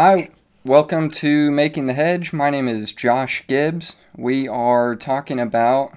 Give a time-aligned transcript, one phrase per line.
[0.00, 0.30] Hi,
[0.64, 2.32] welcome to Making the Hedge.
[2.32, 3.96] My name is Josh Gibbs.
[4.16, 5.90] We are talking about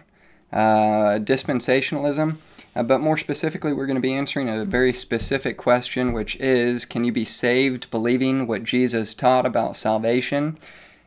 [0.51, 2.37] uh, dispensationalism,
[2.75, 6.83] uh, but more specifically, we're going to be answering a very specific question, which is
[6.83, 10.57] Can you be saved believing what Jesus taught about salvation?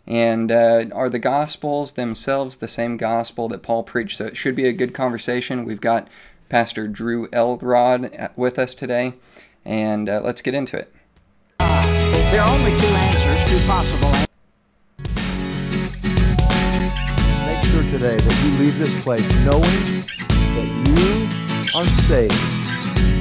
[0.07, 4.19] And uh, are the Gospels themselves the same gospel that Paul preached?
[4.19, 5.65] So it should be a good conversation.
[5.65, 6.07] We've got
[6.49, 9.15] Pastor Drew Elrod uh, with us today,
[9.65, 10.93] and uh, let's get into it.
[12.35, 14.27] There are only two answers, two possible answers.
[17.47, 20.03] Make sure today that you leave this place knowing
[20.59, 21.31] that you
[21.79, 22.35] are saved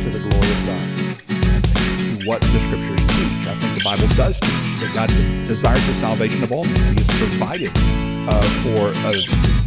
[0.02, 0.82] to the glory of God.
[1.30, 3.46] to what the scriptures teach.
[3.46, 5.10] I think the Bible does teach that God
[5.46, 6.98] desires the salvation of all men.
[6.98, 7.70] He has provided
[8.26, 9.14] uh, for uh,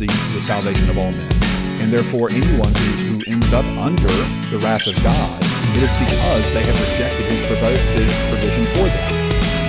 [0.02, 1.32] the, the salvation of all men.
[1.78, 4.10] And therefore, anyone who, who ends up under
[4.50, 5.38] the wrath of God,
[5.78, 9.25] it is because they have rejected his, his provision for them.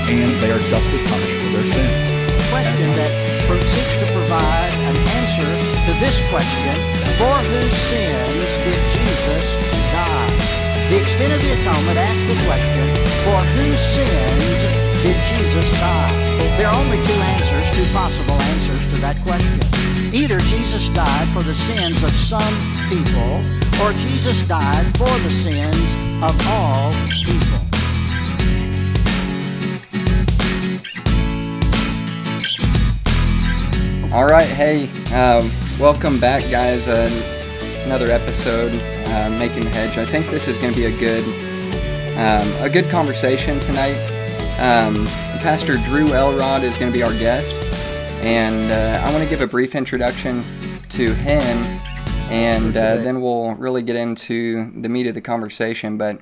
[0.07, 2.07] And they are justly punished for their sins.
[2.47, 3.11] Question that
[3.43, 5.51] seeks to provide an answer
[5.83, 6.75] to this question
[7.19, 9.45] For whose sins did Jesus
[9.91, 10.31] die?
[10.87, 12.87] The extent of the atonement asks the question
[13.27, 14.59] For whose sins
[15.03, 16.15] did Jesus die?
[16.55, 19.59] There are only two answers, two possible answers to that question.
[20.15, 22.55] Either Jesus died for the sins of some
[22.87, 23.43] people,
[23.83, 25.89] or Jesus died for the sins
[26.23, 26.95] of all
[27.27, 27.66] people.
[34.17, 35.47] All right, hey, um,
[35.79, 36.87] welcome back, guys.
[36.87, 37.07] Uh,
[37.85, 38.73] another episode,
[39.09, 39.95] uh, making the hedge.
[39.99, 41.23] I think this is going to be a good,
[42.17, 43.93] um, a good conversation tonight.
[44.59, 45.05] Um,
[45.43, 47.53] Pastor Drew Elrod is going to be our guest,
[48.23, 50.43] and uh, I want to give a brief introduction
[50.89, 51.79] to him,
[52.31, 55.99] and uh, then we'll really get into the meat of the conversation.
[55.99, 56.21] But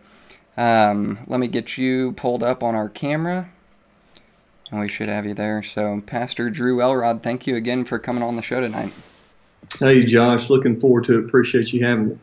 [0.57, 3.49] um, let me get you pulled up on our camera.
[4.71, 5.61] And we should have you there.
[5.61, 8.92] So, Pastor Drew Elrod, thank you again for coming on the show tonight.
[9.80, 11.26] Hey, Josh, looking forward to it.
[11.26, 12.17] Appreciate you having me.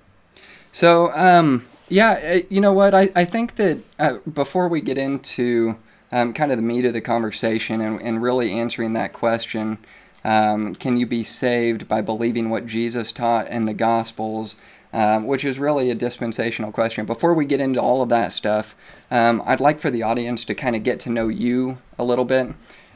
[0.73, 2.95] So, um, yeah, uh, you know what?
[2.95, 5.77] I, I think that uh, before we get into
[6.11, 9.79] um, kind of the meat of the conversation and, and really answering that question,
[10.25, 14.57] um, can you be saved by believing what Jesus taught in the Gospels?
[14.95, 17.07] Um, which is really a dispensational question.
[17.07, 18.77] Before we get into all of that stuff,
[19.11, 22.27] um, I'd like for the audience to kind of get to know you a little
[22.27, 22.49] bit.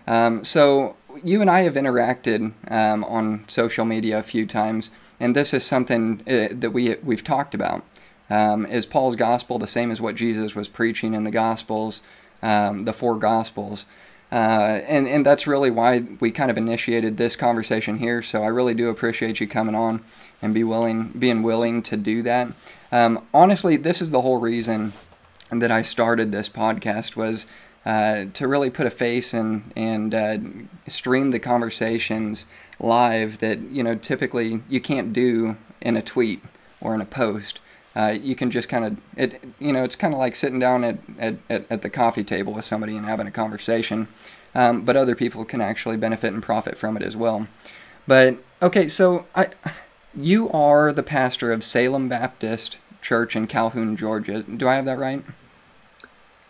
[0.06, 5.34] Um, so, you and I have interacted um, on social media a few times, and
[5.34, 7.82] this is something uh, that we we've talked about.
[8.28, 12.02] Um, is Paul's gospel the same as what Jesus was preaching in the Gospels,
[12.42, 13.86] um, the four Gospels?
[14.32, 18.22] Uh, and and that's really why we kind of initiated this conversation here.
[18.22, 20.02] So I really do appreciate you coming on
[20.42, 22.48] and be willing, being willing to do that.
[22.92, 24.92] Um, honestly, this is the whole reason
[25.50, 27.46] that I started this podcast was
[27.84, 30.38] uh, to really put a face and and uh,
[30.88, 32.46] stream the conversations
[32.80, 36.42] live that you know typically you can't do in a tweet
[36.80, 37.60] or in a post.
[37.94, 40.84] Uh, you can just kind of it you know it's kind of like sitting down
[40.84, 44.06] at, at, at, the coffee table with somebody and having a conversation
[44.54, 47.48] um, but other people can actually benefit and profit from it as well
[48.06, 49.48] but okay so i
[50.16, 54.98] you are the pastor of salem baptist church in calhoun georgia do i have that
[54.98, 55.22] right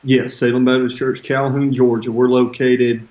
[0.04, 2.12] Yes, Salem Baptist Church, Calhoun, Georgia.
[2.12, 3.08] We're located,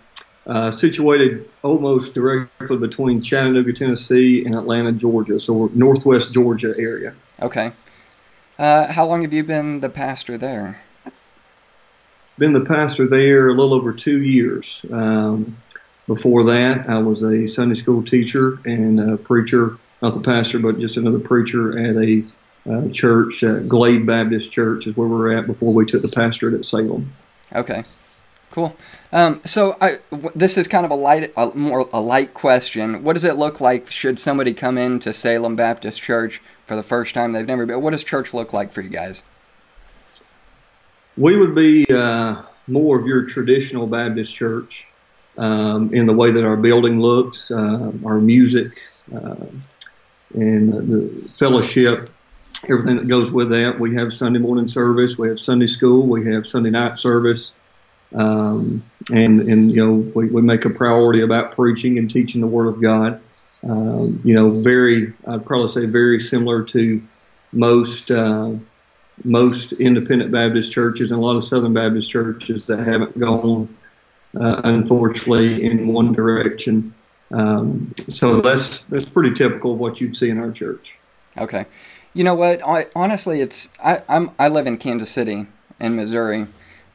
[0.48, 5.38] uh, situated almost directly between Chattanooga, Tennessee, and Atlanta, Georgia.
[5.38, 7.14] So we're northwest Georgia area.
[7.42, 7.74] okay
[8.58, 10.82] uh, how long have you been the pastor there
[12.38, 14.86] Been the pastor there a little over two years.
[14.90, 15.58] Um,
[16.08, 19.72] before that, I was a Sunday school teacher and a preacher,
[20.06, 22.24] not the pastor, but just another preacher at a
[22.70, 26.54] uh, church, uh, Glade Baptist Church, is where we're at before we took the pastorate
[26.54, 27.12] at Salem.
[27.54, 27.84] Okay,
[28.52, 28.76] cool.
[29.12, 33.04] Um, so I, w- this is kind of a light, a more a light question.
[33.04, 37.16] What does it look like should somebody come into Salem Baptist Church for the first
[37.16, 37.32] time?
[37.32, 37.82] They've never been.
[37.82, 39.24] What does church look like for you guys?
[41.18, 44.86] We would be uh, more of your traditional Baptist church
[45.38, 48.82] um, in the way that our building looks, uh, our music,
[49.16, 49.36] uh,
[50.36, 52.10] and the fellowship,
[52.70, 53.80] everything that goes with that.
[53.80, 57.54] We have Sunday morning service, we have Sunday school, we have Sunday night service,
[58.14, 62.48] um, and and you know we, we make a priority about preaching and teaching the
[62.48, 63.22] Word of God.
[63.64, 67.02] Um, you know, very I'd probably say very similar to
[67.52, 68.12] most.
[68.12, 68.56] Uh,
[69.24, 73.76] most independent Baptist churches and a lot of Southern Baptist churches that haven't gone,
[74.40, 76.94] uh, unfortunately, in one direction.
[77.32, 80.98] Um, so that's that's pretty typical of what you'd see in our church.
[81.38, 81.66] Okay,
[82.14, 82.62] you know what?
[82.66, 85.48] I, honestly, it's I, I'm I live in Kansas City
[85.80, 86.48] in Missouri,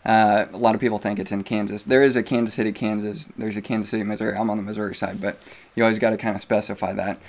[0.05, 1.85] Uh, a lot of people think it's in Kansas.
[1.85, 3.27] There is a Kansas City, Kansas.
[3.37, 4.37] There's a Kansas City, Missouri.
[4.37, 5.37] I'm on the Missouri side, but
[5.75, 7.21] you always got to kind of specify that.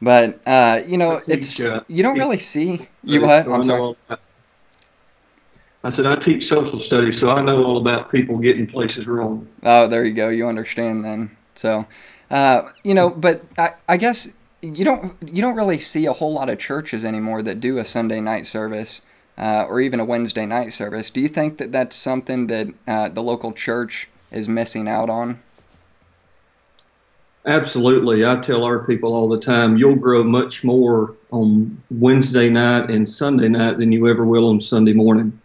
[0.00, 3.46] But uh, you know, it's uh, you don't really see you what?
[3.46, 3.96] I'm sorry.
[5.84, 9.46] I said I teach social studies, so I know all about people getting places wrong.
[9.62, 10.30] Oh, there you go.
[10.30, 11.36] You understand then.
[11.54, 11.86] So,
[12.30, 14.32] uh, you know, but I, I guess
[14.62, 17.84] you don't you don't really see a whole lot of churches anymore that do a
[17.84, 19.02] Sunday night service
[19.38, 21.10] uh, or even a Wednesday night service.
[21.10, 25.40] Do you think that that's something that uh, the local church is missing out on?
[27.46, 28.26] Absolutely.
[28.26, 33.08] I tell our people all the time, you'll grow much more on Wednesday night and
[33.08, 35.40] Sunday night than you ever will on Sunday morning.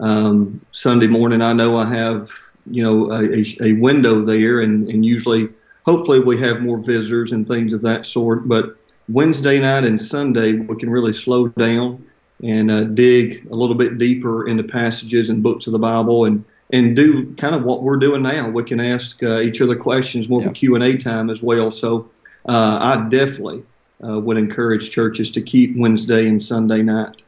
[0.00, 2.30] Um, Sunday morning, I know I have,
[2.70, 5.50] you know, a, a window there, and, and usually,
[5.84, 8.48] hopefully, we have more visitors and things of that sort.
[8.48, 8.76] But
[9.08, 12.04] Wednesday night and Sunday, we can really slow down
[12.42, 16.44] and uh, dig a little bit deeper into passages and books of the Bible and
[16.72, 18.48] and do kind of what we're doing now.
[18.48, 21.70] We can ask uh, each other questions, more of a Q&A time as well.
[21.70, 22.10] So
[22.48, 23.62] uh, I definitely
[24.06, 27.22] uh, would encourage churches to keep Wednesday and Sunday night.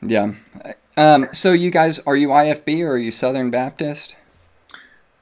[0.00, 0.32] Yeah.
[0.96, 4.16] Um, so you guys, are you IFB or are you Southern Baptist?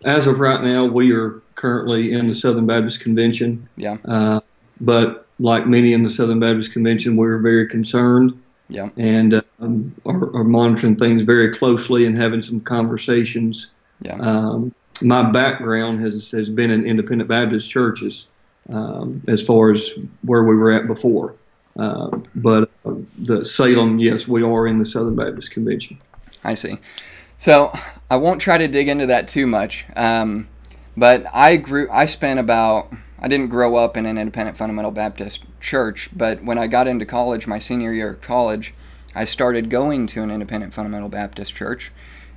[0.07, 3.69] As of right now, we are currently in the Southern Baptist Convention.
[3.77, 3.99] Yeah.
[4.05, 4.41] Uh,
[4.81, 8.89] but like many in the Southern Baptist Convention, we're very concerned yeah.
[8.97, 13.73] and um, are, are, monitoring things very closely and having some conversations.
[14.01, 14.17] Yeah.
[14.17, 18.29] Um, my background has, has been in independent Baptist churches
[18.71, 19.91] um, as far as
[20.23, 21.35] where we were at before.
[21.77, 25.99] Uh, but uh, the Salem, yes, we are in the Southern Baptist Convention.
[26.43, 26.79] I see.
[27.39, 27.73] So
[28.11, 29.87] I won't try to dig into that too much.
[29.97, 30.49] Um,
[30.97, 31.89] but I grew.
[31.91, 32.93] I spent about.
[33.19, 37.07] I didn't grow up in an independent fundamental Baptist church, but when I got into
[37.07, 38.75] college, my senior year of college,
[39.15, 41.93] I started going to an independent fundamental Baptist church,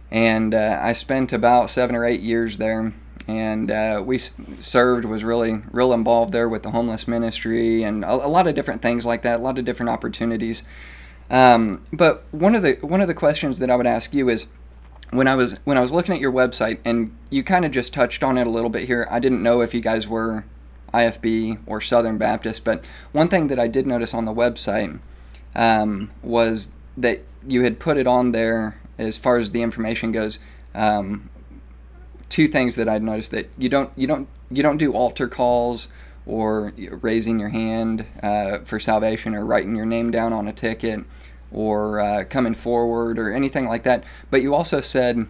[0.10, 2.94] and uh, I spent about seven or eight years there
[3.30, 8.12] and uh, we served was really real involved there with the homeless ministry and a,
[8.12, 10.64] a lot of different things like that a lot of different opportunities
[11.30, 14.48] um, but one of the one of the questions that I would ask you is
[15.12, 17.94] when I was when I was looking at your website and you kind of just
[17.94, 20.46] touched on it a little bit here I didn't know if you guys were
[20.94, 25.00] IFB or Southern Baptist but one thing that I did notice on the website
[25.56, 30.40] um, was that you had put it on there as far as the information goes
[30.76, 31.30] um,
[32.28, 35.88] two things that I'd noticed that you don't you don't you don't do altar calls
[36.26, 41.04] or raising your hand uh, for salvation or writing your name down on a ticket
[41.52, 44.04] or uh, coming forward or anything like that.
[44.30, 45.28] But you also said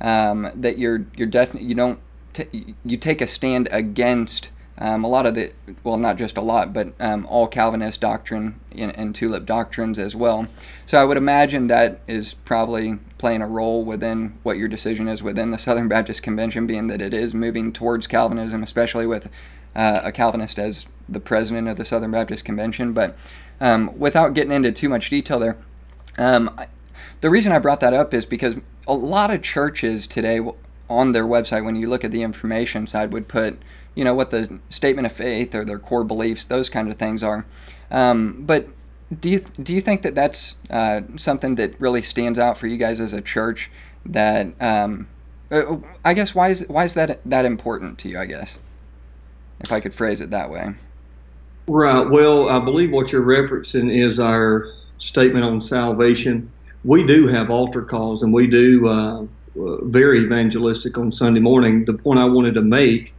[0.00, 2.00] um, that you're you're definitely you don't
[2.32, 4.50] t- you take a stand against
[4.80, 5.52] um, a lot of the,
[5.84, 10.16] well, not just a lot, but um, all Calvinist doctrine and, and, tulip doctrines as
[10.16, 10.48] well.
[10.86, 15.22] So I would imagine that is probably playing a role within what your decision is
[15.22, 19.28] within the Southern Baptist Convention, being that it is moving towards Calvinism, especially with
[19.76, 22.94] uh, a Calvinist as the president of the Southern Baptist Convention.
[22.94, 23.18] But
[23.60, 25.56] um, without getting into too much detail there,
[26.18, 26.50] um,
[27.20, 30.40] the reason I brought that up is because a lot of churches today
[30.88, 33.58] on their website, when you look at the information side, would put
[33.94, 37.22] you know what the statement of faith or their core beliefs, those kind of things
[37.22, 37.44] are.
[37.90, 38.68] Um, but
[39.18, 42.76] do you do you think that that's uh, something that really stands out for you
[42.76, 43.70] guys as a church?
[44.06, 45.08] That um,
[45.50, 48.18] uh, I guess why is why is that that important to you?
[48.18, 48.58] I guess
[49.60, 50.74] if I could phrase it that way.
[51.70, 52.02] Right.
[52.02, 56.50] Well, I believe what you're referencing is our statement on salvation.
[56.84, 61.84] We do have altar calls, and we do uh, very evangelistic on Sunday morning.
[61.84, 63.14] The point I wanted to make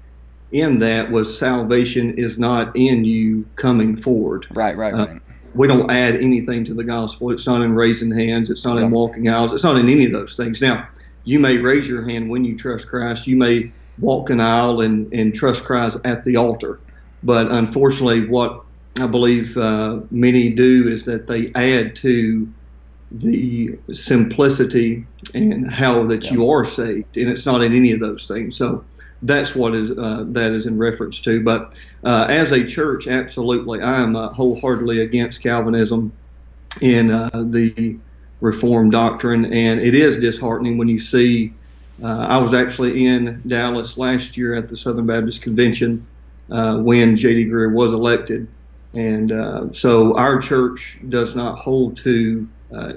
[0.51, 4.47] in that was salvation is not in you coming forward.
[4.51, 5.21] Right, right, uh, right.
[5.55, 7.31] we don't add anything to the gospel.
[7.31, 8.49] It's not in raising hands.
[8.49, 8.85] It's not yeah.
[8.85, 9.53] in walking aisles.
[9.53, 10.59] It's not in any of those things.
[10.59, 10.89] Now,
[11.23, 13.27] you may raise your hand when you trust Christ.
[13.27, 16.81] You may walk an aisle and, and trust Christ at the altar.
[17.23, 18.63] But unfortunately, what
[18.99, 22.51] I believe uh, many do is that they add to
[23.11, 26.33] the simplicity and how that yeah.
[26.33, 28.55] you are saved, and it's not in any of those things.
[28.55, 28.83] So
[29.21, 31.43] that's what is uh, that is in reference to.
[31.43, 36.11] But uh, as a church, absolutely, I am uh, wholeheartedly against Calvinism
[36.81, 37.97] in uh, the
[38.39, 41.53] Reformed doctrine, and it is disheartening when you see.
[42.01, 46.07] Uh, I was actually in Dallas last year at the Southern Baptist Convention
[46.49, 47.45] uh, when J.D.
[47.45, 48.47] Greear was elected,
[48.93, 52.47] and so our church does not hold to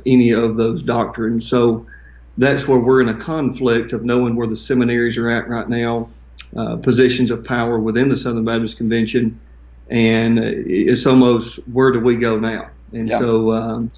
[0.06, 1.48] any of those doctrines.
[1.48, 1.86] So
[2.36, 6.08] that's where we're in a conflict of knowing where the seminaries are at right now,
[6.56, 9.40] uh, positions of power within the Southern Baptist Convention,
[9.88, 12.70] and it's almost where do we go now?
[12.92, 13.18] And yeah.
[13.18, 13.92] so, um,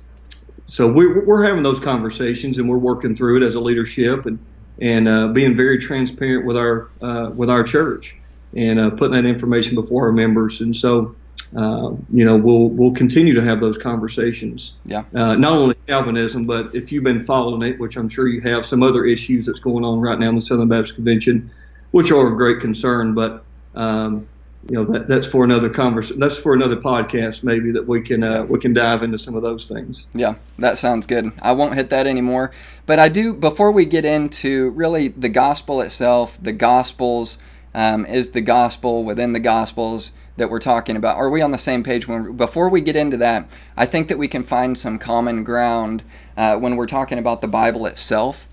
[0.67, 4.39] so we're, we're having those conversations and we're working through it as a leadership and
[4.79, 8.17] and uh, being very transparent with our uh, with our church
[8.55, 10.61] and uh, putting that information before our members.
[10.61, 11.15] And so,
[11.57, 14.75] uh, you know, we'll we'll continue to have those conversations.
[14.85, 15.05] Yeah.
[15.15, 18.67] Uh, not only Calvinism, but if you've been following it, which I'm sure you have,
[18.67, 21.51] some other issues that's going on right now in the Southern Baptist Convention,
[21.91, 23.15] which are of great concern.
[23.15, 24.27] But um,
[24.69, 26.19] you know, that, that's for another conversation.
[26.19, 29.43] That's for another podcast, maybe that we can uh, we can dive into some of
[29.43, 30.07] those things.
[30.13, 31.31] Yeah, that sounds good.
[31.41, 32.51] I won't hit that anymore,
[32.85, 33.33] but I do.
[33.33, 37.39] Before we get into really the gospel itself, the gospels
[37.77, 41.17] um, is the gospel within the gospels that we're talking about.
[41.17, 42.09] Are we on the same page?
[42.09, 46.03] When before we get into that, I think that we can find some common ground
[46.37, 48.49] uh, when we're talking about the Bible itself.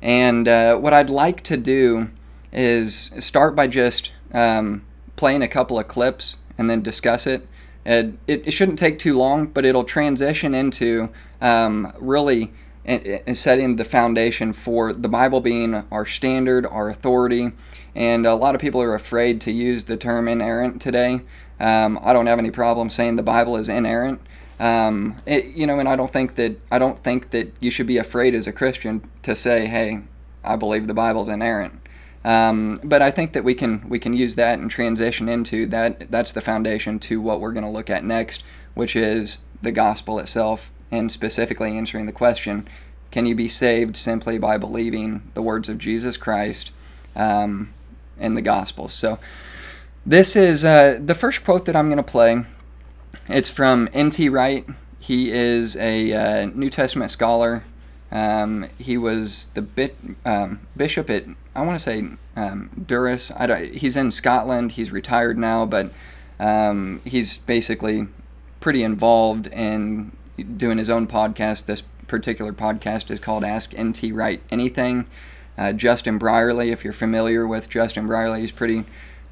[0.00, 2.10] And uh, what I'd like to do
[2.52, 4.84] is start by just um,
[5.16, 7.46] playing a couple of clips and then discuss it.
[7.84, 12.52] And it, it shouldn't take too long, but it'll transition into um, really
[13.32, 17.52] setting the foundation for the Bible being our standard, our authority.
[17.98, 21.22] And a lot of people are afraid to use the term inerrant today.
[21.58, 24.20] Um, I don't have any problem saying the Bible is inerrant.
[24.60, 27.88] Um, it, you know, and I don't think that I don't think that you should
[27.88, 30.02] be afraid as a Christian to say, "Hey,
[30.44, 31.80] I believe the Bible is inerrant."
[32.24, 36.08] Um, but I think that we can we can use that and transition into that.
[36.08, 40.20] That's the foundation to what we're going to look at next, which is the gospel
[40.20, 42.68] itself, and specifically answering the question:
[43.10, 46.70] Can you be saved simply by believing the words of Jesus Christ
[47.16, 47.74] um,
[48.18, 48.92] in the Gospels.
[48.92, 49.18] So,
[50.06, 52.44] this is uh, the first quote that I'm going to play.
[53.28, 54.28] It's from N.T.
[54.28, 54.66] Wright.
[54.98, 57.64] He is a uh, New Testament scholar.
[58.10, 61.24] Um, he was the bit, um, bishop at
[61.58, 62.04] I want to say
[62.36, 63.18] um, Durham.
[63.36, 64.72] I don't, he's in Scotland.
[64.72, 65.90] He's retired now, but
[66.38, 68.06] um, he's basically
[68.60, 70.12] pretty involved in
[70.56, 71.66] doing his own podcast.
[71.66, 75.06] This particular podcast is called Ask NT Wright Anything.
[75.58, 78.84] Uh, Justin Brierley, if you're familiar with Justin Brierley, he's pretty.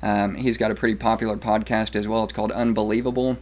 [0.02, 2.24] Um, he's got a pretty popular podcast as well.
[2.24, 3.38] It's called Unbelievable,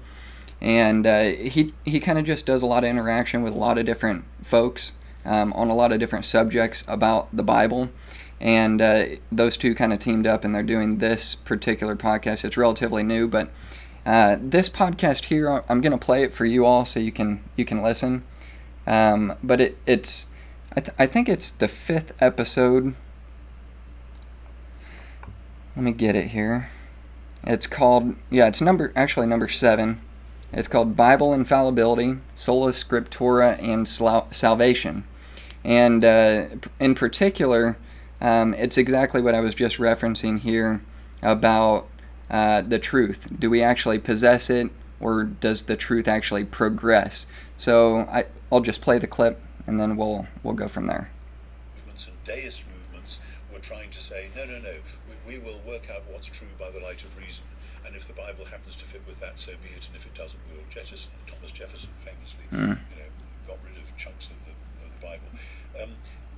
[0.61, 3.79] and uh, he he kind of just does a lot of interaction with a lot
[3.79, 4.93] of different folks
[5.25, 7.91] um, on a lot of different subjects about the Bible
[8.41, 12.57] and uh, those two kind of teamed up and they're doing this particular podcast it's
[12.57, 13.51] relatively new but
[14.07, 17.43] uh, this podcast here i'm going to play it for you all so you can
[17.57, 18.23] you can listen
[18.87, 20.27] um, but it, it's
[20.77, 22.95] I, th- I think it's the fifth episode.
[25.77, 26.71] Let me get it here.
[27.45, 30.01] It's called yeah it's number actually number seven.
[30.53, 33.87] It's called bible infallibility sola scriptura and
[34.35, 35.05] salvation.
[35.65, 36.47] And uh,
[36.81, 37.77] in particular
[38.21, 40.83] um, it's exactly what I was just referencing here
[41.23, 41.87] about
[42.31, 43.29] uh, the truth.
[43.39, 47.27] Do we actually possess it, or does the truth actually progress?
[47.59, 51.11] So I, I'll just play the clip, and then we'll we'll go from there.
[51.77, 53.21] Movements and deist movements
[53.53, 54.75] were trying to say, no, no, no,
[55.09, 57.45] we, we will work out what's true by the light of reason,
[57.87, 60.15] and if the Bible happens to fit with that, so be it, and if it
[60.15, 61.13] doesn't, we will jettison.
[61.27, 62.79] Thomas Jefferson famously, mm.
[62.91, 63.11] you know,
[63.47, 64.53] got rid of chunks of the
[64.85, 65.31] of the Bible.
[65.83, 65.97] Um,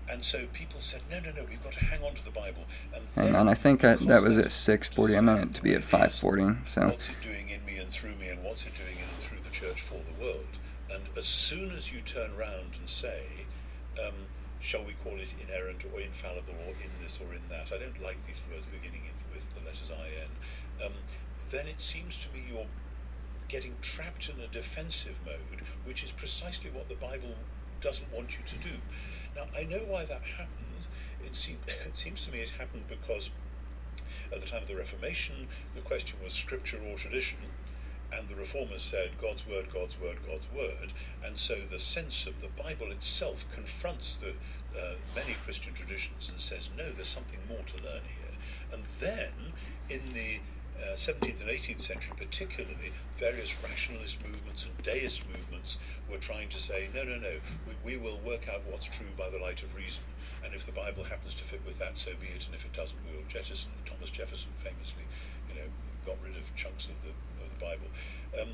[0.08, 2.64] and so people said, no, no, no, we've got to hang on to the Bible.
[2.94, 5.18] And hang on, I think I, that was at 6.40.
[5.18, 6.70] I meant it to be at 5.40.
[6.70, 6.86] So.
[6.86, 9.40] What's it doing in me and through me, and what's it doing in and through
[9.40, 10.46] the church for the world?
[10.92, 13.46] And as soon as you turn around and say,
[14.04, 14.14] um,
[14.60, 18.02] shall we call it inerrant or infallible or in this or in that, I don't
[18.02, 20.92] like these words beginning with the letters in, um,
[21.50, 22.66] then it seems to me you're
[23.48, 27.34] getting trapped in a defensive mode, which is precisely what the Bible
[27.80, 28.76] doesn't want you to do.
[29.34, 30.88] Now, I know why that happened.
[31.24, 33.30] It, seem, it seems to me it happened because
[34.32, 37.38] at the time of the Reformation, the question was scripture or tradition,
[38.12, 40.92] and the reformers said God's word, God's word, God's word,
[41.24, 44.34] and so the sense of the Bible itself confronts the
[44.76, 48.36] uh, many Christian traditions and says, no, there's something more to learn here.
[48.72, 49.32] And then
[49.88, 50.40] in the
[50.76, 55.78] uh, 17th and 18th century, particularly, various rationalist movements and deist movements
[56.10, 59.30] were trying to say, no, no, no, we, we will work out what's true by
[59.30, 60.04] the light of reason.
[60.44, 62.44] And if the Bible happens to fit with that, so be it.
[62.44, 63.70] And if it doesn't, we will jettison.
[63.84, 65.02] Thomas Jefferson famously,
[65.48, 65.68] you know,
[66.04, 67.10] got rid of chunks of the
[67.56, 67.86] the Bible.
[68.40, 68.48] Um,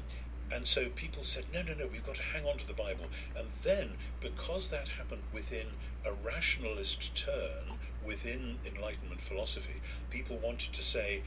[0.52, 3.06] and so people said, no, no, no, we've got to hang on to the Bible.
[3.36, 5.68] And then, because that happened within
[6.04, 9.80] a rationalist turn within Enlightenment philosophy,
[10.10, 11.22] people wanted to say,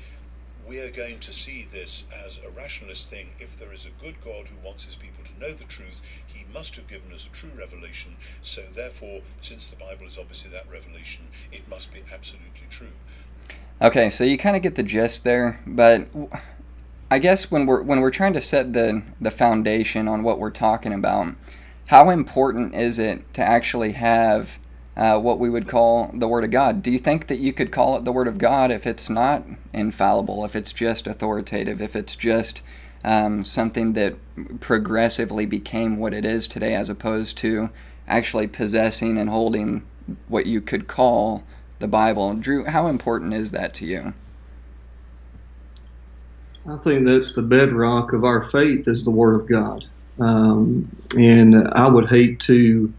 [0.68, 3.30] we are going to see this as a rationalist thing.
[3.40, 6.46] If there is a good God who wants his people to know the truth, he
[6.52, 8.16] must have given us a true revelation.
[8.42, 12.94] So, therefore, since the Bible is obviously that revelation, it must be absolutely true.
[13.82, 16.08] Okay, so you kind of get the gist there, but
[17.10, 20.50] I guess when we're when we're trying to set the the foundation on what we're
[20.50, 21.36] talking about,
[21.88, 24.58] how important is it to actually have
[24.98, 26.82] uh, what we would call the Word of God.
[26.82, 29.44] Do you think that you could call it the Word of God if it's not
[29.74, 32.62] infallible, if it's just authoritative, if it's just
[33.04, 34.16] um, something that
[34.60, 37.70] progressively became what it is today, as opposed to
[38.08, 39.86] actually possessing and holding
[40.28, 41.44] what you could call
[41.80, 42.34] the Bible?
[42.34, 44.14] Drew, how important is that to you?
[46.68, 49.86] I think that's the bedrock of our faith is the Word of God.
[50.20, 52.92] Um, and I would hate to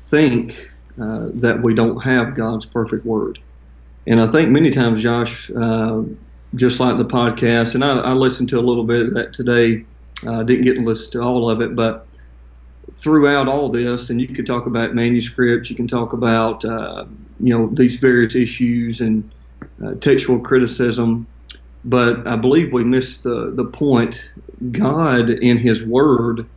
[0.00, 0.68] think
[1.00, 3.38] uh, that we don't have God's perfect word.
[4.06, 6.02] And I think many times, Josh, uh,
[6.54, 9.84] just like the podcast, and I, I, listened to a little bit of that today.
[10.26, 12.06] Uh, didn't get to listen to all of it, but
[12.92, 17.04] throughout all this, and you could talk about manuscripts, you can talk about uh,
[17.38, 19.30] you know these various issues and
[19.84, 21.26] uh, textual criticism,
[21.88, 24.30] but I believe we missed the the point.
[24.72, 26.48] God in His Word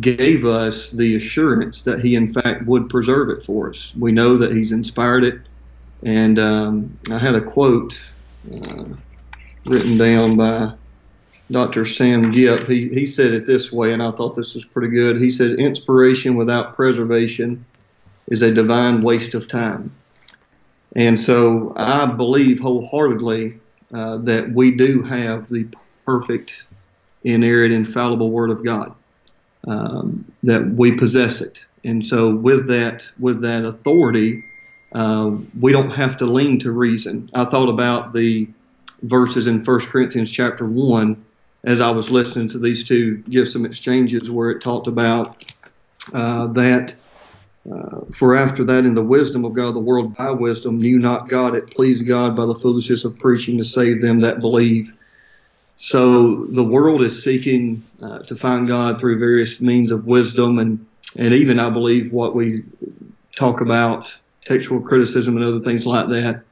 [0.00, 3.94] gave us the assurance that he in fact would preserve it for us.
[3.96, 5.40] We know that he's inspired it.
[6.02, 7.94] And um, I had a quote
[8.52, 8.84] uh,
[9.64, 10.72] written down by
[11.50, 11.86] Dr.
[11.86, 12.66] Sam Gipp.
[12.66, 15.20] He, he said it this way, and I thought this was pretty good.
[15.20, 17.64] He said, Inspiration without preservation
[18.28, 19.90] is a divine waste of time.
[20.96, 23.60] And so I believe wholeheartedly
[23.92, 25.66] uh, that we do have the
[26.04, 26.64] perfect,
[27.24, 28.94] inerrant, infallible Word of God
[29.66, 31.64] um, that we possess it.
[31.84, 34.44] And so with that with that authority,
[34.92, 37.30] uh, we don't have to lean to reason.
[37.34, 38.48] I thought about the
[39.02, 41.24] verses in 1 Corinthians chapter one
[41.64, 45.44] as I was listening to these two give some exchanges where it talked about
[46.12, 46.94] uh, that.
[47.70, 51.28] Uh, for after that, in the wisdom of God, the world by wisdom knew not
[51.28, 51.54] God.
[51.54, 54.92] It pleased God by the foolishness of preaching to save them that believe.
[55.76, 60.86] So the world is seeking uh, to find God through various means of wisdom and,
[61.18, 62.64] and even, I believe, what we
[63.34, 66.42] talk about, textual criticism and other things like that.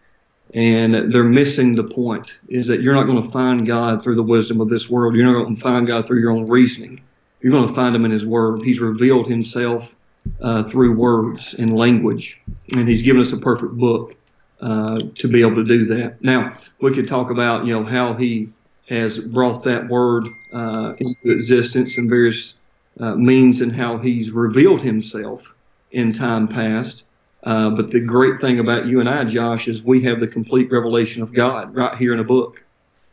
[0.53, 4.23] And they're missing the point is that you're not going to find God through the
[4.23, 5.15] wisdom of this world.
[5.15, 7.03] You're not going to find God through your own reasoning.
[7.41, 8.63] You're going to find Him in His Word.
[8.63, 9.97] He's revealed Himself
[10.41, 12.41] uh, through words and language,
[12.77, 14.17] and He's given us a perfect book
[14.61, 16.23] uh, to be able to do that.
[16.23, 18.51] Now, we could talk about, you know, how He
[18.89, 22.55] has brought that word uh, into existence and various
[23.01, 25.55] uh, means and how he's revealed himself
[25.91, 27.05] in time past.
[27.43, 30.71] Uh, but the great thing about you and I, Josh, is we have the complete
[30.71, 32.63] revelation of God right here in a book.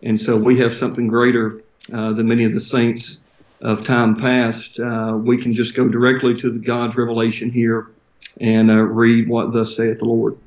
[0.04, 1.62] And so we have something greater
[1.93, 3.24] uh, than many of the saints
[3.62, 4.80] of time past.
[4.80, 7.88] Uh, we can just go directly to the God's revelation here
[8.39, 10.38] and uh, read what thus saith the Lord.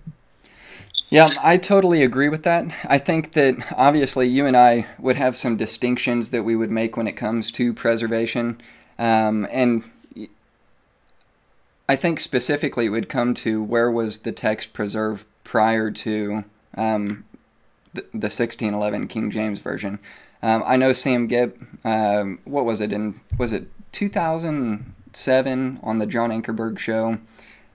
[1.10, 2.74] Yeah, I totally agree with that.
[2.84, 6.96] I think that obviously you and I would have some distinctions that we would make
[6.96, 8.60] when it comes to preservation.
[8.98, 9.84] Um, and
[11.88, 16.44] I think specifically it would come to where was the text preserved prior to
[16.76, 17.24] um,
[17.92, 20.00] the, the 1611 King James Version.
[20.44, 21.58] Um, I know Sam Gipp.
[21.86, 27.16] um, what was it, in, was it 2007 on the John Ankerberg show,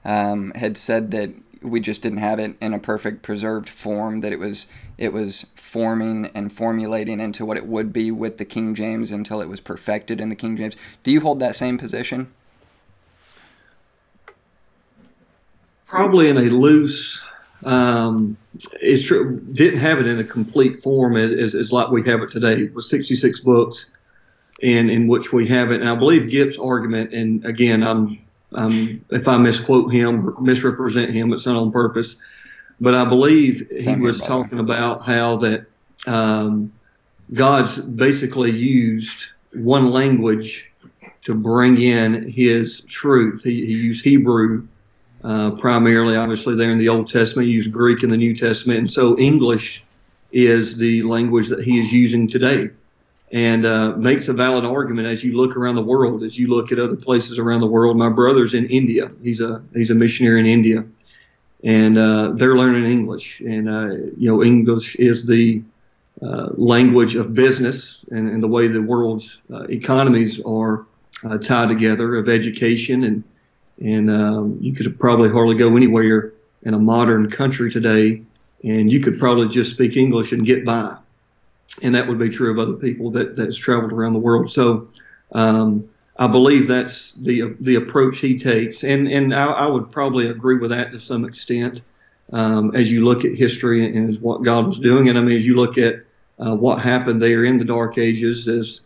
[0.05, 1.31] um, had said that
[1.63, 4.67] we just didn't have it in a perfect preserved form that it was
[4.99, 9.41] it was forming and formulating into what it would be with the King James until
[9.41, 10.75] it was perfected in the King James.
[11.03, 12.31] Do you hold that same position?
[15.87, 17.19] Probably in a loose.
[17.63, 18.37] Um,
[18.81, 22.31] it's true, didn't have it in a complete form as, as like we have it
[22.31, 22.63] today.
[22.67, 23.87] With 66 books,
[24.61, 25.81] in in which we have it.
[25.81, 28.19] And I believe Gipp's argument, and again, I'm
[28.53, 32.17] um, if I misquote him, misrepresent him, it's not on purpose.
[32.81, 35.65] But I believe he was talking about how that
[36.07, 36.71] um,
[37.33, 40.71] God's basically used one language
[41.25, 43.43] to bring in His truth.
[43.43, 44.67] He, he used Hebrew
[45.23, 47.47] uh, primarily, obviously, there in the Old Testament.
[47.47, 49.83] He used Greek in the New Testament, and so English
[50.31, 52.69] is the language that He is using today
[53.31, 56.71] and uh, makes a valid argument as you look around the world, as you look
[56.71, 57.97] at other places around the world.
[57.97, 60.85] My brother's in India; he's a he's a missionary in India,
[61.63, 63.39] and uh, they're learning English.
[63.41, 65.61] And uh, you know, English is the
[66.21, 70.85] uh, language of business and, and, the way the world's economies are
[71.41, 73.23] tied together of education and
[73.81, 78.21] and um, you could probably hardly go anywhere in a modern country today,
[78.63, 80.97] and you could probably just speak English and get by
[81.81, 84.51] and that would be true of other people that that's traveled around the world.
[84.51, 84.89] So
[85.31, 90.27] um, I believe that's the the approach he takes, and and I, I would probably
[90.27, 91.81] agree with that to some extent.
[92.31, 95.35] Um, as you look at history and, as what God was doing, and I mean
[95.35, 96.03] as you look at
[96.37, 98.81] uh, what happened there in the Dark Ages as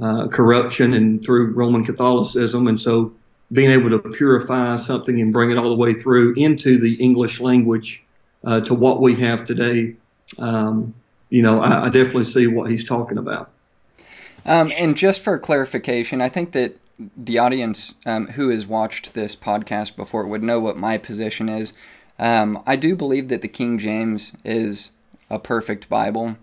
[0.00, 3.12] uh, corruption and through Roman Catholicism, and so
[3.52, 7.40] being able to purify something and bring it all the way through into the English
[7.40, 8.04] language
[8.44, 9.94] uh, to what we have today.
[10.38, 10.94] Um,
[11.30, 13.50] you know, I, I, definitely see what he's talking about.
[14.44, 16.76] Um, and just for clarification, I think that
[17.16, 21.72] the audience um, who has watched this podcast before would know what my position is.
[22.18, 24.92] Um, I do believe that the King James is
[25.30, 26.36] a perfect Bible.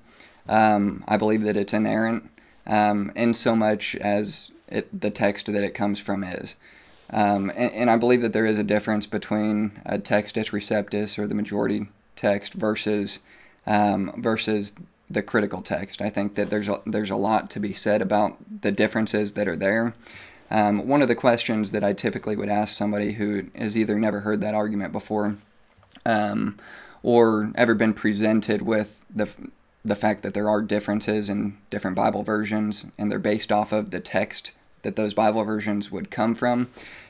[0.48, 2.30] Um, I believe that it's inerrant
[2.66, 6.56] um, in so much as it, the text that it comes from is.
[7.12, 11.28] Um, and, and, I believe that there is a difference between a textus receptus or
[11.28, 13.20] the majority text versus
[13.68, 14.74] um, versus
[15.10, 16.02] the critical text.
[16.02, 19.48] I think that there's a, there's a lot to be said about the differences that
[19.48, 19.94] are there.
[20.50, 24.22] Um, one of the questions that I typically would ask somebody who has either never
[24.22, 25.38] heard that argument before
[26.06, 26.58] um,
[27.04, 29.30] or ever been presented with the
[29.84, 33.92] the fact that there are differences in different Bible versions and they're based off of
[33.92, 34.52] the text
[34.86, 36.70] that those Bible versions would come from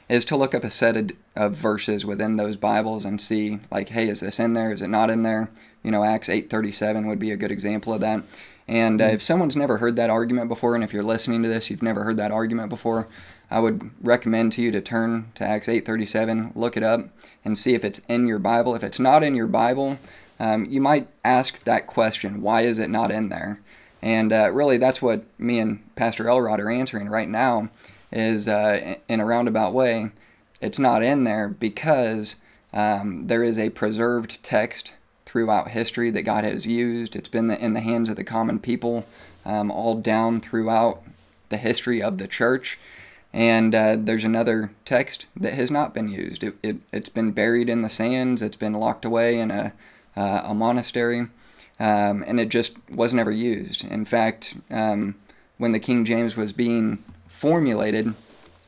[0.10, 3.90] is to look up a set of, of, verses within those Bibles and see like,
[3.90, 4.72] hey, is this in there?
[4.72, 5.50] Is it not in there?
[5.84, 8.24] You know, Acts 8:37 would be a good example of that.
[8.68, 11.70] And uh, if someone's never heard that argument before, and if you're listening to this,
[11.70, 13.08] you've never heard that argument before,
[13.52, 17.10] I would recommend to you to turn to Acts 8:37, look it up,
[17.44, 18.74] and see if it's in your Bible.
[18.74, 20.00] If it's not in your Bible,
[20.40, 23.60] um, you might ask that question: Why is it not in there?
[24.06, 27.70] And uh, really, that's what me and Pastor Elrod are answering right now.
[28.12, 30.12] Is uh, in a roundabout way,
[30.62, 32.36] it's not in there because
[32.72, 34.94] um, there is a preserved text
[35.26, 37.16] throughout history that God has used.
[37.16, 39.06] It's been in the hands of the common people
[39.44, 41.02] um, all down throughout
[41.50, 42.78] the history of the church.
[43.34, 46.44] And uh, there's another text that has not been used.
[46.44, 49.74] It, it, has been buried in the sands, it's been locked away in a,
[50.16, 51.28] uh, a monastery,
[51.80, 53.84] um, and it just was never used.
[53.84, 55.16] In fact, um,
[55.58, 58.14] when the King James was being formulated,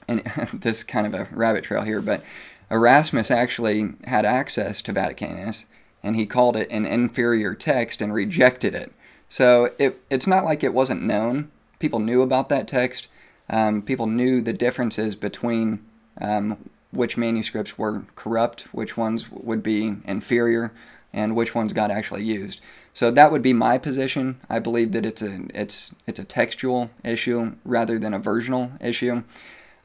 [0.07, 0.21] and
[0.53, 2.23] this kind of a rabbit trail here, but
[2.69, 5.65] Erasmus actually had access to Vaticanus,
[6.03, 8.93] and he called it an inferior text and rejected it.
[9.29, 11.51] So it, it's not like it wasn't known.
[11.79, 13.07] People knew about that text,
[13.49, 15.85] um, people knew the differences between
[16.19, 20.73] um, which manuscripts were corrupt, which ones would be inferior,
[21.13, 22.61] and which ones got actually used.
[22.97, 24.41] So that would be my position.
[24.49, 29.21] I believe that it's a it's it's a textual issue rather than a versional issue.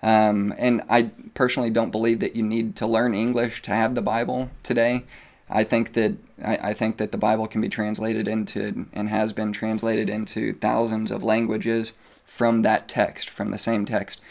[0.03, 4.01] Um, and I personally don't believe that you need to learn English to have the
[4.01, 5.05] Bible today.
[5.51, 9.35] I think that I, I, think that the Bible can be translated into and has
[9.35, 11.93] been translated into thousands of languages
[12.25, 14.23] from that text, from the same text.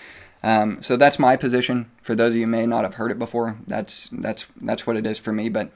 [0.41, 1.91] Um, so that's my position.
[2.01, 5.05] For those of you may not have heard it before, that's that's that's what it
[5.05, 5.49] is for me.
[5.49, 5.69] But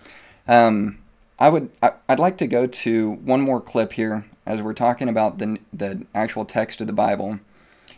[0.48, 0.98] um,
[1.40, 5.10] I would I, would like to go to one more clip here as we're talking
[5.10, 7.40] about the the actual text of the Bible,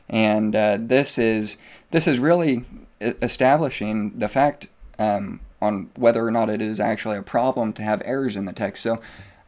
[0.09, 1.57] and uh, this is
[1.91, 2.65] this is really
[2.99, 8.01] establishing the fact um, on whether or not it is actually a problem to have
[8.05, 8.81] errors in the text.
[8.83, 8.99] So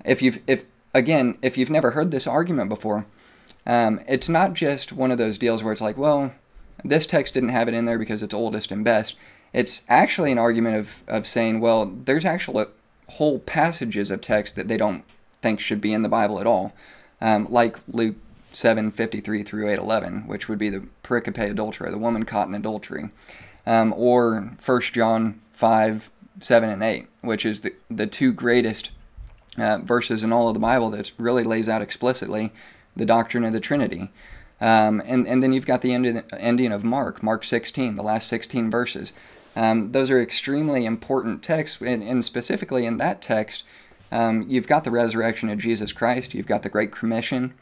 [0.06, 3.06] if you've if again if you've never heard this argument before
[3.66, 6.34] um, it's not just one of those deals where it's like, well,
[6.84, 9.16] this text didn't have it in there because it's oldest and best.
[9.54, 12.66] It's actually an argument of, of saying, well, there's actual
[13.10, 15.04] whole passages of text that they don't
[15.42, 16.74] think should be in the Bible at all,
[17.22, 18.16] um, like Luke
[18.52, 23.10] 7:53 through 8:11, which would be the pericope adulterae, the woman caught in adultery,
[23.66, 28.92] um, or 1 John 5, 7 and 8, which is the, the two greatest
[29.58, 32.52] uh, verses in all of the Bible that really lays out explicitly
[32.96, 34.12] the doctrine of the Trinity.
[34.62, 38.70] Um, and, and then you've got the ending of Mark, Mark 16, the last 16
[38.70, 39.14] verses.
[39.56, 43.64] Um, those are extremely important texts, and, and specifically in that text,
[44.12, 47.54] um, you've got the resurrection of Jesus Christ, you've got the Great Commission.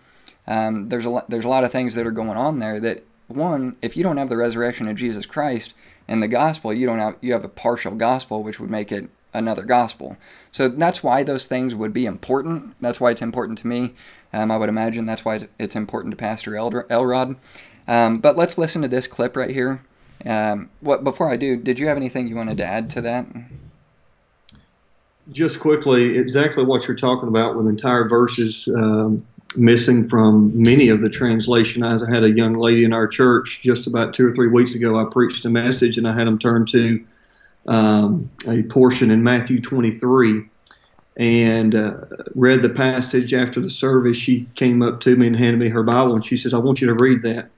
[0.47, 3.03] Um, there's, a lot, there's a lot of things that are going on there that,
[3.27, 5.73] one, if you don't have the resurrection of Jesus Christ
[6.07, 9.09] and the gospel, you don't have you have a partial gospel, which would make it
[9.33, 10.17] another gospel.
[10.51, 12.75] So that's why those things would be important.
[12.79, 13.95] That's why it's important to me.
[14.31, 17.35] Um, I would imagine that's why it's important to Pastor Elrod.
[17.87, 19.81] Um, but let's listen to this clip right here.
[20.25, 23.25] Um, what before I do, did you have anything you wanted to add to that?
[25.31, 29.25] Just quickly, exactly what you're talking about with entire verses um,
[29.55, 31.83] missing from many of the translation.
[31.83, 34.97] I had a young lady in our church just about two or three weeks ago.
[34.97, 37.05] I preached a message and I had them turn to
[37.67, 40.45] um, a portion in Matthew 23
[41.17, 41.95] and uh,
[42.35, 44.17] read the passage after the service.
[44.17, 46.79] She came up to me and handed me her Bible, and she says, "I want
[46.79, 47.49] you to read that."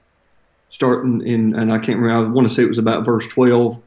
[0.70, 2.28] Starting in, and I can't remember.
[2.28, 3.80] I want to say it was about verse twelve.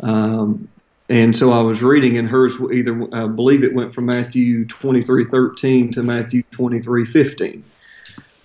[0.00, 0.68] Um,
[1.08, 5.00] and so I was reading, and hers either I believe it went from Matthew twenty
[5.02, 7.64] three thirteen to Matthew twenty three fifteen.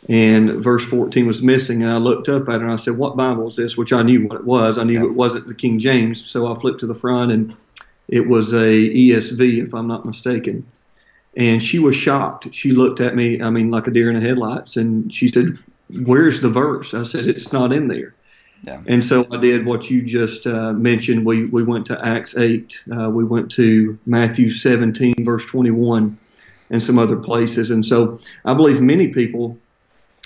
[0.09, 1.81] and verse 14 was missing.
[1.81, 3.77] And I looked up at it and I said, What Bible is this?
[3.77, 4.77] Which I knew what it was.
[4.77, 5.05] I knew Yeah.
[5.05, 6.25] it wasn't the King James.
[6.29, 7.55] So I flipped to the front and
[8.09, 8.57] it was a
[8.89, 10.65] ESV, if I'm not mistaken.
[11.37, 12.53] And she was shocked.
[12.53, 14.75] She looked at me, I mean, like a deer in the headlights.
[14.75, 15.57] And she said,
[16.01, 16.93] Where's the verse?
[16.93, 18.15] I said, It's not in there.
[18.63, 18.81] Yeah.
[18.87, 21.25] And so I did what you just uh, mentioned.
[21.25, 26.17] We, we went to Acts 8, uh, we went to Matthew 17, verse 21,
[26.69, 27.71] and some other places.
[27.71, 29.57] And so I believe many people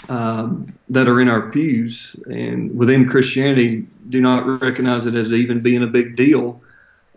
[0.07, 5.61] um, that are in our pews and within Christianity do not recognize it as even
[5.61, 6.61] being a big deal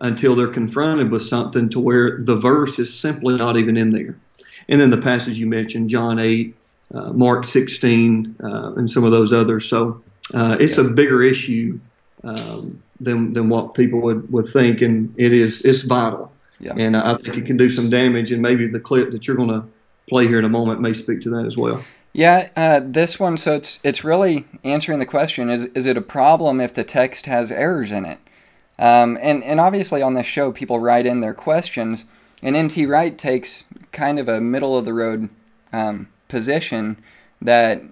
[0.01, 4.17] until they're confronted with something to where the verse is simply not even in there.
[4.69, 6.57] And then the passage you mentioned, John 8,
[6.95, 9.69] uh, Mark 16, uh, and some of those others.
[9.69, 10.03] So
[10.35, 11.81] uh, it's a bigger issue
[12.25, 16.33] um, than than what people would, would think, and it is it's vital.
[16.59, 16.75] Yeah.
[16.77, 19.49] And I think it can do some damage, and maybe the clip that you're going
[19.49, 19.65] to
[20.09, 21.83] play here in a moment may speak to that as well.
[22.13, 23.37] Yeah, uh, this one.
[23.37, 27.27] So it's it's really answering the question: is is it a problem if the text
[27.27, 28.19] has errors in it?
[28.79, 32.05] Um, and and obviously on this show, people write in their questions,
[32.43, 35.29] and NT Wright takes kind of a middle of the road
[35.73, 36.97] um, position
[37.43, 37.83] that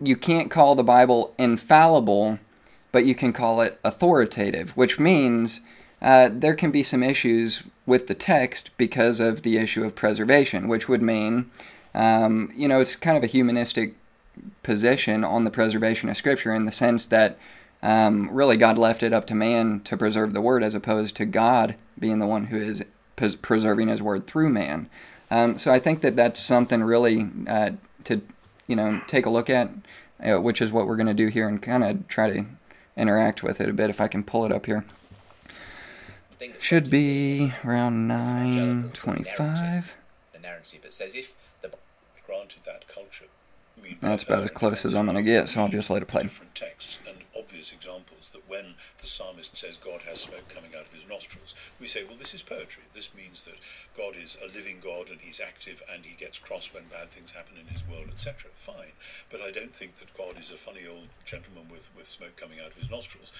[0.00, 2.38] you can't call the Bible infallible,
[2.92, 5.60] but you can call it authoritative, which means
[6.00, 10.68] uh, there can be some issues with the text because of the issue of preservation,
[10.68, 11.50] which would mean,
[11.94, 13.94] um, you know, it's kind of a humanistic
[14.62, 17.36] position on the preservation of Scripture in the sense that
[17.82, 21.26] um, really God left it up to man to preserve the Word as opposed to
[21.26, 22.84] God being the one who is
[23.16, 24.88] pres- preserving His Word through man.
[25.30, 27.70] Um, so I think that that's something really uh,
[28.04, 28.22] to,
[28.66, 29.70] you know, take a look at,
[30.24, 32.46] uh, which is what we're going to do here and kind of try to
[32.96, 34.84] interact with it a bit if I can pull it up here.
[36.60, 39.96] Should be around evangelical sort of 925.
[40.32, 41.70] The narrative says if the
[42.28, 43.24] Granted that culture.
[44.02, 46.24] That's about as close as I'm gonna get, so I'll just let it play.
[46.24, 50.84] Different texts and obvious examples that when the psalmist says God has smoke coming out
[50.84, 52.82] of his nostrils, we say, well, this is poetry.
[52.92, 53.54] This means that
[53.98, 57.32] God is a living God and he's active and he gets cross when bad things
[57.32, 58.50] happen in his world, etc.
[58.54, 58.94] Fine.
[59.28, 62.60] But I don't think that God is a funny old gentleman with, with smoke coming
[62.60, 63.32] out of his nostrils.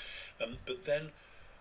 [0.42, 1.12] Um, but then,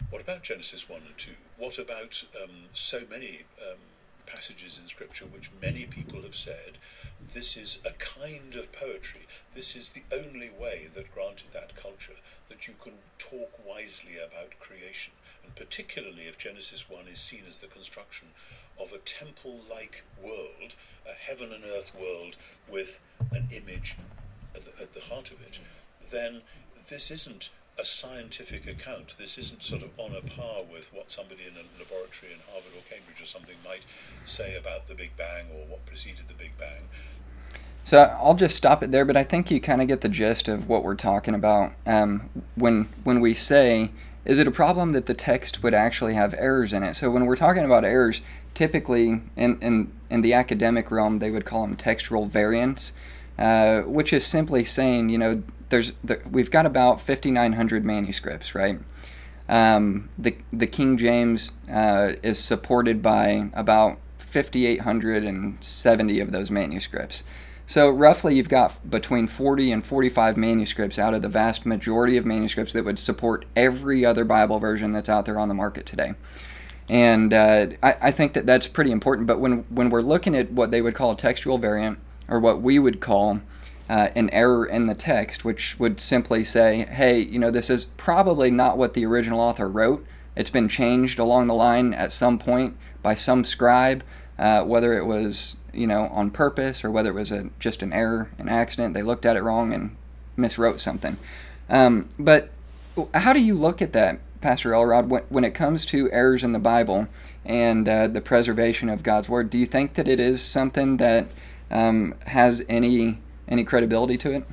[0.10, 1.32] what about Genesis 1 and 2?
[1.58, 3.78] What about um, so many um,
[4.26, 6.78] passages in Scripture which many people have said
[7.34, 9.22] this is a kind of poetry.
[9.56, 12.18] This is the only way that, granted that culture,
[12.50, 15.14] that you can talk wisely about creation.
[15.44, 18.30] And particularly if Genesis 1 is seen as the construction
[18.80, 20.76] of a temple like world,
[21.10, 22.38] a heaven and earth world
[22.72, 23.96] with an image
[24.56, 25.60] at the, at the heart of it,
[26.12, 26.42] then
[26.90, 29.16] this isn't a scientific account.
[29.20, 32.74] This isn't sort of on a par with what somebody in a laboratory in Harvard
[32.76, 33.84] or Cambridge or something might
[34.26, 36.90] say about the Big Bang or what preceded the Big Bang.
[37.84, 40.48] So I'll just stop it there, but I think you kind of get the gist
[40.48, 43.92] of what we're talking about um, when when we say,
[44.26, 46.96] is it a problem that the text would actually have errors in it?
[46.96, 48.22] So when we're talking about errors,
[48.58, 52.92] typically in in, in the academic realm, they would call them textual variants,
[53.38, 58.80] uh, which is simply saying, you know, there's the, we've got about 5,900 manuscripts, right?
[59.48, 67.24] Um, the the King James uh, is supported by about 5,870 of those manuscripts.
[67.68, 72.26] So roughly, you've got between 40 and 45 manuscripts out of the vast majority of
[72.26, 76.14] manuscripts that would support every other Bible version that's out there on the market today.
[76.90, 79.28] And uh, I, I think that that's pretty important.
[79.28, 82.62] But when when we're looking at what they would call a textual variant, or what
[82.62, 83.42] we would call
[83.90, 87.86] uh, an error in the text, which would simply say, hey, you know, this is
[87.86, 90.06] probably not what the original author wrote.
[90.36, 94.04] It's been changed along the line at some point by some scribe,
[94.38, 97.94] uh, whether it was, you know, on purpose or whether it was a, just an
[97.94, 98.94] error, an accident.
[98.94, 99.96] They looked at it wrong and
[100.38, 101.18] miswrote something.
[101.70, 102.52] Um, but
[103.14, 106.52] how do you look at that, Pastor Elrod, when, when it comes to errors in
[106.52, 107.08] the Bible
[107.46, 109.50] and uh, the preservation of God's Word?
[109.50, 111.28] Do you think that it is something that
[111.72, 114.46] um, has any any credibility to it?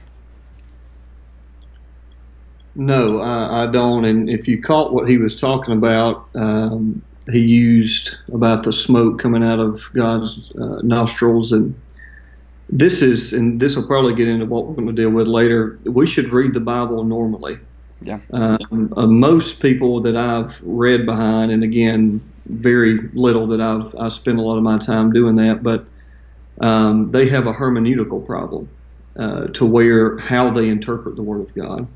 [2.77, 4.05] No, I, I don't.
[4.05, 9.19] And if you caught what he was talking about, um, he used about the smoke
[9.21, 11.53] coming out of God's uh, nostrils.
[11.53, 11.81] And
[12.69, 15.79] this is, and this will probably get into what we're going to deal with later.
[15.85, 17.59] We should read the Bible normally.
[18.05, 18.21] Yeah.
[18.33, 24.09] Um, uh, most people that I've read behind, and again, very little that I've I
[24.11, 25.89] spend a lot of my time doing that, but
[26.61, 28.71] um, they have a hermeneutical problem
[29.19, 31.89] uh, to where how they interpret the Word of God,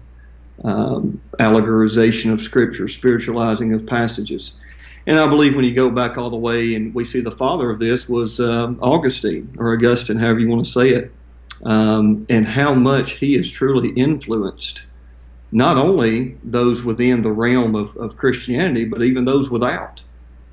[0.64, 4.58] um, allegorization of Scripture, spiritualizing of passages.
[5.06, 7.70] And I believe when you go back all the way, and we see the father
[7.70, 11.06] of this was um, Augustine or Augustine, however you want to say it.
[11.66, 14.87] um, and how much he has truly influenced
[15.50, 20.02] not only those within the realm of, of Christianity, but even those without,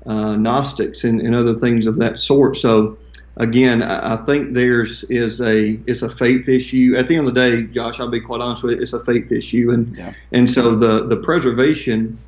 [0.06, 2.56] uh, Gnostics and, and other things of that sort.
[2.56, 2.98] So,
[3.36, 6.94] again, I, I think there's is a it's a faith issue.
[6.96, 9.04] At the end of the day, Josh, I'll be quite honest with you, it's a
[9.04, 10.12] faith issue, and Yeah.
[10.32, 12.22] and so the the preservation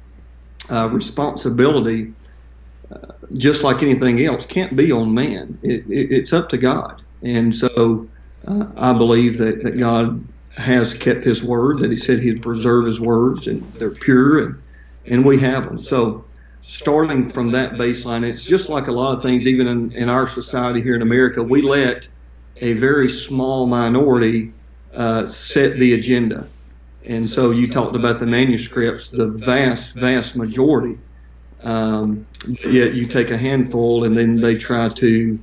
[0.71, 2.13] uh, responsibility,
[2.91, 5.59] uh, just like anything else, can't be on man.
[5.63, 8.11] It, it, it's up to God, and so
[8.47, 10.27] uh, I believe that, that God
[10.59, 11.79] has kept His word.
[11.79, 14.63] That He said He'd preserve His words, and they're pure, and
[15.07, 15.79] and we have them.
[15.79, 16.25] So
[16.63, 20.29] starting from that baseline, it's just like a lot of things, even in, in our
[20.29, 22.07] society here in America, we let
[22.61, 24.53] a very small minority
[24.95, 26.47] uh, set the agenda.
[27.07, 30.99] And so you talked about the manuscripts, the vast, vast majority.
[31.63, 35.39] Um, yet you take a handful and then they try to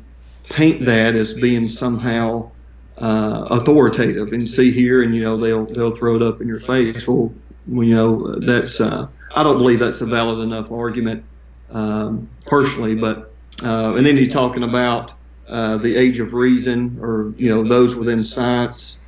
[0.49, 2.51] paint that as being somehow
[2.97, 4.33] uh, authoritative.
[4.33, 7.07] And see here, and you know they'll they'll throw it up in your face.
[7.07, 7.33] Well,
[7.67, 11.23] you know that's uh, I don't believe that's a valid enough argument
[11.71, 12.95] um, personally.
[12.95, 15.13] But uh, and then he's talking about
[15.47, 18.99] uh, the age of reason, or you know those within science.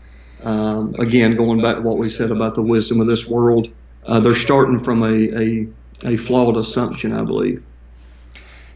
[0.44, 3.70] Um, again, going back to what we said about the wisdom of this world,
[4.06, 5.68] uh, they're starting from a, a,
[6.06, 7.66] a flawed assumption, I believe.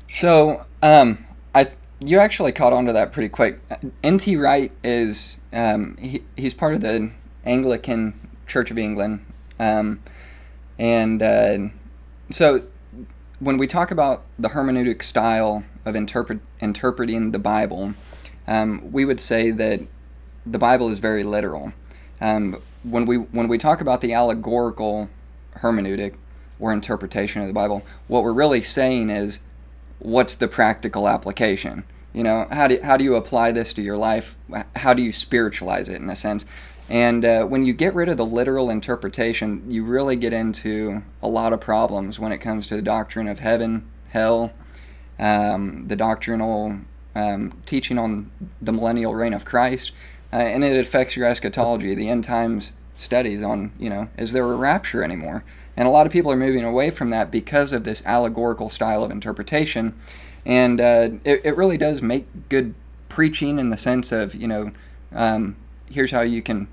[0.09, 1.69] So, um, I
[2.03, 3.59] you actually caught on to that pretty quick.
[4.03, 4.35] N.T.
[4.35, 7.11] Wright is um, he, he's part of the
[7.45, 9.25] Anglican Church of England,
[9.59, 10.01] um,
[10.79, 11.69] and uh,
[12.31, 12.63] so
[13.39, 17.93] when we talk about the hermeneutic style of interpret interpreting the Bible,
[18.47, 19.81] um, we would say that
[20.45, 21.73] the Bible is very literal.
[22.19, 25.09] Um, when we when we talk about the allegorical
[25.57, 26.15] hermeneutic
[26.59, 29.39] or interpretation of the Bible, what we're really saying is
[30.01, 31.83] what's the practical application?
[32.13, 34.35] You know, how do how do you apply this to your life?
[34.75, 36.45] How do you spiritualize it in a sense?
[36.89, 41.27] And uh, when you get rid of the literal interpretation, you really get into a
[41.27, 44.51] lot of problems when it comes to the doctrine of heaven, hell,
[45.17, 46.79] um, the doctrinal
[47.15, 48.29] um, teaching on
[48.61, 49.93] the millennial reign of Christ,
[50.33, 54.43] uh, and it affects your eschatology, the end times studies on, you know, is there
[54.43, 55.45] a rapture anymore?
[55.77, 59.03] And a lot of people are moving away from that because of this allegorical style
[59.03, 59.93] of interpretation.
[60.45, 62.73] And uh, it, it really does make good
[63.09, 64.71] preaching in the sense of, you know,
[65.13, 65.55] um,
[65.89, 66.67] here's how you can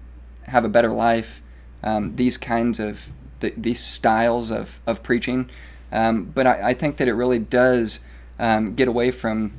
[0.45, 1.43] have a better life,
[1.83, 3.09] um, these kinds of,
[3.41, 5.51] th- these styles of, of preaching.
[5.93, 8.01] Um, but I, I think that it really does
[8.39, 9.59] um, get away from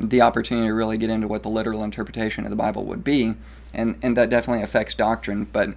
[0.00, 3.34] the opportunity to really get into what the literal interpretation of the Bible would be,
[3.74, 5.44] and, and that definitely affects doctrine.
[5.52, 5.70] But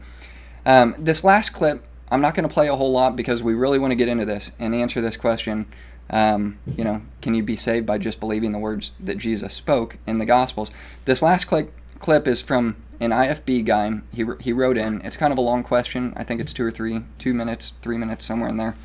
[0.66, 3.80] um, this last clip, I'm not going to play a whole lot because we really
[3.80, 5.66] want to get into this and answer this question.
[6.10, 9.98] Um, you know, can you be saved by just believing the words that Jesus spoke
[10.06, 10.72] in the Gospels?
[11.06, 14.02] This last clip clip is from an IFB guy.
[14.14, 15.00] He he wrote in.
[15.06, 16.12] It's kind of a long question.
[16.18, 18.76] I think it's two or three, two minutes, three minutes, somewhere in there.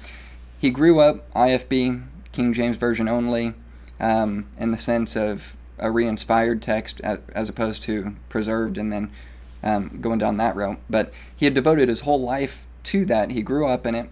[0.61, 3.55] He grew up IFB, King James Version only,
[3.99, 9.11] um, in the sense of a re-inspired text as, as opposed to preserved and then
[9.62, 10.79] um, going down that route.
[10.89, 13.31] But he had devoted his whole life to that.
[13.31, 14.11] He grew up in it,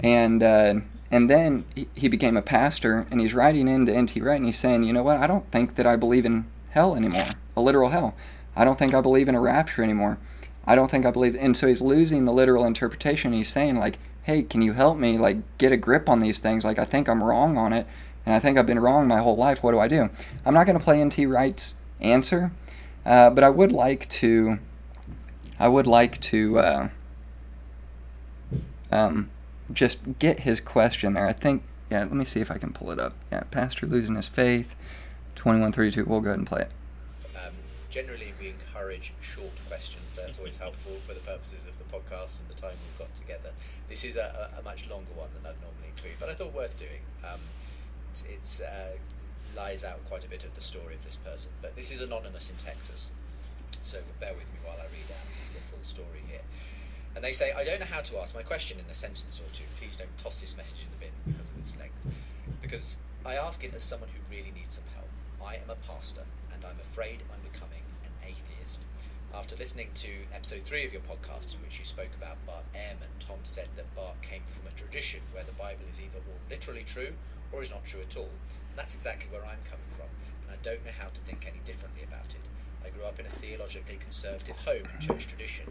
[0.00, 0.74] and uh,
[1.10, 3.06] and then he, became a pastor.
[3.10, 4.20] And he's writing into N.T.
[4.20, 5.16] Wright, and he's saying, you know what?
[5.16, 8.14] I don't think that I believe in hell anymore, a literal hell.
[8.54, 10.18] I don't think I believe in a rapture anymore.
[10.66, 11.34] I don't think I believe.
[11.34, 13.32] And so he's losing the literal interpretation.
[13.32, 16.64] He's saying like, hey, can you help me like get a grip on these things?
[16.64, 17.86] Like I think I'm wrong on it,
[18.26, 19.62] and I think I've been wrong my whole life.
[19.62, 20.10] What do I do?
[20.44, 21.24] I'm not going to play N.T.
[21.24, 22.52] Wright's answer,
[23.06, 24.58] uh, but I would like to.
[25.58, 26.88] I would like to uh,
[28.90, 29.30] um,
[29.72, 31.26] just get his question there.
[31.26, 31.62] I think.
[31.90, 33.14] Yeah, let me see if I can pull it up.
[33.32, 34.76] Yeah, pastor losing his faith.
[35.34, 36.04] Twenty-one thirty-two.
[36.04, 36.70] We'll go ahead and play it.
[37.34, 37.54] Um,
[37.90, 40.16] generally, we encourage short questions.
[40.16, 43.50] That's always helpful for the purposes of the podcast and the time we've got together.
[43.88, 46.76] This is a, a, much longer one than I'd normally include, but I thought worth
[46.76, 47.00] doing.
[47.24, 47.40] Um,
[48.10, 48.96] it's, it's uh,
[49.56, 52.50] lies out quite a bit of the story of this person, but this is anonymous
[52.50, 53.12] in Texas.
[53.82, 56.17] So bear with me while I read out the full story.
[57.14, 59.52] And they say, I don't know how to ask my question in a sentence or
[59.52, 59.64] two.
[59.80, 61.98] Please don't toss this message in the bin because of its length.
[62.62, 65.08] Because I ask it as someone who really needs some help.
[65.44, 68.82] I am a pastor, and I'm afraid I'm becoming an atheist.
[69.34, 73.04] After listening to episode 3 of your podcast, in which you spoke about Bart Ehrman,
[73.04, 76.40] and Tom said that Bart came from a tradition where the Bible is either all
[76.48, 77.12] literally true
[77.52, 78.30] or is not true at all.
[78.70, 80.08] And that's exactly where I'm coming from,
[80.42, 82.44] and I don't know how to think any differently about it.
[82.84, 85.66] I grew up in a theologically conservative home and church tradition.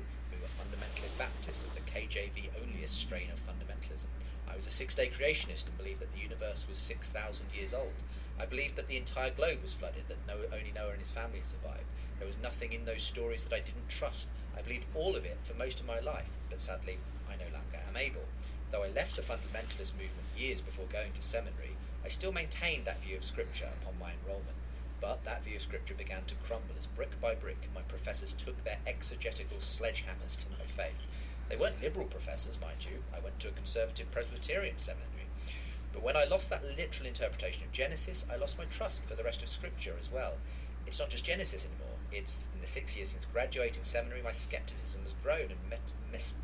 [0.57, 4.07] Fundamentalist Baptists of the KJV onlyist strain of fundamentalism.
[4.49, 7.93] I was a six day creationist and believed that the universe was 6,000 years old.
[8.39, 11.39] I believed that the entire globe was flooded, that no, only Noah and his family
[11.39, 11.85] had survived.
[12.17, 14.29] There was nothing in those stories that I didn't trust.
[14.57, 16.97] I believed all of it for most of my life, but sadly,
[17.29, 18.25] I no longer am able.
[18.71, 23.03] Though I left the fundamentalist movement years before going to seminary, I still maintained that
[23.03, 24.57] view of Scripture upon my enrolment.
[24.99, 28.63] But that view of Scripture began to crumble as brick by brick my professors took
[28.63, 30.99] their exegetical sledgehammers to my faith.
[31.49, 33.03] They weren't liberal professors, mind you.
[33.15, 35.27] I went to a conservative Presbyterian seminary.
[35.93, 39.23] But when I lost that literal interpretation of Genesis, I lost my trust for the
[39.23, 40.33] rest of Scripture as well.
[40.85, 41.97] It's not just Genesis anymore.
[42.11, 46.35] It's in the six years since graduating seminary, my skepticism has grown and met, mis,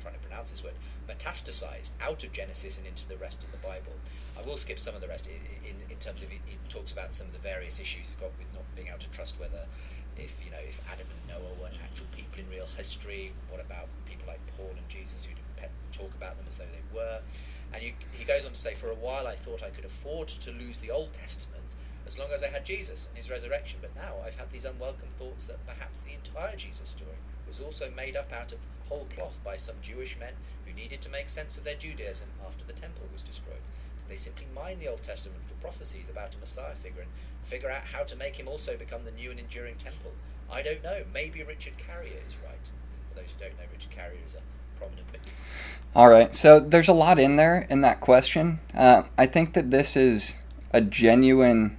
[0.00, 0.74] trying to pronounce this word,
[1.08, 3.92] metastasized out of Genesis and into the rest of the Bible.
[4.38, 5.36] I will skip some of the rest in,
[5.68, 8.32] in, in terms of it, it, talks about some of the various issues you've got
[8.38, 9.66] with not being able to trust whether
[10.16, 11.84] if you know if Adam and Noah weren't mm-hmm.
[11.84, 13.32] actual people in real history.
[13.48, 16.84] What about people like Paul and Jesus who didn't talk about them as though they
[16.94, 17.20] were?
[17.72, 20.28] And you, he goes on to say, for a while I thought I could afford
[20.28, 21.64] to lose the Old Testament
[22.06, 23.78] as long as I had Jesus and his resurrection.
[23.80, 27.90] But now I've had these unwelcome thoughts that perhaps the entire Jesus story was also
[27.96, 28.58] made up out of
[28.90, 30.34] whole cloth by some Jewish men
[30.66, 33.62] who needed to make sense of their Judaism after the temple was destroyed.
[34.08, 37.10] They simply mine the Old Testament for prophecies about a Messiah figure and
[37.44, 40.10] figure out how to make him also become the new and enduring temple.
[40.50, 41.04] I don't know.
[41.14, 42.70] Maybe Richard Carrier is right.
[43.08, 44.40] For those who don't know, Richard Carrier is a
[44.76, 45.06] prominent.
[45.94, 46.34] All right.
[46.34, 48.58] So there's a lot in there in that question.
[48.74, 50.34] Uh, I think that this is
[50.72, 51.76] a genuine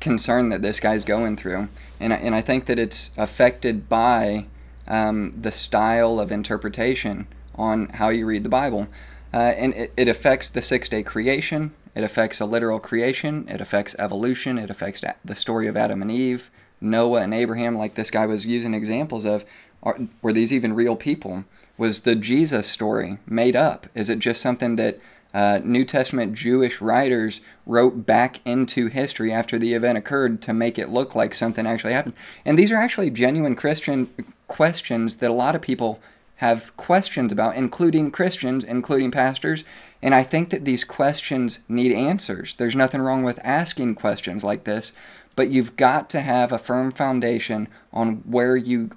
[0.00, 1.68] concern that this guy's going through,
[2.00, 4.46] and I, and I think that it's affected by
[4.86, 8.88] um, the style of interpretation on how you read the Bible.
[9.32, 13.60] Uh, and it, it affects the six day creation, it affects a literal creation, it
[13.60, 18.10] affects evolution, it affects the story of Adam and Eve, Noah and Abraham, like this
[18.10, 19.44] guy was using examples of.
[19.82, 21.44] Are, were these even real people?
[21.76, 23.88] Was the Jesus story made up?
[23.94, 24.98] Is it just something that
[25.34, 30.78] uh, New Testament Jewish writers wrote back into history after the event occurred to make
[30.78, 32.14] it look like something actually happened?
[32.44, 34.08] And these are actually genuine Christian
[34.48, 36.00] questions that a lot of people
[36.36, 39.64] have questions about, including Christians, including pastors.
[40.02, 42.56] And I think that these questions need answers.
[42.56, 44.92] There's nothing wrong with asking questions like this,
[45.36, 48.90] but you've got to have a firm foundation on where you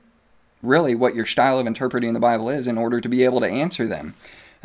[0.63, 3.47] really what your style of interpreting the Bible is in order to be able to
[3.47, 4.15] answer them.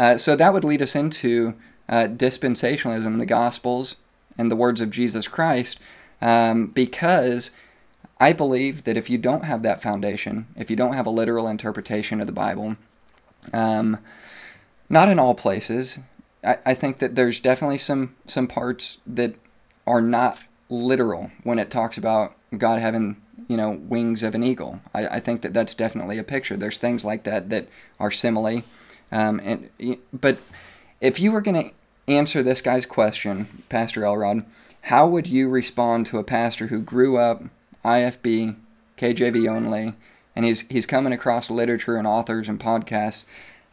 [0.00, 1.54] Uh, so that would lead us into
[1.86, 3.96] uh, dispensationalism, the Gospels,
[4.38, 5.78] and the words of Jesus Christ,
[6.22, 7.50] um, because
[8.18, 11.46] I believe that if you don't have that foundation, if you don't have a literal
[11.46, 12.76] interpretation of the Bible,
[13.52, 13.98] um,
[14.88, 15.98] not in all places,
[16.42, 19.34] I, I think that there's definitely some some parts that
[19.86, 24.80] are not literal when it talks about God having you know wings of an eagle.
[24.94, 26.56] I, I think that that's definitely a picture.
[26.56, 28.62] There's things like that that are simile,
[29.12, 29.70] um, and
[30.12, 30.38] but
[31.00, 34.44] if you were going to answer this guy's question, Pastor Elrod,
[34.82, 37.42] how would you respond to a pastor who grew up
[37.84, 38.56] IFB,
[38.96, 39.94] KJV only,
[40.36, 43.24] and he's he's coming across literature and authors and podcasts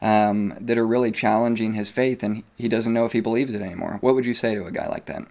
[0.02, 3.62] um, that are really challenging his faith, and he doesn't know if he believes it
[3.62, 3.98] anymore.
[4.02, 5.24] What would you say to a guy like that?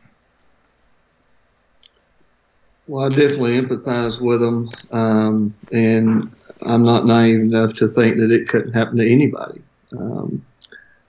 [2.89, 6.31] Well, I definitely empathize with him, um, and
[6.63, 9.61] I'm not naive enough to think that it couldn't happen to anybody.
[9.97, 10.45] Um,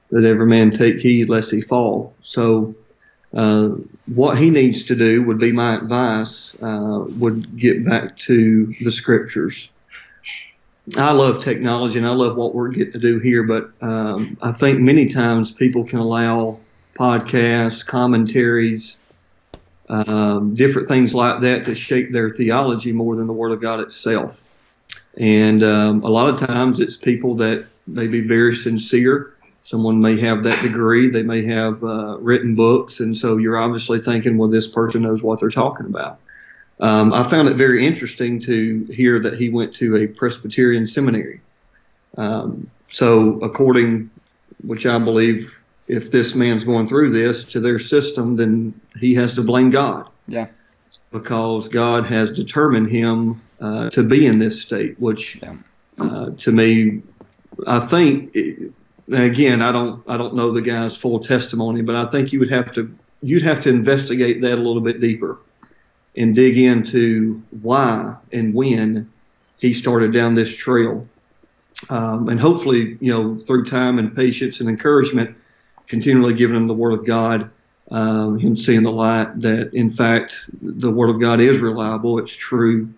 [0.10, 2.16] that every man take heed lest he fall.
[2.22, 2.76] So
[3.34, 3.70] uh,
[4.06, 8.92] what he needs to do would be my advice, uh, would get back to the
[8.92, 9.70] scriptures.
[10.98, 14.54] I love technology and I love what we're getting to do here, but um, I
[14.54, 16.60] think many times people can allow
[16.96, 19.00] podcasts, commentaries,
[19.90, 23.82] um, different things like that to shape their theology more than the Word of God
[23.82, 24.44] itself.
[25.18, 30.18] And um, a lot of times it's people that may be very sincere someone may
[30.18, 34.48] have that degree, they may have uh, written books, and so you're obviously thinking, well,
[34.48, 36.20] this person knows what they're talking about.
[36.80, 41.42] Um, I found it very interesting to hear that he went to a Presbyterian seminary.
[42.18, 44.10] Um, so, according,
[44.64, 49.36] which I believe, if this man's going through this to their system, then he has
[49.36, 50.08] to blame God.
[50.30, 50.48] Yeah.
[51.12, 55.58] Because God has determined him uh, to be in this state, which yeah.
[56.00, 57.02] uh, to me,
[57.66, 58.36] I think
[59.12, 62.52] again, I don't I don't know the guy's full testimony, but I think you would
[62.52, 65.40] have to you'd have to investigate that a little bit deeper
[66.16, 69.12] and dig into why and when
[69.60, 71.08] he started down this trail.
[71.90, 75.36] Um, and hopefully, you know, through time and patience and encouragement,
[75.88, 77.52] continually giving him the Word of God,
[77.92, 82.36] um, him seeing the light that, in fact, the Word of God is reliable, it's
[82.36, 82.92] true.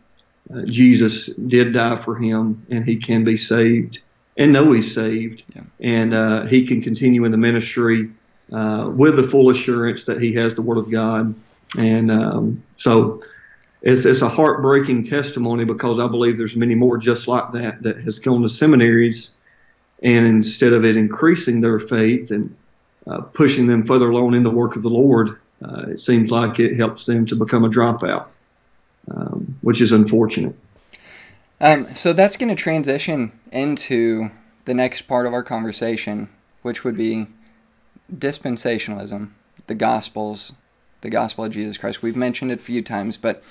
[0.54, 4.00] Uh, Jesus did die for him, and he can be saved
[4.39, 5.61] and know he's saved, yeah.
[5.79, 8.09] and uh, he can continue in the ministry
[8.51, 11.35] uh, with the full assurance that he has the Word of God
[11.77, 13.23] and um, so
[13.81, 18.01] it's, it's a heartbreaking testimony because I believe there's many more just like that that
[18.01, 19.35] has gone to seminaries,
[20.01, 22.55] and instead of it increasing their faith and
[23.05, 26.59] uh, pushing them further along in the work of the Lord, uh, it seems like
[26.59, 28.27] it helps them to become a dropout,
[29.11, 30.55] um, which is unfortunate.
[31.62, 34.32] Um, so that's going to transition into
[34.66, 36.30] the next part of our conversation,
[36.62, 37.28] which would be
[38.14, 39.32] dispensationalism,
[39.68, 40.53] the Gospels,
[41.01, 42.01] the Gospel of Jesus Christ.
[42.01, 43.43] We've mentioned it a few times, but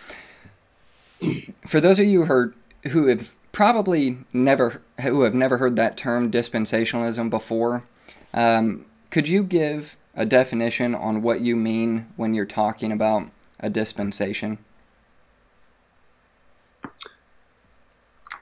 [1.66, 2.54] for those of you who, are,
[2.88, 7.84] who have probably never who have never heard that term dispensationalism before,
[8.32, 13.28] um, could you give a definition on what you mean when you're talking about
[13.60, 14.58] a dispensation?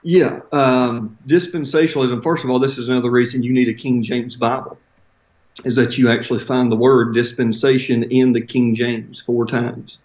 [0.09, 2.23] Yeah, um, dispensationalism.
[2.23, 4.77] First of all, this is another reason you need a King James Bible,
[5.65, 9.99] is that you actually find the word dispensation in the King James four times.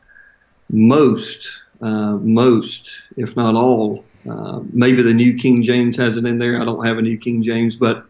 [0.68, 1.48] Most,
[1.80, 6.60] uh, most, if not all, uh, maybe the New King James has it in there.
[6.60, 8.04] I don't have a New King James, but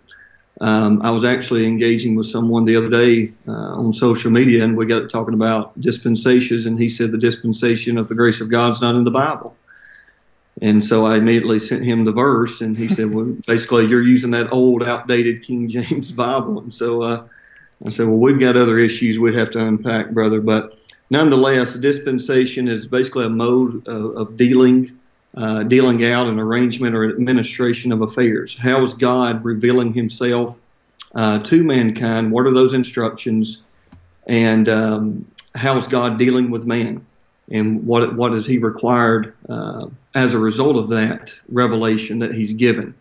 [0.63, 4.79] um, I was actually engaging with someone the other day uh, on social media, and
[4.79, 8.81] we got talking about dispensations, and he said the dispensation of the grace of God's
[8.81, 9.55] not in the Bible.
[10.61, 14.33] And so I immediately sent him the verse, and he said, "Well, basically, you're using
[14.33, 17.25] that old, outdated King James Bible." And so uh,
[17.85, 20.79] I said, "Well, we've got other issues we'd have to unpack, brother." But
[21.09, 24.99] nonetheless, dispensation is basically a mode of, of dealing,
[25.35, 28.57] uh, dealing out an arrangement or administration of affairs.
[28.57, 30.61] How is God revealing Himself
[31.15, 32.31] uh, to mankind?
[32.31, 33.63] What are those instructions?
[34.27, 37.07] And um, how is God dealing with man?
[37.51, 39.35] And what what is He required?
[40.15, 42.95] As a result of that revelation that he's given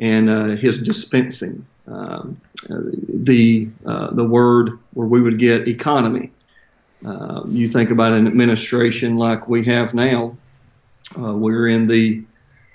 [0.00, 1.66] and uh, his dispensing.
[1.86, 6.30] Um, the uh, the word where we would get economy.
[7.04, 10.36] Uh, you think about an administration like we have now.
[11.18, 12.22] Uh, we're in the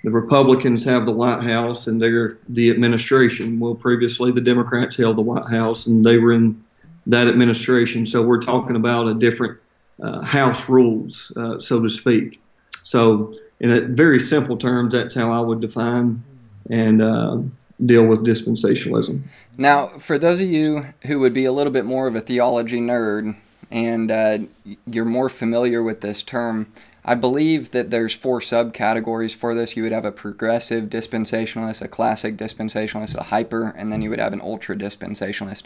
[0.04, 3.60] the Republicans have the White House and they're the administration.
[3.60, 6.64] Well, previously the Democrats held the White House and they were in
[7.08, 8.06] that administration.
[8.06, 9.58] So we're talking about a different
[10.02, 12.42] uh, House rules, uh, so to speak.
[12.84, 16.24] So in very simple terms, that's how I would define
[16.70, 17.38] and uh,
[17.84, 19.22] deal with dispensationalism.
[19.58, 22.80] Now, for those of you who would be a little bit more of a theology
[22.80, 23.36] nerd
[23.72, 24.40] and uh,
[24.86, 26.68] you're more familiar with this term,
[27.04, 29.78] I believe that there's four subcategories for this.
[29.78, 34.20] You would have a progressive dispensationalist, a classic dispensationalist, a hyper, and then you would
[34.20, 35.64] have an ultra dispensationalist.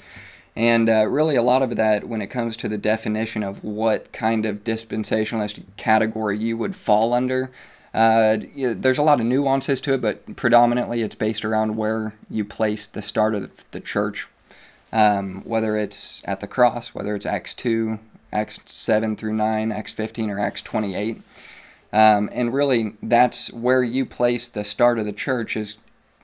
[0.56, 4.12] And uh, really, a lot of that, when it comes to the definition of what
[4.12, 7.52] kind of dispensationalist category you would fall under,
[7.94, 12.46] uh, there's a lot of nuances to it, but predominantly it's based around where you
[12.46, 14.28] place the start of the church,
[14.94, 18.00] um, whether it's at the cross, whether it's Acts 2,
[18.32, 21.22] Acts 7 through 9, Acts 15, or Acts 28.
[21.92, 25.80] Um, and really, that's where you place the start of the church is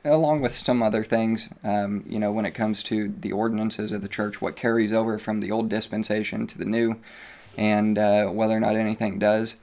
[0.06, 4.02] along with some other things, um, you know, when it comes to the ordinances of
[4.02, 6.98] the church, what carries over from the old dispensation to the new,
[7.58, 9.56] and uh, whether or not anything does.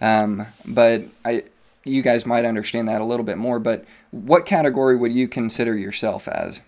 [0.00, 1.44] Um, but I,
[1.84, 3.58] you guys might understand that a little bit more.
[3.58, 6.60] But what category would you consider yourself as?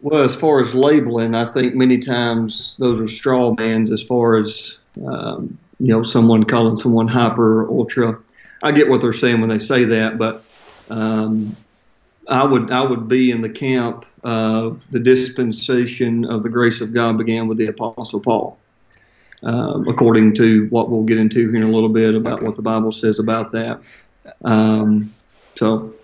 [0.00, 3.90] Well, as far as labeling, I think many times those are straw bands.
[3.90, 8.18] As far as um, you know, someone calling someone hyper or ultra.
[8.62, 10.44] I get what they're saying when they say that, but
[10.88, 11.56] um,
[12.28, 16.92] I would I would be in the camp of the dispensation of the grace of
[16.92, 18.58] God began with the Apostle Paul
[19.46, 22.46] um, according to what we'll get into here in a little bit about okay.
[22.46, 23.80] what the Bible says about that.
[24.44, 25.14] Um,
[25.54, 25.94] so,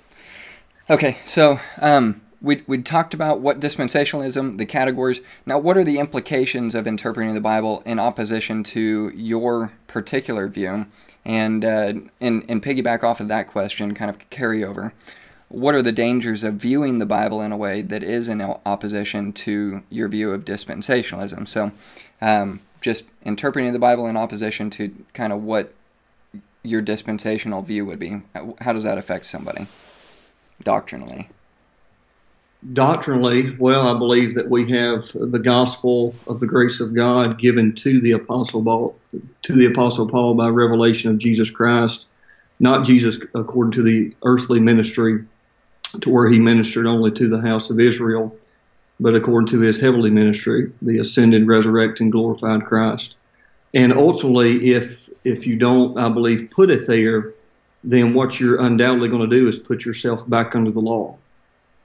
[0.89, 5.21] okay, so um, we we talked about what dispensationalism, the categories.
[5.45, 10.87] Now, what are the implications of interpreting the Bible in opposition to your particular view?
[11.25, 14.93] And uh, and and piggyback off of that question, kind of carry over.
[15.49, 19.33] What are the dangers of viewing the Bible in a way that is in opposition
[19.35, 21.47] to your view of dispensationalism?
[21.47, 21.73] So,
[22.21, 25.73] um, just interpreting the Bible in opposition to kind of what
[26.63, 28.23] your dispensational view would be.
[28.61, 29.67] How does that affect somebody
[30.63, 31.29] doctrinally?
[32.73, 37.75] Doctrinally, well, I believe that we have the gospel of the grace of God given
[37.77, 38.97] to the apostle Paul,
[39.43, 42.07] to the apostle Paul by revelation of Jesus Christ,
[42.61, 45.25] not Jesus according to the earthly ministry,
[46.01, 48.37] to where he ministered only to the house of Israel,
[49.03, 53.17] but according to his heavenly ministry, the ascended, resurrected, and glorified Christ.
[53.75, 57.35] And ultimately, if if you don't, I believe, put it there,
[57.85, 61.17] then what you're undoubtedly going to do is put yourself back under the law.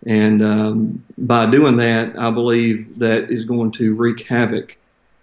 [0.05, 4.77] And um, by doing that, I believe that is going to wreak havoc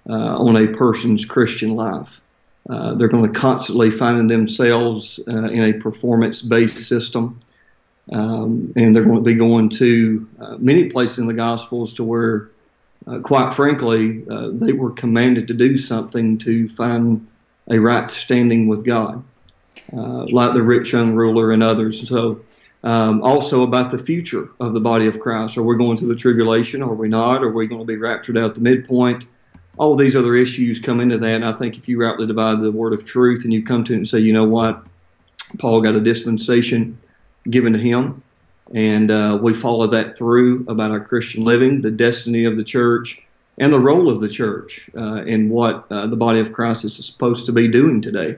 [0.09, 2.21] uh, on a person's Christian life.
[2.69, 7.39] Uh, they're going to constantly finding themselves uh, in a performance-based system,
[8.13, 12.05] um, and they're going to be going to uh, many places in the Gospels to
[12.05, 12.51] where,
[13.07, 17.27] uh, quite frankly, uh, they were commanded to do something to find
[17.71, 19.25] a right standing with God,
[19.91, 22.09] like the rich young ruler and others.
[22.09, 22.43] So.
[22.83, 25.57] Um, also about the future of the body of Christ.
[25.57, 26.83] Are we going to the tribulation?
[26.83, 27.43] Are we not?
[27.43, 29.25] Are we going to be raptured out the midpoint?
[29.77, 31.31] all these other issues come into that.
[31.31, 33.93] And I think if you rightly divide the word of truth and you come to
[33.93, 34.85] it and say, you know what,
[35.59, 36.99] Paul got a dispensation
[37.49, 38.23] given to him,
[38.73, 43.23] and uh, we follow that through about our Christian living, the destiny of the church,
[43.59, 46.97] and the role of the church uh, in what uh, the body of Christ is
[47.05, 48.37] supposed to be doing today.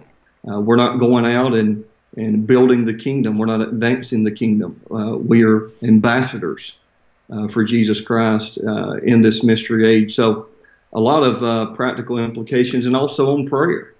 [0.49, 1.85] Uh, we're not going out and,
[2.17, 3.39] and building the kingdom.
[3.39, 4.81] We're not advancing the kingdom.
[4.91, 6.77] Uh, we are ambassadors
[7.31, 10.15] uh, for Jesus Christ in this mystery age.
[10.15, 10.49] So
[10.93, 13.93] a lot of uh, practical implications and also on prayer.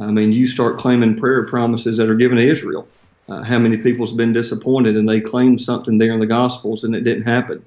[0.00, 2.88] I mean, you start claiming prayer promises that are given to Israel.
[3.28, 6.94] Uh, how many people's been disappointed and they claim something there in the Gospels and
[6.94, 7.64] it didn't happen?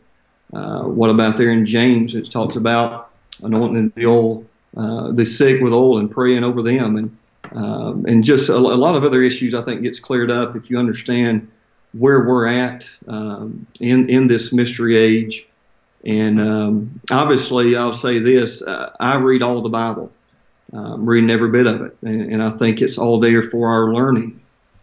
[0.53, 2.15] Uh, what about there in James?
[2.15, 3.11] It talks about
[3.43, 4.45] anointing the oil,
[4.75, 7.17] uh, the sick with oil and praying over them, and
[7.53, 9.53] um, and just a, a, lot of other issues.
[9.53, 11.49] I think gets cleared up if you understand
[11.93, 15.47] where we're at um, in in this mystery age
[16.05, 20.11] and um, obviously, I'll say this: uh, I read all the Bible,
[20.73, 23.93] um, reading every bit of it, and, and, I think it's all there for our
[23.93, 24.40] learning.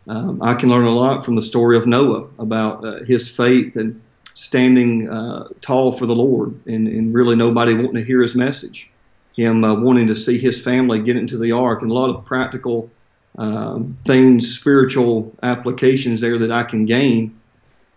[0.09, 3.77] Um, I can learn a lot from the story of Noah about uh, his faith
[3.77, 4.01] and
[4.35, 8.89] standing uh, tall for the Lord, and, and, really nobody wanting to hear his message.
[9.37, 12.25] Him uh, wanting to see his family get into the ark, and a lot of
[12.25, 12.91] practical
[13.37, 17.39] um, things, spiritual applications there that I can gain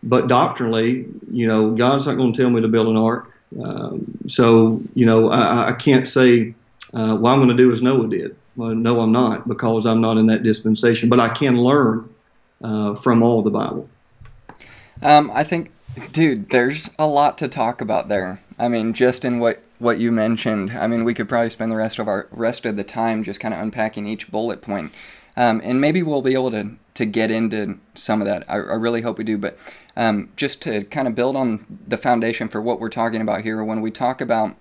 [0.04, 3.32] but doctrinally, you know, God's not going to tell me to build an ark.
[3.62, 6.56] Um, so, you know, I, I can't say
[6.94, 8.36] uh, what I'm going to do as Noah did.
[8.56, 11.10] Well, no, I'm not because I'm not in that dispensation.
[11.10, 12.10] But I can learn
[12.64, 13.90] uh, from all the Bible.
[15.02, 15.72] Um, I think,
[16.12, 18.42] dude, there's a lot to talk about there.
[18.60, 20.72] I mean, just in what what you mentioned.
[20.72, 23.40] I mean, we could probably spend the rest of our rest of the time just
[23.40, 24.92] kind of unpacking each bullet point.
[25.36, 28.44] Um, and maybe we'll be able to to get into some of that.
[28.48, 29.38] I, I really hope we do.
[29.38, 29.58] But
[29.96, 33.64] um, just to kind of build on the foundation for what we're talking about here,
[33.64, 34.56] when we talk about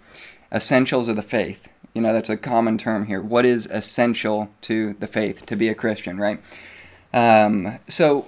[0.53, 3.21] essentials of the faith, you know, that's a common term here.
[3.21, 6.41] What is essential to the faith to be a Christian, right?
[7.13, 8.27] Um, so,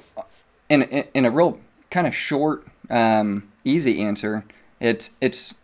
[0.69, 1.61] in, in, in, a real
[1.91, 4.45] kind of short, um, easy answer,
[4.81, 5.57] it's it's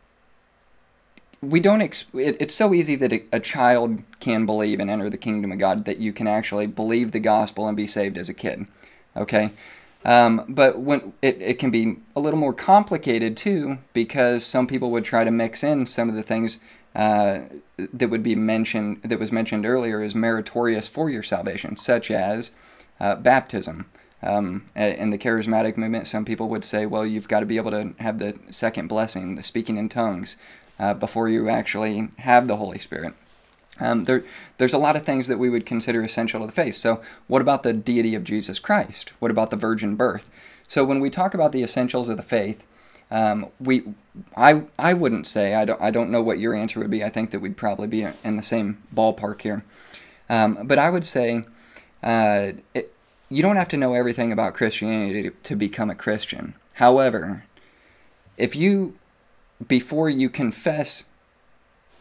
[1.41, 5.09] we don't ex- it, it's so easy that a, a, child can believe and enter
[5.09, 8.29] the kingdom of god that you can actually believe the gospel and be saved as
[8.29, 8.67] a kid
[9.17, 9.51] okay
[10.05, 14.91] um, but when it, it can be a little more complicated too because some people
[14.91, 16.59] would try to mix in some of the things
[16.95, 17.41] uh,
[17.93, 22.51] that would be mentioned that was mentioned earlier as meritorious for your salvation such as
[23.01, 23.87] uh, baptism
[24.23, 27.71] um, in the charismatic movement, some people would say, well, you've got to be able
[27.71, 30.37] to have the second blessing, the speaking in tongues
[30.79, 33.15] uh, before you actually have the Holy Spirit.
[33.81, 34.25] Um, there,
[34.59, 36.75] there's a lot of things that we would consider essential to the faith.
[36.75, 39.13] So, what about the deity of Jesus Christ?
[39.21, 40.29] What about the virgin birth?
[40.67, 42.67] So, when we talk about the essentials of the faith,
[43.11, 43.85] um, we,
[44.37, 47.05] I, I wouldn't say I don't, I don't know what your answer would be.
[47.05, 49.65] I think that we'd probably be in the same ballpark here.
[50.29, 51.45] Um, but I would say,
[52.03, 52.93] uh, it,
[53.31, 56.55] you don't have to know everything about Christianity to, to become a Christian.
[56.75, 57.45] However,
[58.37, 58.97] if you
[59.67, 61.05] before you confess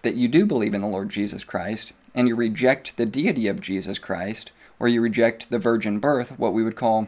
[0.03, 3.61] that you do believe in the Lord Jesus Christ and you reject the deity of
[3.61, 7.07] Jesus Christ or you reject the virgin birth, what we would call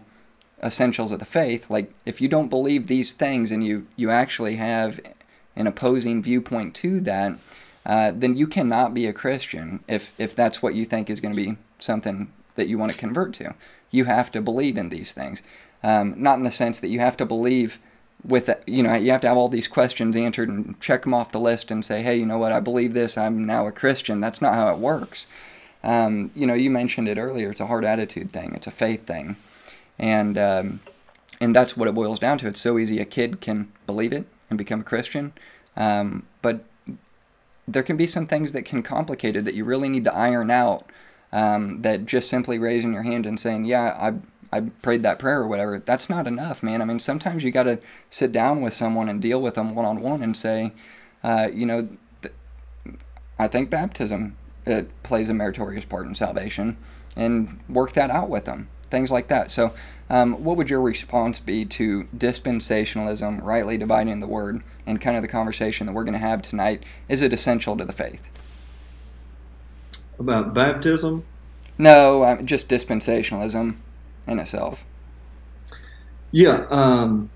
[0.63, 4.55] essentials of the faith, like if you don't believe these things and you, you actually
[4.55, 4.99] have
[5.55, 7.37] an opposing viewpoint to that,
[7.85, 11.33] uh, then you cannot be a Christian if, if that's what you think is going
[11.33, 13.55] to be something that you want to convert to.
[13.91, 15.41] You have to believe in these things.
[15.83, 17.79] Um, not in the sense that you have to believe
[18.25, 21.31] with you know you have to have all these questions answered and check them off
[21.31, 22.51] the list and say hey you know what?
[22.51, 23.17] I believe this.
[23.17, 24.19] I'm now a christian.
[24.19, 25.25] That's not how it works.
[25.85, 27.49] Um, you know you mentioned it earlier.
[27.49, 28.53] It's a hard attitude thing.
[28.55, 29.37] It's a faith thing
[29.99, 30.79] and um,
[31.41, 34.25] and that's what it boils down to it's so easy a kid can believe it
[34.49, 35.33] and become a christian
[35.75, 36.65] um, but
[37.67, 40.49] there can be some things that can complicate it that you really need to iron
[40.49, 40.89] out
[41.31, 44.13] um, that just simply raising your hand and saying yeah i
[44.51, 45.79] I prayed that prayer or whatever.
[45.79, 46.81] That's not enough, man.
[46.81, 47.79] I mean, sometimes you got to
[48.09, 50.73] sit down with someone and deal with them one on one and say,
[51.23, 51.87] uh, you know,
[52.21, 52.33] th-
[53.37, 54.35] I think baptism
[54.65, 56.77] it plays a meritorious part in salvation,
[57.15, 58.69] and work that out with them.
[58.89, 59.51] Things like that.
[59.51, 59.73] So,
[60.09, 65.21] um, what would your response be to dispensationalism, rightly dividing the word, and kind of
[65.21, 66.83] the conversation that we're going to have tonight?
[67.07, 68.27] Is it essential to the faith?
[70.17, 71.23] About baptism?
[71.77, 73.77] No, um, just dispensationalism
[74.27, 74.83] in itself.
[76.31, 77.29] Yeah, um,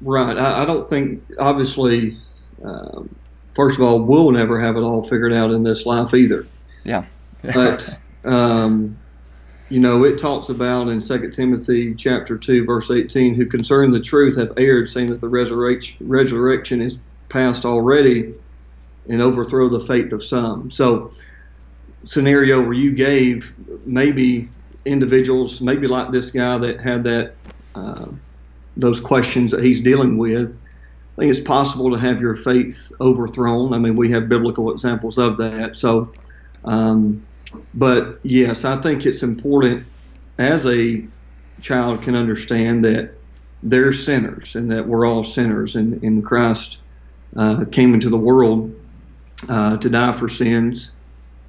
[0.00, 0.36] right.
[0.36, 2.18] I, I, don't think, obviously,
[2.62, 3.14] um,
[3.54, 6.46] first of all, we'll never have it all figured out in this life either.
[6.84, 7.06] Yeah.
[7.42, 8.98] but, um,
[9.72, 14.02] you know, it talks about in 2 Timothy chapter 2, verse 18, who concerning the
[14.02, 16.98] truth have erred, saying that the resurrection, resurrection is
[17.30, 18.34] past already
[19.08, 20.70] and overthrow the faith of some.
[20.70, 21.14] So,
[22.04, 23.54] scenario where you gave
[23.86, 24.50] maybe
[24.84, 27.38] individuals, maybe like this guy that had that
[27.74, 28.08] uh,
[28.76, 30.60] those questions that he's dealing with.
[31.16, 33.72] I think it's possible to have your faith overthrown.
[33.72, 35.78] I mean, we have biblical examples of that.
[35.78, 36.12] So,
[36.62, 37.26] um,
[37.74, 39.86] but yes, I think it's important
[40.38, 41.04] as a
[41.60, 43.14] child can understand that
[43.62, 46.80] they're sinners and that we're all sinners, and, and Christ
[47.36, 48.74] uh, came into the world
[49.48, 50.90] uh, to die for sins,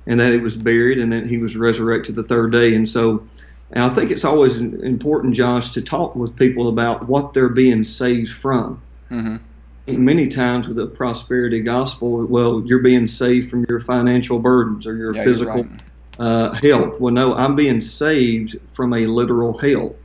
[0.06, 2.76] and that he was buried, and that he was resurrected the third day.
[2.76, 3.28] And so,
[3.72, 7.84] and I think it's always important, Josh, to talk with people about what they're being
[7.84, 8.82] saved from.
[9.10, 10.06] Mm-hmm.
[10.06, 14.95] Many times with the prosperity gospel, well, you're being saved from your financial burdens or
[14.95, 15.82] your yeah, physical right.
[16.20, 16.99] Uh, health.
[16.99, 19.95] Well, no, I'm being saved from a literal hell.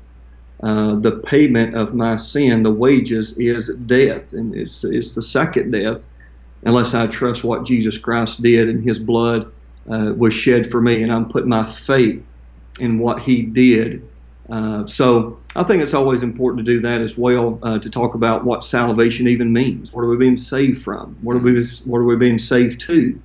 [0.63, 5.71] Uh, the payment of my sin, the wages, is death, and it's, it's the second
[5.71, 6.09] death
[6.65, 9.53] unless I trust what Jesus Christ did and His blood
[9.89, 12.35] uh, was shed for me, and I'm putting my faith
[12.81, 14.09] in what He did.
[14.51, 18.15] Uh, so I think it's always important to do that as well uh, to talk
[18.15, 19.93] about what salvation even means.
[19.93, 21.17] What are we being saved from?
[21.21, 23.23] What are we What are we being saved to?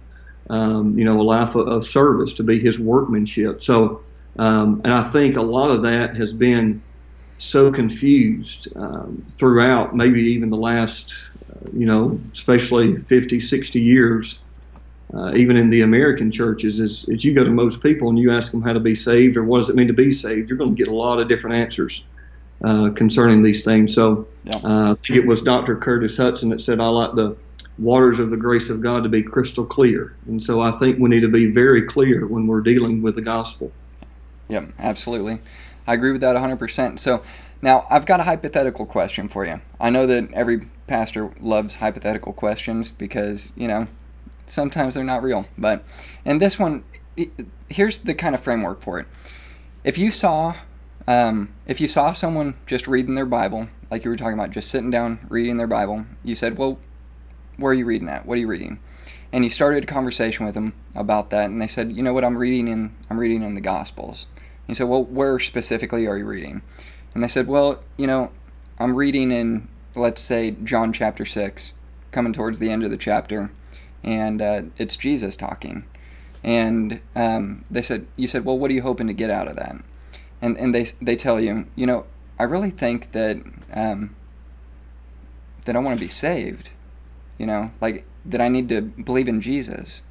[0.49, 3.63] Um, you know, a life of, of, service to be His workmanship.
[3.63, 4.03] So,
[4.37, 6.81] um, and I think a lot of that has been
[7.37, 11.29] so confused um, throughout, maybe even the last
[11.71, 14.39] you know, especially 50, 60 years,
[15.13, 18.31] uh, even in the American churches, is, is you go to most people and you
[18.31, 20.57] ask them how to be saved or what does it mean to be saved, you're
[20.57, 22.03] going to get a lot of different answers
[22.63, 23.93] uh, concerning these things.
[23.93, 24.27] So
[24.63, 25.77] uh, I think it was Dr.
[25.77, 27.35] Curtis Hutson that said, I like the
[27.77, 30.15] waters of the grace of God to be crystal clear.
[30.27, 33.21] And so I think we need to be very clear when we're dealing with the
[33.21, 33.71] gospel.
[34.49, 35.39] Yep, absolutely.
[35.87, 36.99] I agree with that 100%.
[36.99, 37.23] So
[37.61, 39.61] now I've got a hypothetical question for you.
[39.79, 43.87] I know that every pastor loves hypothetical questions because, you know,
[44.47, 45.45] sometimes they're not real.
[45.57, 45.83] But,
[46.25, 46.83] and this one,
[47.69, 49.07] here's the kind of framework for it.
[49.83, 50.55] If you saw,
[51.07, 54.69] um, if you saw someone just reading their Bible, like you were talking about, just
[54.69, 56.79] sitting down reading their Bible, you said, well,
[57.57, 58.25] where are you reading at?
[58.25, 58.79] What are you reading?
[59.31, 62.23] And you started a conversation with them about that, and they said, you know what,
[62.23, 64.27] I'm reading in, I'm reading in the Gospels.
[64.35, 66.61] And you said, well, where specifically are you reading?
[67.13, 68.31] And they said, well, you know,
[68.79, 71.73] I'm reading in let's say John chapter 6,
[72.11, 73.51] coming towards the end of the chapter,
[74.03, 75.85] and uh, it's Jesus talking.
[76.43, 79.55] And um, they said, you said, well, what are you hoping to get out of
[79.55, 79.75] that?
[80.41, 82.05] And, and they, they tell you, you know,
[82.37, 83.41] I really think that,
[83.73, 84.15] um,
[85.65, 86.71] that I want to be saved,
[87.37, 90.03] you know, like that I need to believe in Jesus.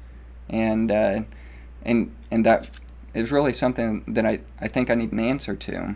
[0.49, 1.21] And, uh,
[1.83, 2.69] and, and that
[3.13, 5.95] is really something that I, I think I need an answer to.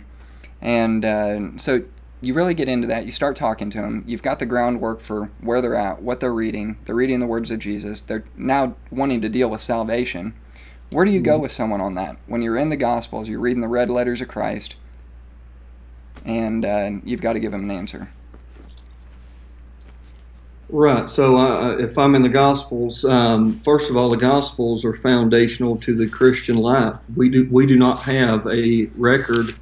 [0.61, 1.84] And uh, so
[2.21, 3.05] you really get into that.
[3.05, 4.03] You start talking to them.
[4.07, 6.78] You've got the groundwork for where they're at, what they're reading.
[6.86, 8.01] They're reading the words of Jesus.
[8.01, 10.34] They're now wanting to deal with salvation.
[10.91, 11.43] Where do you go mm-hmm.
[11.43, 12.17] with someone on that?
[12.25, 14.78] When you're in the Gospels, you're reading the red letters of Christ,
[16.25, 18.11] and uh, you've got to give them an answer.
[20.70, 21.09] Right.
[21.09, 25.78] So, uh, if I'm in the Gospels, um, first of all, the Gospels are foundational
[25.78, 26.97] to the Christian life.
[27.15, 29.55] We do we do not have a record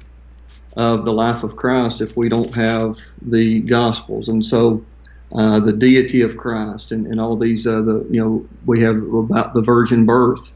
[0.76, 4.28] of the life of Christ if we don't have the Gospels.
[4.28, 4.84] And so
[5.32, 8.96] uh, the deity of Christ and, and all these, uh, the, you know, we have
[8.96, 10.54] about the virgin birth.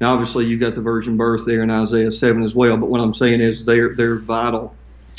[0.00, 3.00] Now, obviously, you've got the virgin birth there in Isaiah 7 as well, but what
[3.00, 4.74] I'm saying is they're, they're vital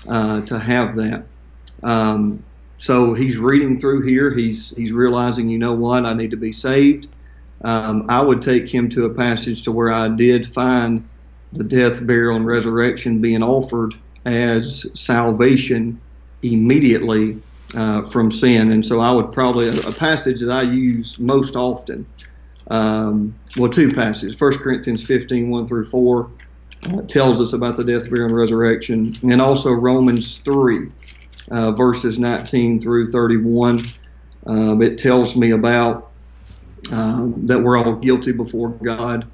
[0.07, 1.25] uh, to have that.
[1.83, 2.43] Um,
[2.81, 4.33] so he's reading through here.
[4.33, 7.09] He's, he's realizing, you know what, I need to be saved.
[7.63, 11.07] Um, I would take him to a passage to where I did find
[11.53, 13.93] the death, burial, and resurrection being offered
[14.25, 16.01] as salvation
[16.41, 17.39] immediately
[17.75, 18.71] uh, from sin.
[18.71, 22.03] And so I would probably, a, passage that I use most often,
[22.71, 24.41] um, well, two passages.
[24.41, 26.31] 1 Corinthians 15, 1 through 4,
[26.89, 29.13] uh, tells us about the death, burial, and resurrection.
[29.21, 30.87] And also Romans 3,
[31.51, 33.81] uh, verses 19 through 31.
[34.47, 36.13] Um, it tells me about
[36.91, 39.31] uh, that we're all guilty before God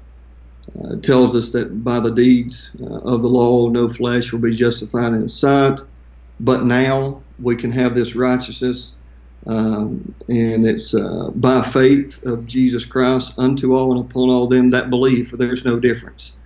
[0.76, 4.56] uh, tells us that by the deeds uh, of the law, no flesh will be
[4.56, 5.80] justified in His sight.
[6.40, 8.92] But now we can have this righteousness
[9.46, 14.70] Um, and it's uh, by faith of Jesus Christ unto all and upon all them
[14.70, 16.37] that believe, for there's no difference.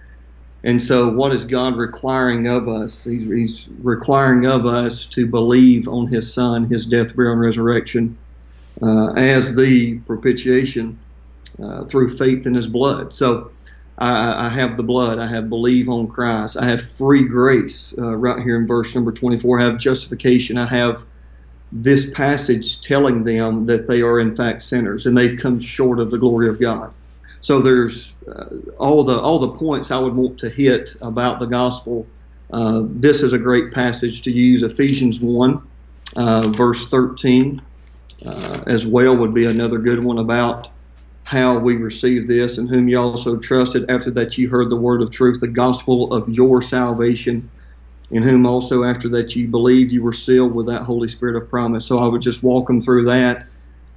[0.65, 3.03] And so, what is God requiring of us?
[3.03, 8.17] He's, he's requiring of us to believe on His Son, His death, burial, and resurrection
[8.81, 10.99] uh, as the propitiation
[11.63, 13.13] uh, through faith in His blood.
[13.13, 13.51] So,
[13.99, 15.19] I, I, have the blood.
[15.19, 16.57] I have believe on Christ.
[16.57, 19.61] I have free grace uh, right here in verse number 24.
[19.61, 20.59] I have justification.
[20.59, 21.05] I have
[21.71, 26.11] this passage telling them that they are in fact sinners and they've come short of
[26.11, 26.93] the glory of God.
[27.43, 28.47] So there's uh,
[28.79, 32.09] all the all the points I would want to hit about the gospel.
[32.53, 34.63] Uh, this is a great passage to use.
[34.63, 35.61] Ephesians one,
[36.17, 37.61] uh, verse thirteen,
[38.25, 40.71] uh, as well would be another good one about
[41.25, 45.03] how we receive this, and whom you also trusted after that you heard the word
[45.03, 47.51] of truth, the gospel of your salvation,
[48.11, 51.49] in whom also after that you believed you were sealed with that Holy Spirit of
[51.49, 51.87] promise.
[51.87, 53.49] So I would just walk them through that.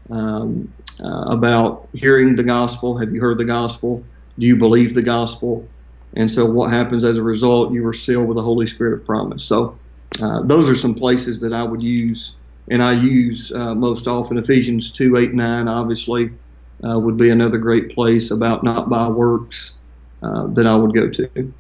[0.10, 0.74] Um,
[1.04, 2.98] uh, about hearing the gospel.
[2.98, 4.04] Have you heard the gospel?
[4.38, 5.68] Do you believe the gospel?
[6.16, 7.74] And so, what happens as a result?
[7.74, 9.44] You are sealed with the Holy Spirit of promise.
[9.44, 9.78] So,
[10.22, 12.38] uh, those are some places that I would use,
[12.70, 14.38] and I use uh, most often.
[14.38, 16.32] Ephesians 2 8 9, obviously,
[16.84, 19.76] uh, would be another great place about not by works
[20.24, 21.54] uh, that I would go to.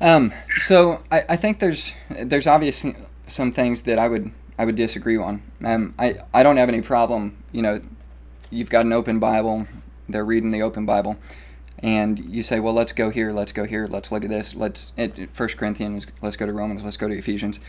[0.00, 2.94] Um, so I, I think there's there's obviously
[3.26, 5.42] some things that I would I would disagree on.
[5.64, 7.80] Um, I I don't have any problem, you know,
[8.50, 9.66] you've got an open Bible,
[10.08, 11.16] they're reading the open Bible,
[11.78, 14.92] and you say, well, let's go here, let's go here, let's look at this, let's
[15.32, 17.60] First Corinthians, let's go to Romans, let's go to Ephesians.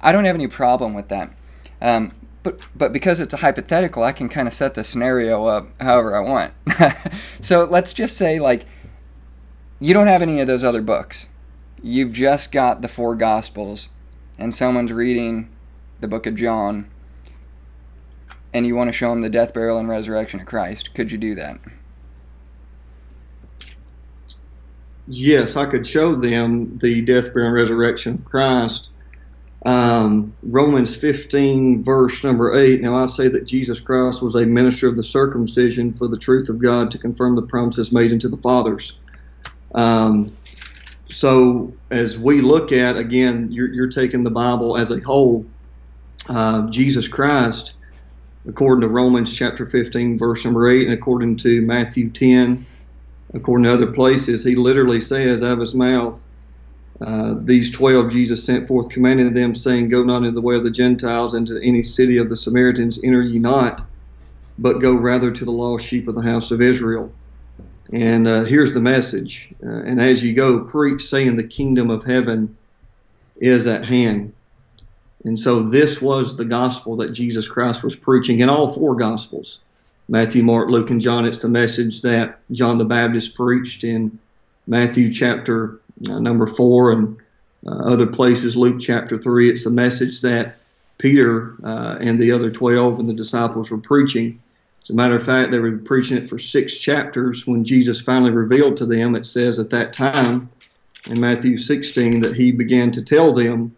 [0.00, 1.30] I don't have any problem with that.
[1.80, 2.12] Um,
[2.42, 6.16] but but because it's a hypothetical, I can kind of set the scenario up however
[6.16, 6.54] I want.
[7.40, 8.64] so let's just say like
[9.78, 11.28] you don't have any of those other books.
[11.82, 13.90] You've just got the four gospels
[14.38, 15.50] and someone's reading
[16.00, 16.90] the book of John
[18.52, 21.18] and you want to show them the death, burial, and resurrection of Christ, could you
[21.18, 21.58] do that?
[25.06, 28.88] Yes, I could show them the death, burial, and resurrection of Christ.
[29.66, 32.80] Um, Romans 15, verse number 8.
[32.80, 36.48] Now I say that Jesus Christ was a minister of the circumcision for the truth
[36.48, 38.98] of God to confirm the promises made unto the fathers.
[39.74, 40.34] Um,
[41.10, 45.44] so as we look at, again, you're, you're taking the Bible as a whole.
[46.28, 47.74] Uh, Jesus Christ
[48.48, 52.66] according to Romans chapter 15, verse number 8, and according to Matthew 10,
[53.34, 56.24] according to other places, he literally says out of his mouth,
[57.00, 60.64] uh, these twelve Jesus sent forth, commanding them, saying, Go not into the way of
[60.64, 63.88] the Gentiles, into any city of the Samaritans enter ye not,
[64.58, 67.14] but go rather to the lost sheep of the house of Israel.
[67.92, 69.54] And uh, here's the message.
[69.64, 72.58] Uh, and as you go, preach, saying, The kingdom of heaven
[73.36, 74.34] is at hand.
[75.24, 79.60] And so this was the gospel that Jesus Christ was preaching in all four gospels
[80.08, 81.24] Matthew, Mark, Luke, and John.
[81.24, 84.18] It's the message that John the Baptist preached in
[84.66, 87.16] Matthew chapter uh, number four and
[87.66, 89.50] uh, other places, Luke chapter three.
[89.50, 90.56] It's the message that
[90.98, 94.40] Peter uh, and the other 12 and the disciples were preaching.
[94.82, 97.46] As a matter of fact, they were preaching it for six chapters.
[97.46, 100.50] When Jesus finally revealed to them, it says at that time
[101.08, 103.76] in Matthew 16 that he began to tell them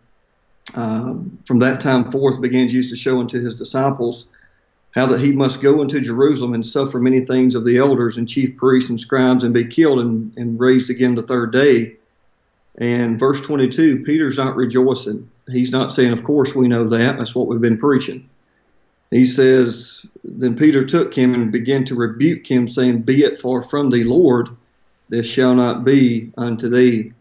[0.75, 4.29] um, from that time forth began Jesus to show unto his disciples
[4.93, 8.29] how that he must go into Jerusalem and suffer many things of the elders and
[8.29, 11.97] chief priests and scribes and be killed and, and raised again the third day.
[12.77, 15.31] And verse 22, Peter's not rejoicing.
[15.51, 17.19] He's not saying, Of course we know that.
[17.19, 18.29] That's what we've been preaching.
[19.11, 23.63] He says, Then Peter took him and began to rebuke him, saying, Be it far
[23.63, 24.49] from thee, Lord,
[25.09, 27.13] this shall not be unto thee.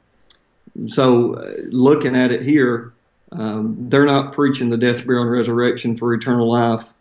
[0.87, 2.93] So, uh, looking at it here,
[3.31, 6.91] um, they're not preaching the death, burial, and resurrection for eternal life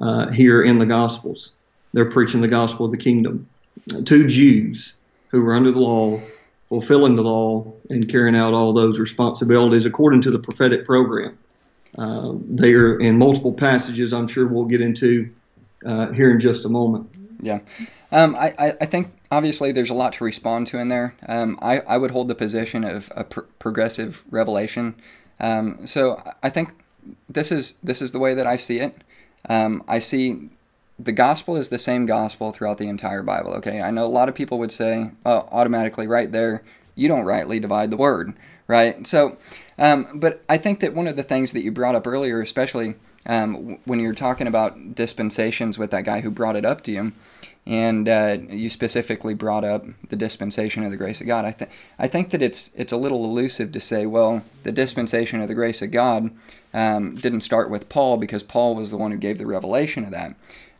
[0.00, 1.54] uh, here in the Gospels.
[1.92, 3.48] They're preaching the gospel of the kingdom
[4.04, 4.94] to Jews
[5.28, 6.20] who were under the law,
[6.66, 11.36] fulfilling the law, and carrying out all those responsibilities according to the prophetic program.
[11.98, 15.30] Uh, they are in multiple passages, I'm sure we'll get into
[15.84, 17.10] uh, here in just a moment.
[17.40, 17.60] Yeah.
[18.10, 21.16] Um, I, I think obviously there's a lot to respond to in there.
[21.26, 24.94] Um, I, I would hold the position of a pr- progressive revelation.
[25.42, 26.70] Um, so I think
[27.28, 28.96] this is this is the way that I see it.
[29.48, 30.48] Um, I see
[30.98, 33.52] the gospel is the same gospel throughout the entire Bible.
[33.54, 36.62] Okay, I know a lot of people would say oh, automatically right there
[36.94, 38.34] you don't rightly divide the word,
[38.66, 39.06] right?
[39.06, 39.36] So,
[39.78, 42.94] um, but I think that one of the things that you brought up earlier, especially
[43.26, 47.12] um, when you're talking about dispensations with that guy who brought it up to you,
[47.66, 51.44] and uh, you specifically brought up the dispensation of the grace of God.
[51.44, 55.40] I think I think that it's it's a little elusive to say, well, the dispensation
[55.40, 56.30] of the grace of God
[56.74, 60.10] um, didn't start with Paul because Paul was the one who gave the revelation of
[60.10, 60.34] that.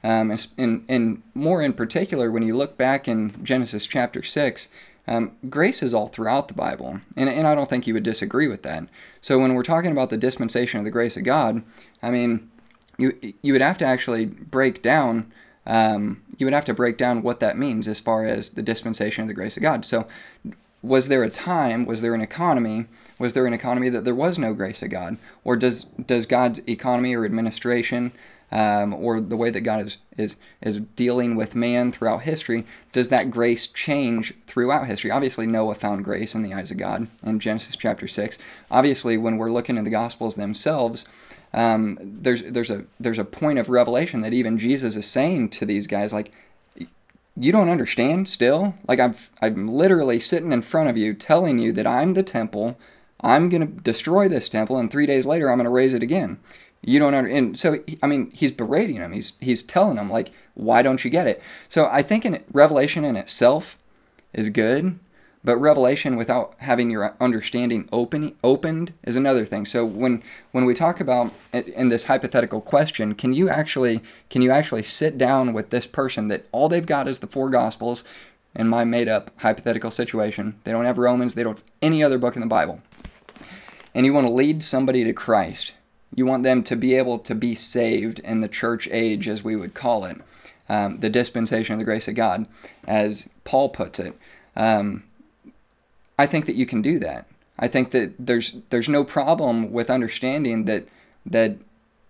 [0.05, 4.69] Um, and, and more in particular, when you look back in Genesis chapter six,
[5.07, 8.49] um, grace is all throughout the Bible, and, and I don't think you would disagree
[8.49, 8.89] with that.
[9.21, 11.63] So when we're talking about the dispensation of the grace of God,
[12.03, 12.51] I mean,
[12.99, 15.33] you you would have to actually break down
[15.67, 19.23] um, you would have to break down what that means as far as the dispensation
[19.23, 19.85] of the grace of God.
[19.85, 20.07] So,
[20.83, 22.87] was there a time, was there an economy,
[23.19, 25.17] was there an economy that there was no grace of God?
[25.45, 28.11] Or does, does God's economy or administration
[28.53, 33.09] um, or the way that God is, is, is dealing with man throughout history, does
[33.09, 35.11] that grace change throughout history?
[35.11, 38.39] Obviously, Noah found grace in the eyes of God in Genesis chapter 6.
[38.71, 41.07] Obviously, when we're looking at the Gospels themselves,
[41.55, 45.67] um, there's there's a there's a point of revelation that even Jesus is saying to
[45.67, 46.33] these guys like
[47.37, 48.75] you don't understand still?
[48.87, 52.79] Like I'm I'm literally sitting in front of you telling you that I'm the temple.
[53.21, 56.03] I'm going to destroy this temple and 3 days later I'm going to raise it
[56.03, 56.41] again.
[56.81, 60.31] You don't understand and so I mean he's berating them he's he's telling them like
[60.55, 61.43] why don't you get it?
[61.69, 63.79] So I think in revelation in itself
[64.33, 64.99] is good
[65.45, 69.67] but revelation without having your understanding open opened is another thing.
[69.67, 70.23] So when
[70.53, 75.19] when we talk about in this hypothetical question, can you actually can you actually sit
[75.19, 78.05] down with this person that all they've got is the four gospels
[78.55, 80.61] in my made up hypothetical situation.
[80.65, 82.81] They don't have Romans, they don't have any other book in the Bible.
[83.95, 85.75] And you want to lead somebody to Christ.
[86.15, 89.57] You want them to be able to be saved in the church age, as we
[89.57, 90.19] would call it,
[90.69, 92.47] um, the dispensation of the grace of God,
[92.87, 94.17] as Paul puts it.
[94.55, 95.05] Um,
[96.23, 97.27] I think that you can do that.
[97.59, 100.87] I think that there's there's no problem with understanding that
[101.27, 101.57] that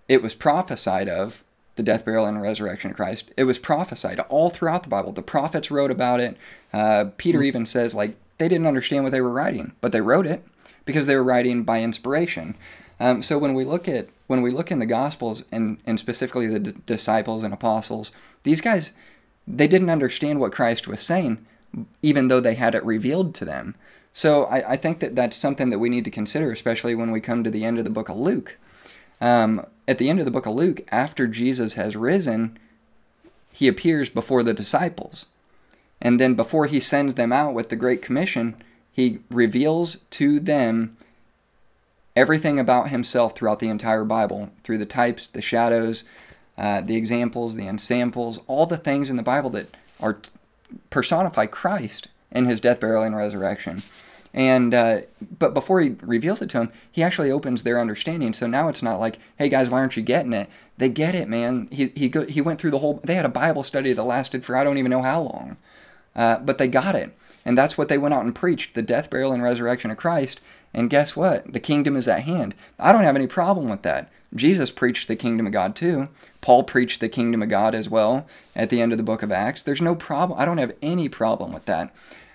[0.07, 1.43] it was prophesied of
[1.77, 3.31] the death, burial, and resurrection of Christ.
[3.39, 5.13] It was prophesied all throughout the Bible.
[5.13, 6.37] The prophets wrote about it.
[6.75, 7.47] Uh, Peter mm-hmm.
[7.47, 10.45] even says like they didn't understand what they were writing, but they wrote it
[10.85, 12.55] because they were writing by inspiration.
[13.01, 16.47] Um, so when we look at when we look in the Gospels and and specifically
[16.47, 18.93] the d- disciples and apostles, these guys
[19.47, 21.47] they didn't understand what Christ was saying,
[22.03, 23.75] even though they had it revealed to them.
[24.13, 27.21] So I, I think that that's something that we need to consider, especially when we
[27.21, 28.59] come to the end of the book of Luke.
[29.21, 32.59] Um, at the end of the book of Luke, after Jesus has risen,
[33.53, 35.27] he appears before the disciples.
[36.01, 38.57] And then before he sends them out with the Great Commission,
[38.93, 40.97] he reveals to them
[42.15, 46.05] everything about himself throughout the entire Bible through the types, the shadows,
[46.59, 50.19] uh, the examples, the ensamples, all the things in the Bible that are
[50.91, 53.83] personify Christ in his death, burial, and resurrection.
[54.35, 55.03] And uh,
[55.39, 58.33] but before he reveals it to him, he actually opens their understanding.
[58.33, 60.49] So now it's not like, hey guys, why aren't you getting it?
[60.79, 61.69] They get it, man.
[61.71, 63.01] He he go, he went through the whole.
[63.05, 65.57] They had a Bible study that lasted for I don't even know how long,
[66.17, 67.15] uh, but they got it,
[67.45, 70.41] and that's what they went out and preached: the death, burial, and resurrection of Christ.
[70.75, 71.53] And guess what?
[71.53, 72.55] The kingdom is at hand.
[72.79, 74.11] I don't have any problem with that.
[74.35, 76.09] Jesus preached the kingdom of God too.
[76.41, 78.27] Paul preached the kingdom of God as well
[78.57, 79.63] at the end of the book of Acts.
[79.63, 80.41] There's no problem.
[80.41, 81.95] I don't have any problem with that.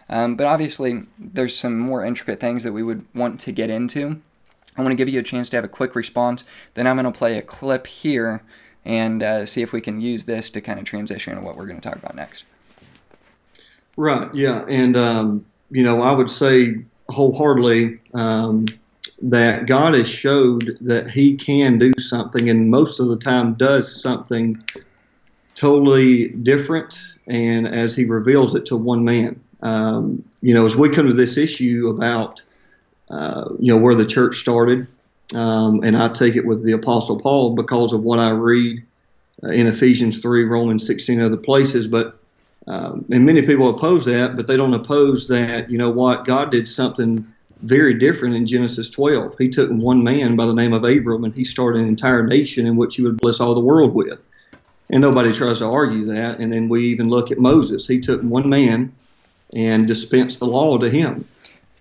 [0.09, 4.21] Um, but obviously, there's some more intricate things that we would want to get into.
[4.77, 6.43] I want to give you a chance to have a quick response.
[6.75, 8.43] Then I'm going to play a clip here
[8.85, 11.65] and uh, see if we can use this to kind of transition into what we're
[11.65, 12.45] going to talk about next.
[13.97, 14.33] Right.
[14.33, 14.63] Yeah.
[14.67, 18.65] And, um, you know, I would say wholeheartedly um,
[19.23, 24.01] that God has showed that He can do something, and most of the time does
[24.01, 24.63] something
[25.55, 30.89] totally different, and as He reveals it to one man um, you know, as we
[30.89, 32.41] come to this issue about,
[33.09, 34.87] uh, you know, where the church started,
[35.35, 38.85] um, and I take it with the Apostle Paul because of what I read
[39.43, 41.87] uh, in Ephesians 3, Romans 16, other places.
[41.87, 42.19] But,
[42.65, 46.51] um, and many people oppose that, but they don't oppose that, you know what, God
[46.51, 47.27] did something
[47.61, 49.37] very different in Genesis 12.
[49.37, 52.67] He took one man by the name of Abram and he started an entire nation
[52.67, 54.23] in which he would bless all the world with.
[54.89, 56.39] And nobody tries to argue that.
[56.39, 57.87] And then we even look at Moses.
[57.87, 58.93] He took one man
[59.53, 61.27] and dispense the law to him.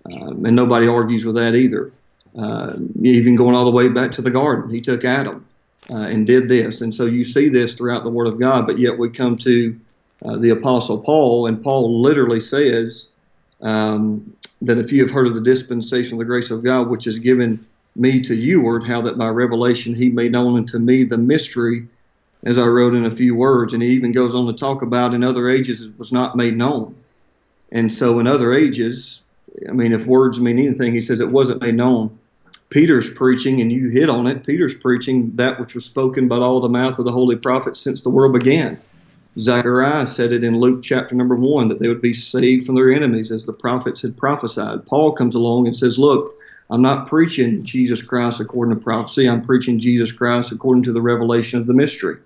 [0.05, 1.93] Um, and nobody argues with that either.
[2.39, 5.47] Uh, even going all the way back to the garden, he took Adam
[5.91, 6.81] uh, and did this.
[6.81, 9.79] And so you see this throughout the Word of God, but yet we come to
[10.25, 13.11] uh, the Apostle Paul, and Paul literally says
[13.61, 17.07] um, that if you have heard of the dispensation of the grace of God, which
[17.07, 21.05] is given me to you, word, how that by revelation he made known unto me
[21.05, 21.87] the mystery,
[22.45, 23.73] as I wrote in a few words.
[23.73, 26.57] And he even goes on to talk about in other ages it was not made
[26.57, 26.95] known.
[27.73, 29.23] And so in other ages,
[29.69, 32.19] I mean, if words mean anything, he says it wasn't made known
[32.69, 34.45] Peter's preaching, and you hit on it.
[34.45, 38.03] Peter's preaching that which was spoken by all the mouth of the holy prophets since
[38.03, 38.79] the world began.
[39.39, 42.93] Zechariah said it in Luke chapter number one that they would be saved from their
[42.93, 44.87] enemies as the prophets had prophesied.
[44.87, 46.35] Paul comes along and says, Look,
[46.69, 49.29] I'm not preaching Jesus Christ according to prophecy.
[49.29, 52.17] I'm preaching Jesus Christ according to the revelation of the mystery.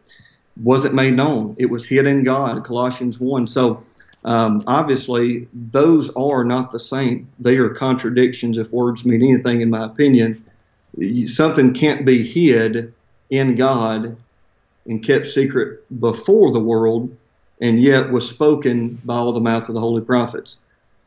[0.57, 1.57] Wasn't made known.
[1.59, 3.49] It was hid in God, Colossians 1.
[3.49, 3.83] So
[4.25, 7.29] um, obviously, those are not the same.
[7.39, 10.45] They are contradictions if words mean anything, in my opinion.
[11.27, 12.93] Something can't be hid
[13.31, 14.17] in God
[14.87, 17.17] and kept secret before the world,
[17.61, 20.59] and yet was spoken by all the mouth of the holy prophets.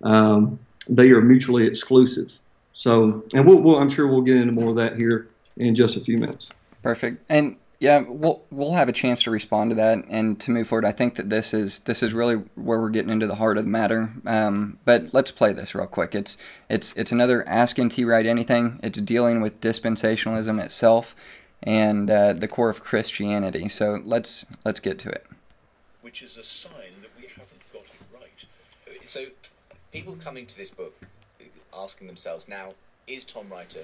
[0.01, 0.59] Um,
[0.89, 2.39] they are mutually exclusive.
[2.73, 5.95] So, and we'll, we'll, I'm sure we'll get into more of that here in just
[5.95, 6.49] a few minutes.
[6.81, 7.23] Perfect.
[7.29, 10.85] And yeah, we'll we'll have a chance to respond to that and to move forward.
[10.85, 13.65] I think that this is this is really where we're getting into the heart of
[13.65, 14.13] the matter.
[14.25, 16.15] Um, but let's play this real quick.
[16.15, 16.37] It's
[16.69, 18.79] it's it's another asking NT Wright Anything.
[18.83, 21.15] It's dealing with dispensationalism itself
[21.61, 23.67] and uh, the core of Christianity.
[23.69, 25.25] So let's let's get to it.
[26.01, 29.07] Which is a sign that we haven't got it right.
[29.07, 29.27] So,
[29.91, 30.93] people coming to this book
[31.75, 32.75] asking themselves now:
[33.07, 33.75] Is Tom Wright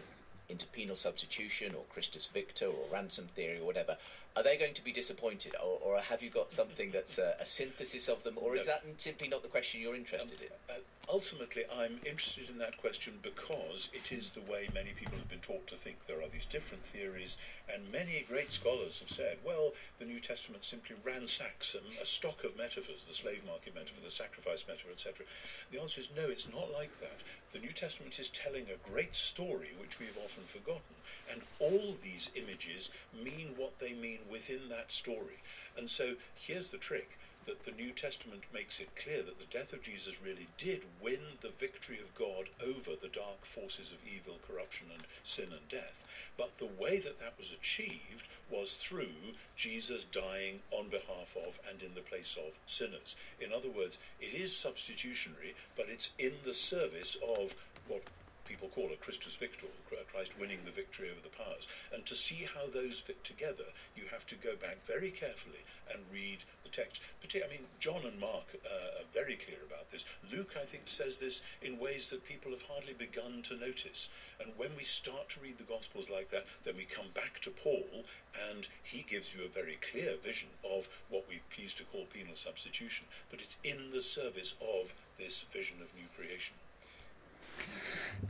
[0.49, 3.97] into penal substitution or Christus Victor or ransom theory or whatever,
[4.37, 7.45] are they going to be disappointed, or, or have you got something that's a, a
[7.45, 10.47] synthesis of them, or is that simply not the question you're interested in?
[10.69, 10.79] Uh,
[11.11, 15.39] ultimately, I'm interested in that question because it is the way many people have been
[15.39, 16.05] taught to think.
[16.05, 17.37] There are these different theories,
[17.73, 22.55] and many great scholars have said, well, the New Testament simply ransacks a stock of
[22.55, 25.25] metaphors, the slave market metaphor, the sacrifice metaphor, etc.
[25.71, 27.19] The answer is no, it's not like that.
[27.51, 30.95] The New Testament is telling a great story which we have often forgotten,
[31.31, 35.41] and all these images mean what they mean within that story.
[35.75, 39.73] And so here's the trick that the New Testament makes it clear that the death
[39.73, 44.39] of Jesus really did win the victory of God over the dark forces of evil,
[44.47, 46.05] corruption, and sin and death.
[46.37, 51.81] But the way that that was achieved was through Jesus dying on behalf of and
[51.81, 53.15] in the place of sinners.
[53.39, 57.55] In other words, it is substitutionary, but it's in the service of
[57.87, 58.03] what
[58.49, 59.67] people call a Christus Victor,
[60.11, 61.67] Christ winning the victory over the powers.
[61.93, 66.01] And to see how those fit together, you have to go back very carefully and
[66.11, 67.01] read the text.
[67.23, 70.05] I mean, John and Mark uh, are very clear about this.
[70.33, 74.09] Luke, I think, says this in ways that people have hardly begun to notice.
[74.41, 77.51] And when we start to read the Gospels like that, then we come back to
[77.51, 78.03] Paul,
[78.49, 82.35] and he gives you a very clear vision of what we please to call penal
[82.35, 83.05] substitution.
[83.29, 86.55] But it's in the service of this vision of new creation.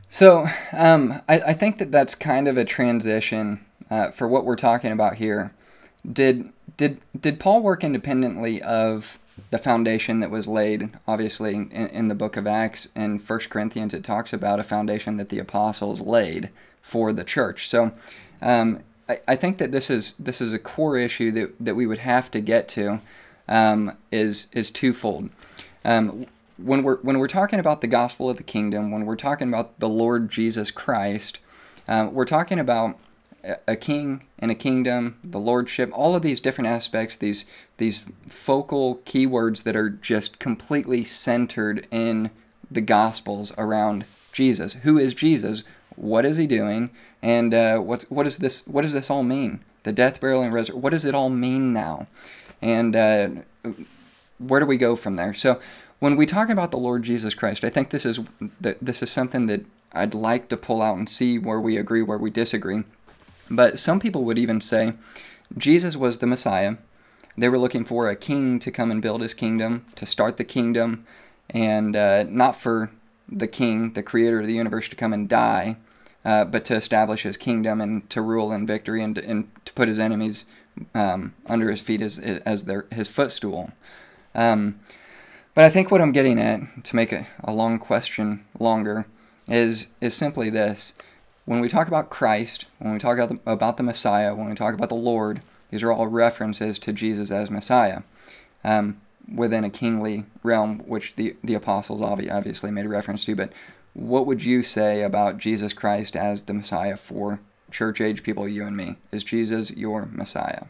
[0.08, 4.56] So um, I, I, think that that's kind of a transition uh, for what we're
[4.56, 5.52] talking about here.
[6.10, 9.18] Did did did Paul work independently of
[9.50, 10.90] the foundation that was laid?
[11.06, 15.16] Obviously, in, in the Book of Acts and First Corinthians, it talks about a foundation
[15.16, 16.50] that the apostles laid
[16.82, 17.68] for the church.
[17.68, 17.92] So
[18.40, 18.80] um,
[19.26, 22.30] I, think that this is this is a core issue that, that we would have
[22.32, 23.00] to get to
[23.48, 25.30] um, is is twofold.
[25.84, 26.26] Um,
[26.62, 29.78] when we're when we're talking about the gospel of the kingdom, when we're talking about
[29.80, 31.38] the Lord Jesus Christ,
[31.88, 32.98] uh, we're talking about
[33.66, 37.46] a king and a kingdom, the lordship, all of these different aspects, these
[37.78, 42.30] these focal keywords that are just completely centered in
[42.70, 44.74] the gospels around Jesus.
[44.74, 45.62] Who is Jesus?
[45.96, 46.90] What is he doing?
[47.22, 48.66] And uh, what's what is this?
[48.66, 49.60] What does this all mean?
[49.82, 50.82] The death, burial, and resurrection.
[50.82, 52.06] What does it all mean now?
[52.60, 53.28] And uh,
[54.38, 55.32] where do we go from there?
[55.32, 55.60] So
[56.00, 58.20] when we talk about the Lord Jesus Christ, I think this is
[58.60, 62.18] this is something that I'd like to pull out and see where we agree, where
[62.18, 62.84] we disagree.
[63.50, 64.94] But some people would even say
[65.56, 66.76] Jesus was the Messiah.
[67.36, 70.44] They were looking for a king to come and build his kingdom, to start the
[70.44, 71.06] kingdom,
[71.50, 72.90] and uh, not for
[73.28, 75.76] the king, the creator of the universe, to come and die,
[76.24, 79.88] uh, but to establish his kingdom and to rule in victory and, and to put
[79.88, 80.46] his enemies
[80.94, 83.72] um, under his feet as, as their, his footstool.
[84.34, 84.80] Um,
[85.60, 89.04] but I think what I'm getting at, to make a, a long question longer,
[89.46, 90.94] is is simply this:
[91.44, 94.54] when we talk about Christ, when we talk about the, about the Messiah, when we
[94.54, 98.04] talk about the Lord, these are all references to Jesus as Messiah.
[98.64, 103.36] Um, within a kingly realm, which the, the apostles obviously made reference to.
[103.36, 103.52] But
[103.92, 107.38] what would you say about Jesus Christ as the Messiah for
[107.70, 108.96] church age people, you and me?
[109.12, 110.68] Is Jesus your Messiah?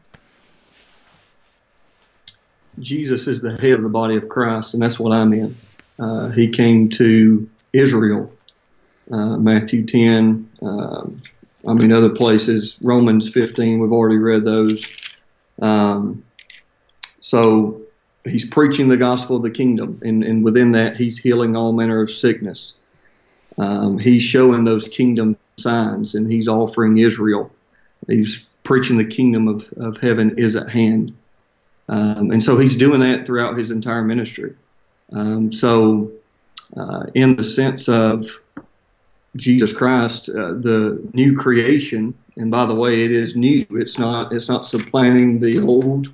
[2.79, 5.57] Jesus is the head of the body of Christ, and that's what I'm in.
[5.99, 8.33] Uh, he came to Israel,
[9.13, 11.03] uh, Matthew 10, uh,
[11.69, 14.87] I mean, other places, Romans 15, we've already read those.
[15.61, 16.25] Um,
[17.21, 17.83] so
[18.25, 22.01] he's preaching the gospel of the kingdom, and, and within that, he's healing all manner
[22.01, 22.75] of sickness.
[23.59, 27.51] Um, he's showing those kingdom signs, and he's offering Israel.
[28.07, 31.17] He's preaching the kingdom of, of heaven is at hand.
[31.91, 34.55] Um, and so he's doing that throughout his entire ministry.
[35.13, 36.13] Um, so,
[36.77, 38.29] uh, in the sense of
[39.35, 43.67] Jesus Christ, uh, the new creation, and by the way, it is new.
[43.73, 44.33] It's not.
[44.33, 46.09] It's not supplanting the old.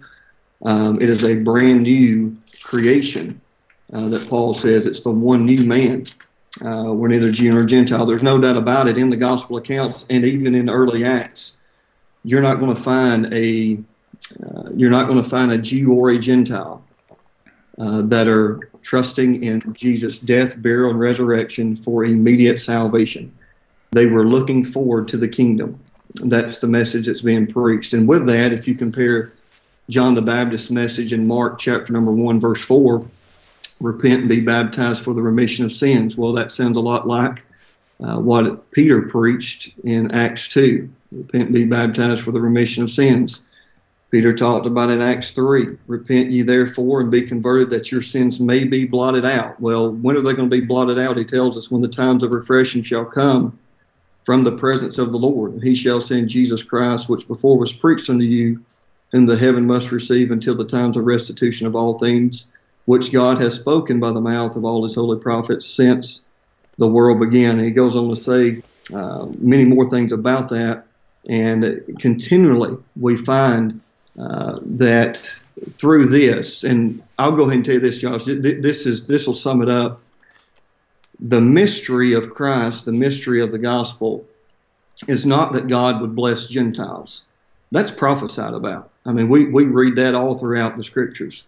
[0.62, 3.39] Um, it is a brand new creation
[3.93, 6.07] uh, that Paul says it's the one new man.
[6.65, 8.07] Uh, we're neither Jew nor Gentile.
[8.07, 11.55] There's no doubt about it in the gospel accounts and even in early Acts.
[12.24, 13.78] You're not going to find a
[14.43, 16.82] uh, you're not going to find a Jew or a Gentile
[17.78, 23.32] uh, that are trusting in Jesus' death, burial, and resurrection for immediate salvation.
[23.90, 25.78] They were looking forward to the kingdom.
[26.15, 27.93] That's the message that's being preached.
[27.93, 29.32] And with that, if you compare
[29.90, 33.07] John the Baptist's message in Mark chapter number 1, verse 4,
[33.81, 36.16] repent and be baptized for the remission of sins.
[36.16, 37.44] Well, that sounds a lot like
[38.03, 42.90] uh, what Peter preached in Acts 2 repent and be baptized for the remission of
[42.90, 43.45] sins.
[44.11, 48.39] Peter talked about in Acts 3 repent ye therefore and be converted that your sins
[48.39, 49.61] may be blotted out.
[49.61, 51.16] Well, when are they going to be blotted out?
[51.16, 53.59] He tells us when the times of refreshing shall come
[54.24, 55.53] from the presence of the Lord.
[55.55, 58.61] And he shall send Jesus Christ, which before was preached unto you,
[59.11, 62.47] whom the heaven must receive until the times of restitution of all things,
[62.85, 66.24] which God has spoken by the mouth of all his holy prophets since
[66.78, 67.59] the world began.
[67.59, 68.62] And he goes on to say
[68.95, 70.85] uh, many more things about that.
[71.28, 73.81] And continually we find
[74.18, 75.38] uh, that
[75.70, 78.24] through this, and I'll go ahead and tell you this, Josh.
[78.24, 80.01] This is this will sum it up.
[81.18, 84.26] The mystery of Christ, the mystery of the gospel,
[85.09, 87.26] is not that God would bless Gentiles.
[87.70, 88.90] That's prophesied about.
[89.05, 91.44] I mean, we, we read that all throughout the scriptures.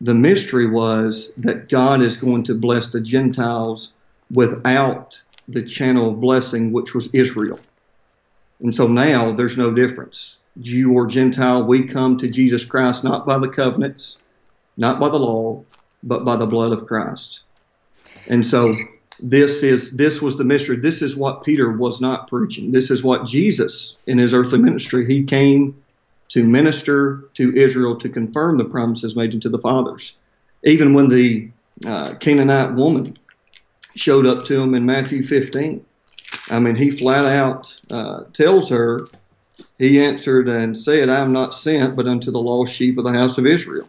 [0.00, 3.94] The mystery was that God is going to bless the Gentiles
[4.30, 7.60] without the channel of blessing, which was Israel.
[8.60, 10.38] And so now there's no difference.
[10.60, 14.18] Jew or Gentile, we come to Jesus Christ not by the covenants,
[14.76, 15.64] not by the law,
[16.02, 17.42] but by the blood of Christ.
[18.28, 18.76] And so
[19.20, 20.76] this is this was the mystery.
[20.76, 22.72] This is what Peter was not preaching.
[22.72, 25.82] This is what Jesus in his earthly ministry he came
[26.28, 30.16] to minister to Israel to confirm the promises made to the fathers.
[30.64, 31.50] Even when the
[31.86, 33.18] uh, Canaanite woman
[33.94, 35.84] showed up to him in Matthew 15,
[36.50, 39.06] I mean, he flat out uh, tells her
[39.82, 43.12] he answered and said, I am not sent but unto the lost sheep of the
[43.12, 43.88] house of Israel.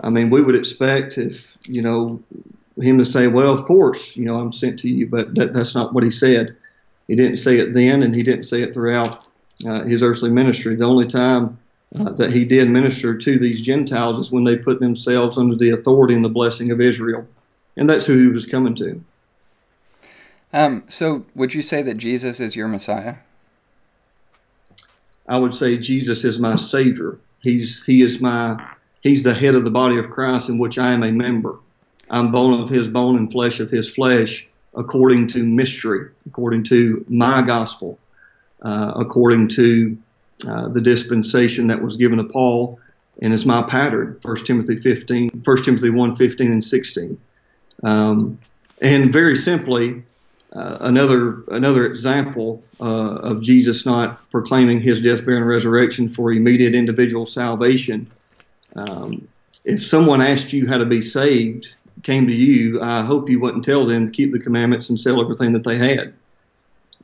[0.00, 2.22] I mean, we would expect if, you know,
[2.78, 5.74] him to say, well, of course, you know, I'm sent to you, but that, that's
[5.74, 6.56] not what he said.
[7.08, 9.26] He didn't say it then, and he didn't say it throughout
[9.66, 10.76] uh, his earthly ministry.
[10.76, 11.58] The only time
[11.98, 15.70] uh, that he did minister to these Gentiles is when they put themselves under the
[15.70, 17.26] authority and the blessing of Israel.
[17.78, 19.02] And that's who he was coming to.
[20.52, 23.16] Um, so, would you say that Jesus is your Messiah?
[25.32, 27.18] I would say Jesus is my Savior.
[27.40, 28.62] He's He is my
[29.00, 31.58] He's the head of the body of Christ in which I am a member.
[32.10, 37.02] I'm bone of His bone and flesh of His flesh, according to mystery, according to
[37.08, 37.98] my gospel,
[38.60, 39.96] uh, according to
[40.46, 42.78] uh, the dispensation that was given to Paul,
[43.22, 44.18] and is my pattern.
[44.20, 47.18] 1 Timothy 15, 1 Timothy 1, 15 and 16.
[47.82, 48.38] Um,
[48.82, 50.02] and very simply,
[50.54, 56.30] uh, another another example uh, of Jesus not proclaiming his death, burial, and resurrection for
[56.30, 58.10] immediate individual salvation.
[58.76, 59.28] Um,
[59.64, 63.64] if someone asked you how to be saved, came to you, I hope you wouldn't
[63.64, 66.12] tell them to keep the commandments and sell everything that they had.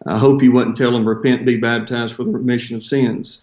[0.07, 3.43] I hope you wouldn't tell them repent, be baptized for the remission of sins.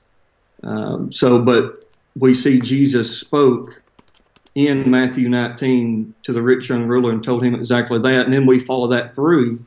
[0.64, 1.84] Um, so, but
[2.16, 3.82] we see Jesus spoke
[4.54, 8.46] in Matthew 19 to the rich young ruler and told him exactly that, and then
[8.46, 9.66] we follow that through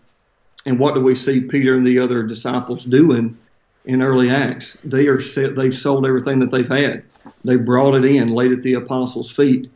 [0.67, 3.39] and what do we see Peter and the other disciples doing
[3.85, 4.77] in early Acts?
[4.85, 7.05] They are set, they've sold everything that they've had.
[7.45, 9.69] They brought it in, laid at the apostles' feet.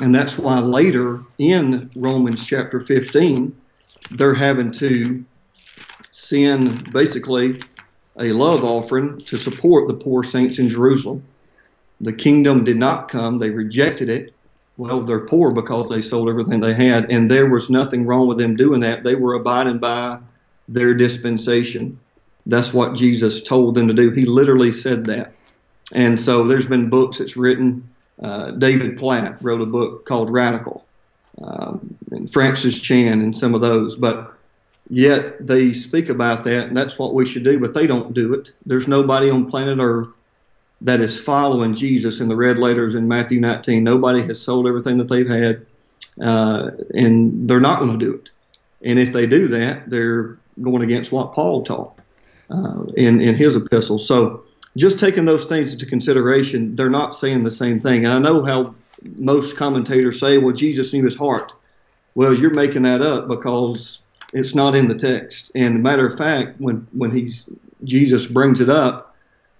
[0.00, 3.56] And that's why later in Romans chapter 15,
[4.12, 5.24] they're having to
[6.12, 7.60] send basically
[8.18, 11.24] a love offering to support the poor saints in Jerusalem.
[12.00, 14.34] The kingdom did not come, they rejected it.
[14.78, 18.38] Well, they're poor because they sold everything they had, and there was nothing wrong with
[18.38, 19.02] them doing that.
[19.02, 20.20] They were abiding by
[20.68, 21.98] their dispensation.
[22.46, 24.10] That's what Jesus told them to do.
[24.10, 25.32] He literally said that.
[25.92, 27.90] And so there's been books that's written.
[28.22, 30.86] Uh, David Platt wrote a book called Radical,
[31.42, 33.96] um, and Francis Chan, and some of those.
[33.96, 34.32] But
[34.88, 37.58] yet they speak about that, and that's what we should do.
[37.58, 38.52] But they don't do it.
[38.64, 40.16] There's nobody on planet Earth
[40.82, 43.82] that is following Jesus in the red letters in Matthew 19.
[43.82, 45.66] Nobody has sold everything that they've had,
[46.22, 48.30] uh, and they're not going to do it.
[48.82, 51.98] And if they do that, they're going against what Paul taught
[52.50, 54.06] uh, in, in his epistles.
[54.06, 54.44] So
[54.76, 58.04] just taking those things into consideration, they're not saying the same thing.
[58.04, 61.52] And I know how most commentators say, well, Jesus knew his heart.
[62.14, 64.02] Well, you're making that up because
[64.32, 65.50] it's not in the text.
[65.54, 67.48] And matter of fact, when, when he's,
[67.84, 69.07] Jesus brings it up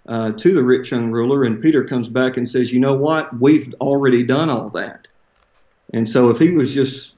[0.08, 3.38] uh, to the rich young ruler, and Peter comes back and says, you know what?
[3.38, 5.06] We've already done all that.
[5.92, 7.14] And so if he was just,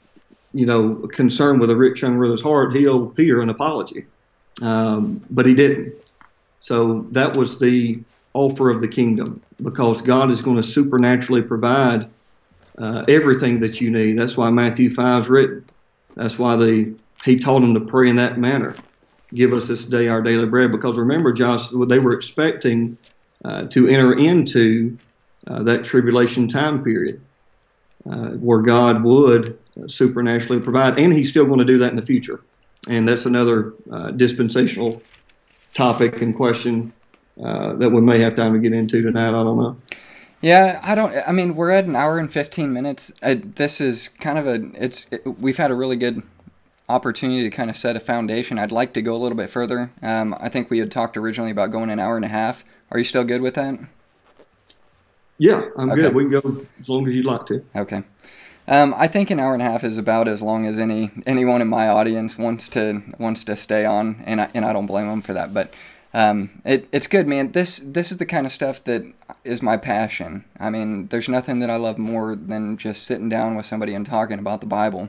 [0.52, 4.06] you know, concerned with the rich young ruler's heart, he owed Peter an apology.
[4.60, 5.94] Um, but he didn't.
[6.58, 8.02] So that was the
[8.34, 12.10] offer of the kingdom because God is going to supernaturally provide
[12.76, 14.18] uh, everything that you need.
[14.18, 15.64] That's why Matthew 5 is written.
[16.16, 16.94] That's why the,
[17.24, 18.74] he taught them to pray in that manner.
[19.34, 20.72] Give us this day our daily bread.
[20.72, 22.98] Because remember, Josh, they were expecting
[23.44, 24.98] uh, to enter into
[25.46, 27.20] uh, that tribulation time period
[28.10, 30.98] uh, where God would supernaturally provide.
[30.98, 32.40] And he's still going to do that in the future.
[32.88, 35.02] And that's another uh, dispensational
[35.74, 36.92] topic and question
[37.42, 39.28] uh, that we may have time to get into tonight.
[39.28, 39.76] I don't know.
[40.42, 41.14] Yeah, I don't.
[41.28, 43.12] I mean, we're at an hour and fifteen minutes.
[43.22, 44.70] I, this is kind of a.
[44.74, 45.06] It's.
[45.12, 46.22] It, we've had a really good
[46.90, 48.58] opportunity to kind of set a foundation.
[48.58, 49.90] I'd like to go a little bit further.
[50.02, 52.64] Um, I think we had talked originally about going an hour and a half.
[52.90, 53.78] Are you still good with that?
[55.38, 56.02] Yeah, I'm okay.
[56.02, 56.14] good.
[56.14, 57.64] We can go as long as you'd like to.
[57.74, 58.02] Okay.
[58.68, 61.62] Um, I think an hour and a half is about as long as any anyone
[61.62, 65.08] in my audience wants to wants to stay on, and I, and I don't blame
[65.08, 65.54] them for that.
[65.54, 65.72] But
[66.12, 67.52] um, it, it's good, man.
[67.52, 69.02] This this is the kind of stuff that
[69.42, 70.44] is my passion.
[70.58, 74.04] I mean, there's nothing that I love more than just sitting down with somebody and
[74.04, 75.08] talking about the Bible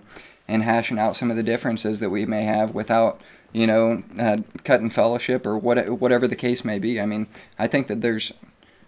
[0.51, 3.21] and hashing out some of the differences that we may have without,
[3.53, 6.99] you know, uh, cutting fellowship or what, whatever the case may be.
[6.99, 8.33] I mean, I think that there's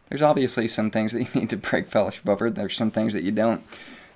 [0.09, 2.49] there's obviously some things that you need to break fellowship over.
[2.49, 3.63] There's some things that you don't.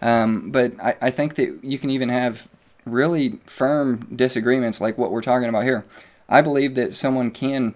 [0.01, 2.49] Um, but I, I think that you can even have
[2.85, 5.85] really firm disagreements like what we're talking about here.
[6.29, 7.73] I believe that someone can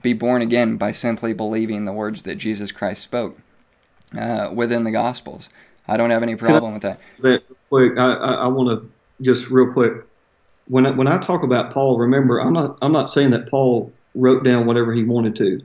[0.00, 3.38] be born again by simply believing the words that Jesus Christ spoke
[4.16, 5.48] uh, within the Gospels.
[5.90, 7.00] I don't have any problem with that.
[7.22, 8.90] That quick, I, I, I want to
[9.22, 10.04] just real quick.
[10.68, 13.92] When I, when I talk about Paul, remember I'm not I'm not saying that Paul
[14.14, 15.60] wrote down whatever he wanted to.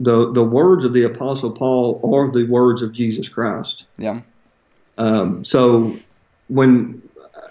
[0.00, 3.86] The the words of the Apostle Paul are the words of Jesus Christ.
[3.98, 4.22] Yeah.
[4.96, 5.96] Um, so
[6.48, 7.00] when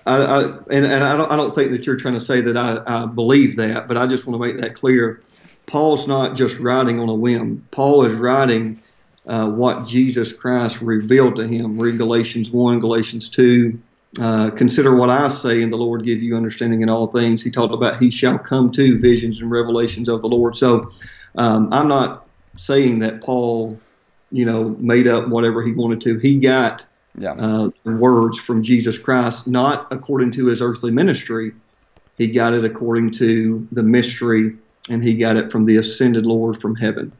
[0.05, 2.57] I, I, and, and I don't I don't think that you're trying to say that
[2.57, 5.21] I, I believe that, but I just want to make that clear.
[5.65, 7.65] Paul's not just writing on a whim.
[7.71, 8.81] Paul is writing
[9.27, 11.77] uh, what Jesus Christ revealed to him.
[11.77, 13.79] Read Galatians 1, Galatians 2.
[14.21, 17.43] Uh, consider what I say, and the Lord give you understanding in all things.
[17.43, 20.55] He talked about he shall come to visions and revelations of the Lord.
[20.55, 20.87] So
[21.37, 23.79] um, I'm not saying that Paul,
[24.31, 26.17] you know, made up whatever he wanted to.
[26.19, 26.85] He got
[27.17, 27.33] yeah.
[27.33, 31.51] uh, words from Jesus Christ, not according to his earthly ministry.
[32.17, 34.53] He got it according to the mystery,
[34.89, 37.11] and he got it from the ascended Lord from heaven.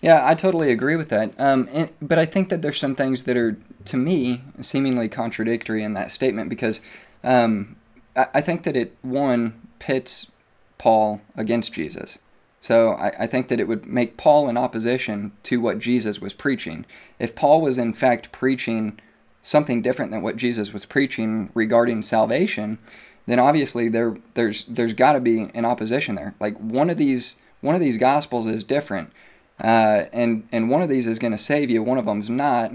[0.00, 1.38] Yeah, I totally agree with that.
[1.38, 5.82] Um, and, but I think that there's some things that are, to me, seemingly contradictory
[5.82, 6.80] in that statement because
[7.22, 7.76] um,
[8.16, 10.30] I, I, think that it, one, pits
[10.78, 12.18] Paul against Jesus.
[12.62, 16.32] So I, I think that it would make Paul in opposition to what Jesus was
[16.32, 16.86] preaching.
[17.18, 18.98] If Paul was, in fact, preaching
[19.42, 22.78] something different than what Jesus was preaching regarding salvation,
[23.26, 26.34] then obviously there there's there's got to be an opposition there.
[26.40, 29.12] Like one of these one of these gospels is different
[29.60, 31.82] uh, and and one of these is going to save you.
[31.82, 32.72] One of them's not.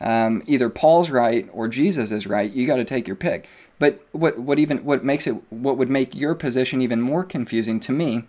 [0.00, 2.50] Um, either Paul's right or Jesus is right.
[2.50, 3.48] You got to take your pick.
[3.78, 7.80] But what what even what makes it what would make your position even more confusing
[7.80, 8.24] to me,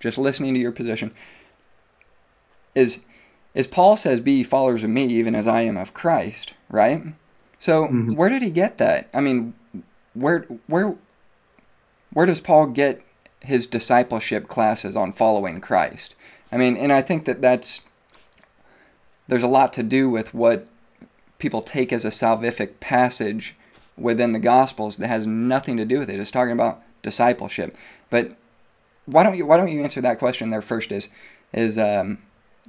[0.00, 1.12] just listening to your position,
[2.74, 3.04] is
[3.54, 7.02] is Paul says, "Be followers of me, even as I am of Christ." Right.
[7.58, 8.14] So mm-hmm.
[8.14, 9.08] where did he get that?
[9.12, 9.54] I mean,
[10.14, 10.94] where where
[12.12, 13.02] where does Paul get
[13.40, 16.14] his discipleship classes on following Christ?
[16.50, 17.82] I mean, and I think that that's
[19.26, 20.66] there's a lot to do with what
[21.38, 23.54] people take as a salvific passage
[23.96, 26.18] within the Gospels that has nothing to do with it.
[26.18, 27.76] It's talking about discipleship.
[28.10, 28.36] But
[29.06, 30.92] why don't you why don't you answer that question there first?
[30.92, 31.08] Is
[31.52, 32.18] is um,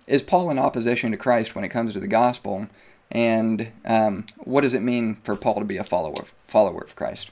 [0.08, 2.68] is Paul in opposition to Christ when it comes to the gospel?
[3.12, 7.32] And um, what does it mean for Paul to be a follower follower of Christ?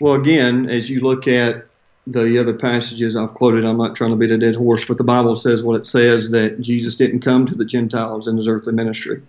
[0.00, 1.66] Well, again, as you look at
[2.06, 5.04] the other passages I've quoted, I'm not trying to beat a dead horse, but the
[5.04, 8.72] Bible says what it says that Jesus didn't come to the Gentiles in his earthly
[8.72, 9.22] ministry.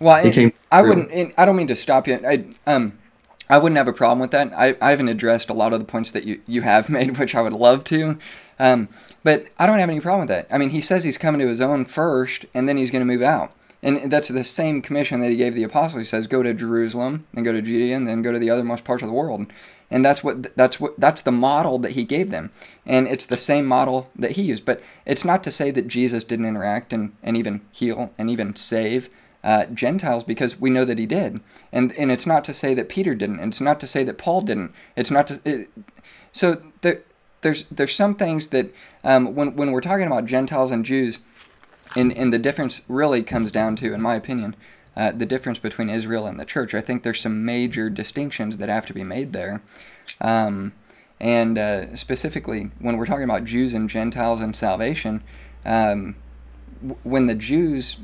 [0.00, 1.34] Well, I, I wouldn't.
[1.36, 2.18] I don't mean to stop you.
[2.26, 2.98] I um,
[3.48, 4.52] I wouldn't have a problem with that.
[4.54, 7.34] I, I haven't addressed a lot of the points that you, you have made, which
[7.34, 8.18] I would love to.
[8.58, 8.88] Um,
[9.22, 10.46] but I don't have any problem with that.
[10.50, 13.12] I mean, he says he's coming to his own first, and then he's going to
[13.12, 13.52] move out.
[13.82, 16.00] and that's the same commission that he gave the apostles.
[16.00, 18.84] He says, "Go to Jerusalem and go to Judea, and then go to the othermost
[18.84, 19.46] parts of the world."
[19.92, 22.50] And that's what that's what that's the model that he gave them,
[22.86, 24.64] and it's the same model that he used.
[24.64, 28.56] But it's not to say that Jesus didn't interact and, and even heal and even
[28.56, 29.10] save
[29.44, 31.40] uh, Gentiles because we know that he did,
[31.70, 33.38] and and it's not to say that Peter didn't.
[33.38, 34.72] And it's not to say that Paul didn't.
[34.96, 35.40] It's not to.
[35.44, 35.68] It,
[36.32, 37.02] so there,
[37.42, 38.72] there's there's some things that
[39.04, 41.18] um, when when we're talking about Gentiles and Jews
[41.94, 44.56] and, and the difference really comes down to, in my opinion,
[44.96, 46.74] uh, the difference between Israel and the church.
[46.74, 49.62] I think there's some major distinctions that have to be made there.
[50.20, 50.72] Um,
[51.20, 55.22] and uh, specifically, when we're talking about Jews and Gentiles and salvation,
[55.64, 56.16] um,
[56.80, 57.98] w- when the Jews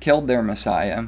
[0.00, 1.06] killed their Messiah,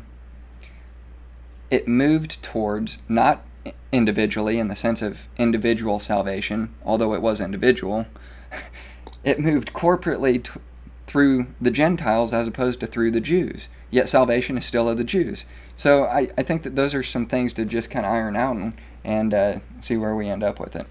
[1.70, 3.44] it moved towards not
[3.90, 8.06] individually in the sense of individual salvation, although it was individual,
[9.24, 10.60] it moved corporately t-
[11.06, 13.68] through the Gentiles as opposed to through the Jews.
[13.90, 15.46] Yet salvation is still of the Jews.
[15.76, 18.56] So I, I think that those are some things to just kind of iron out
[18.56, 18.72] and,
[19.04, 20.86] and uh, see where we end up with it.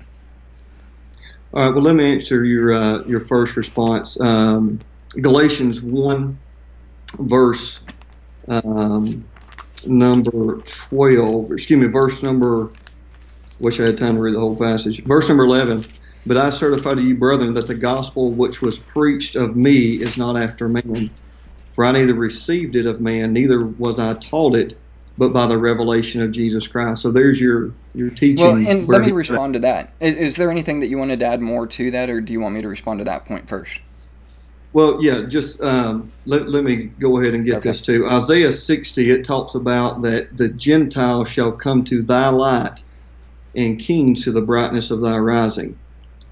[1.53, 1.73] All right.
[1.73, 4.19] Well, let me answer your uh, your first response.
[4.19, 6.39] Um, Galatians one,
[7.19, 7.79] verse
[8.47, 9.25] um,
[9.85, 11.51] number twelve.
[11.51, 12.71] Excuse me, verse number.
[13.59, 15.03] Wish I had time to read the whole passage.
[15.03, 15.85] Verse number eleven.
[16.25, 20.17] But I certify to you, brethren, that the gospel which was preached of me is
[20.17, 21.11] not after man.
[21.75, 24.81] For I neither received it of man, neither was I taught it,
[25.17, 27.03] but by the revelation of Jesus Christ.
[27.03, 28.37] So there's your your teaching.
[28.41, 29.95] Well, and let me respond to that.
[30.01, 32.41] Is, is there anything that you wanted to add more to that, or do you
[32.41, 33.79] want me to respond to that point first?
[34.73, 37.63] Well, yeah, just um, let, let me go ahead and get Okay.
[37.63, 38.07] this too.
[38.07, 42.79] Isaiah 60, it talks about that the Gentiles shall come to thy light
[43.55, 45.79] and kings to the brightness of thy rising.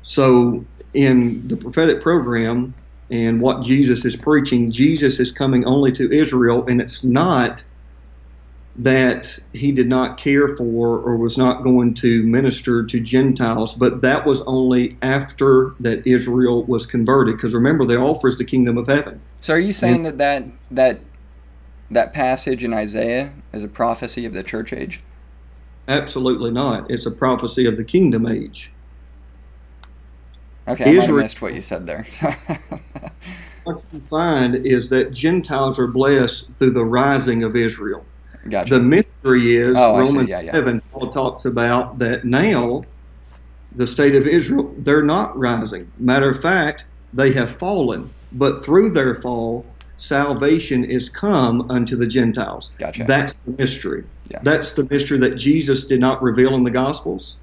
[0.03, 2.76] So, in the prophetic program
[3.14, 7.64] and what Jesus is preaching, Jesus is coming only to Israel, and it's not
[8.77, 14.02] that he did not care for or was not going to minister to Gentiles, but
[14.02, 17.38] that was only after that Israel was converted.
[17.38, 19.22] Because remember, the offer is the kingdom of heaven.
[19.41, 21.02] So are you saying that that that
[21.91, 25.03] that passage in Isaiah is a prophecy of the church age?
[25.88, 26.90] Absolutely not.
[26.90, 28.72] It's a prophecy of the kingdom age.
[30.68, 32.06] Okay, I might have missed what you said there.
[33.64, 38.03] What you find is that Gentiles are blessed through the rising of Israel.
[38.49, 38.77] gotcha.
[38.77, 40.52] The mystery is Oh, Romans Yeah, yeah.
[40.52, 42.84] 7, Paul talks about that now
[43.76, 45.91] the state of Israel, they're not rising.
[45.98, 48.10] Matter of fact, they have fallen.
[48.34, 49.65] But through their fall,
[49.95, 52.72] salvation is come unto the Gentiles.
[52.77, 53.06] Gotcha.
[53.06, 54.03] That's the mystery.
[54.30, 54.40] Yeah.
[54.44, 57.35] That's the mystery that Jesus did not reveal in the Gospels.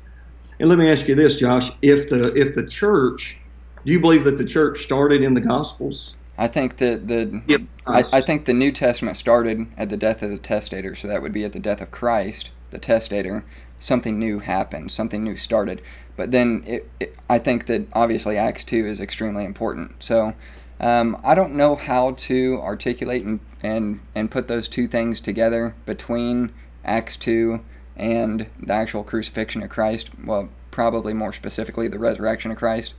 [0.60, 3.38] And let me ask you this, Josh: if the if the church,
[3.84, 6.14] do you believe that the church started in the Gospels?
[6.36, 7.62] I think that the Yep.
[7.86, 11.22] I, I think the New Testament started at the death of the testator, so that
[11.22, 13.42] would be at the death of Christ, the testator.
[13.78, 15.80] Something new happened, something new started.
[16.14, 20.02] But then it, it, I think that obviously Acts 2 is extremely important.
[20.02, 20.34] So
[20.78, 25.74] um, I don't know how to articulate and, and, and put those two things together
[25.86, 26.52] between
[26.84, 27.60] Acts 2
[28.00, 30.10] and the actual crucifixion of Christ.
[30.24, 32.94] Well, probably more specifically, the resurrection of Christ.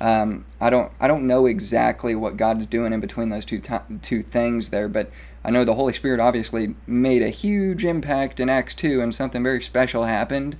[0.00, 3.62] Um, I don't I don't know exactly what God's doing in between those two
[4.02, 5.10] two things there, but
[5.44, 9.42] I know the Holy Spirit obviously made a huge impact in Acts two, and something
[9.42, 10.56] very special happened.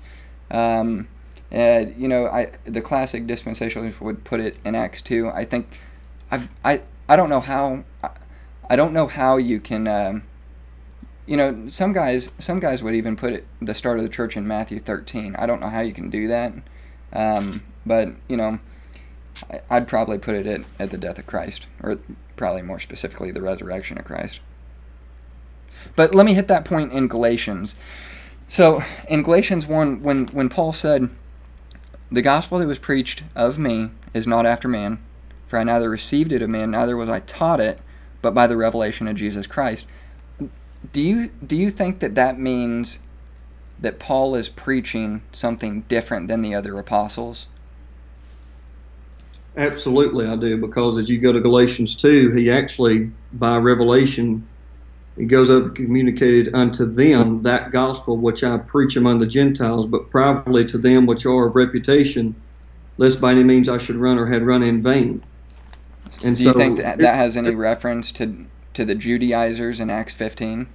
[0.50, 1.08] Um,
[1.50, 5.28] and you know, I the classic dispensationalists would put it in Acts two.
[5.30, 5.66] I think
[6.30, 8.10] I've I I don't know how I,
[8.68, 9.88] I don't know how you can.
[9.88, 10.22] Um,
[11.30, 14.36] you know, some guys some guys would even put it the start of the church
[14.36, 15.36] in Matthew thirteen.
[15.36, 16.52] I don't know how you can do that,
[17.12, 18.58] um, but you know.
[19.50, 21.98] I- I'd probably put it at, at the death of Christ, or
[22.36, 24.40] probably more specifically, the resurrection of Christ.
[25.96, 27.74] But let me hit that point in Galatians.
[28.48, 31.08] So, in Galatians 1, when, when Paul said,
[32.10, 34.98] The gospel that was preached of me is not after man,
[35.46, 37.80] for I neither received it of man, neither was I taught it,
[38.20, 39.86] but by the revelation of Jesus Christ.
[40.92, 42.98] Do you, do you think that that means
[43.78, 47.46] that Paul is preaching something different than the other apostles?
[49.56, 54.46] Absolutely, I do, because as you go to Galatians 2, he actually, by revelation,
[55.16, 59.86] he goes up and communicated unto them that gospel which I preach among the Gentiles,
[59.86, 62.34] but privately to them which are of reputation,
[62.96, 65.22] lest by any means I should run or had run in vain.
[66.22, 69.90] And Do you so, think that that has any reference to to the Judaizers in
[69.90, 70.68] Acts 15?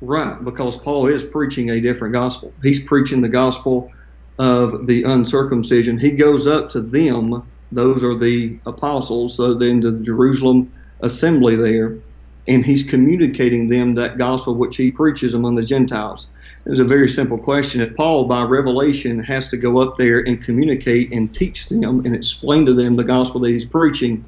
[0.00, 2.52] Right, because Paul is preaching a different gospel.
[2.62, 3.90] He's preaching the gospel
[4.38, 5.98] of the uncircumcision.
[5.98, 7.42] He goes up to them
[7.72, 11.98] Those are the apostles, so in the Jerusalem assembly there,
[12.46, 16.28] and he's communicating them that gospel which he preaches among the Gentiles.
[16.66, 17.80] It's a very simple question.
[17.80, 22.14] If Paul, by revelation, has to go up there and communicate and teach them and
[22.14, 24.24] explain to them the gospel that he's preaching,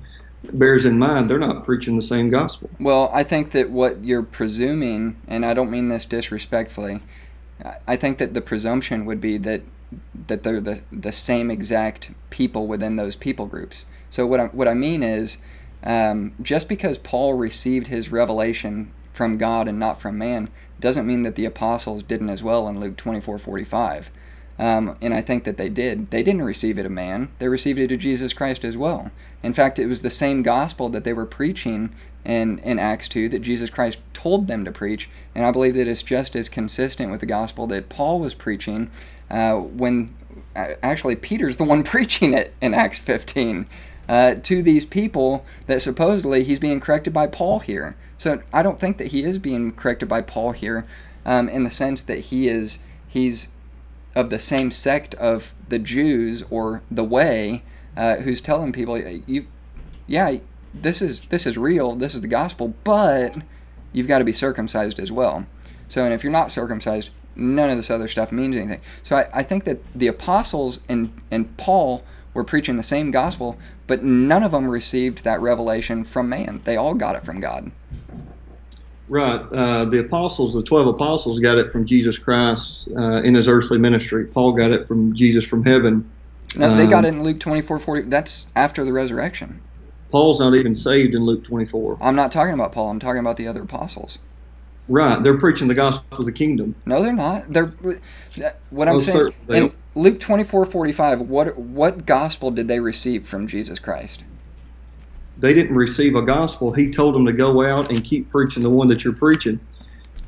[0.53, 2.71] bears in mind they're not preaching the same gospel.
[2.79, 7.03] Well, I think that what you're presuming, and I don't mean this disrespectfully,
[7.89, 9.63] I think that the presumption would be that
[10.29, 13.87] that they're the, the same exact people within those people groups.
[14.11, 15.39] So what I, what I mean is,
[15.83, 21.23] um, just because Paul received his revelation from God and not from man, doesn't mean
[21.23, 24.13] that the apostles didn't as well in Luke 24 45.
[24.61, 26.11] Um, and I think that they did.
[26.11, 29.11] They didn't receive it of man, they received it of Jesus Christ as well.
[29.43, 31.93] In fact, it was the same gospel that they were preaching
[32.25, 35.11] in, in Acts 2 that Jesus Christ told them to preach.
[35.35, 38.89] And I believe that it's just as consistent with the gospel that Paul was preaching
[39.31, 40.15] uh, when
[40.55, 43.67] uh, actually Peter's the one preaching it in Acts 15
[44.09, 47.97] uh, to these people that supposedly he's being corrected by Paul here.
[48.17, 50.87] So I don't think that he is being corrected by Paul here,
[51.25, 53.51] um, in the sense that he is he's
[54.15, 57.63] of the same sect of the Jews or the Way,
[57.97, 59.47] uh, who's telling people, you,
[60.07, 60.39] yeah,
[60.75, 63.37] this is this is real, this is the gospel, but
[63.93, 65.47] you've got to be circumcised as well.
[65.89, 68.81] So, and if you're not circumcised, none of this other stuff means anything.
[69.03, 72.03] So I, I think that the apostles and, and Paul
[72.39, 76.63] were preaching the same gospel, but none of them received that revelation from man.
[76.65, 77.73] They all got it from God.
[79.09, 79.41] Right.
[79.41, 83.79] Uh, the apostles, the 12 apostles, got it from Jesus Christ uh, in his earthly
[83.79, 84.27] ministry.
[84.27, 86.09] Paul got it from Jesus from heaven.
[86.57, 88.09] No, they got um, it in Luke 24 40.
[88.09, 89.61] That's after the resurrection.
[90.11, 91.99] Paul's not even saved in Luke 24.
[92.01, 92.89] I'm not talking about Paul.
[92.89, 94.19] I'm talking about the other apostles.
[94.89, 96.75] Right, they're preaching the gospel of the kingdom.
[96.87, 97.53] No, they're not.
[97.53, 97.67] They're
[98.71, 101.21] what I'm oh, saying in Luke twenty four forty five.
[101.21, 104.25] What what gospel did they receive from Jesus Christ?
[105.37, 106.73] They didn't receive a gospel.
[106.73, 109.61] He told them to go out and keep preaching the one that you're preaching.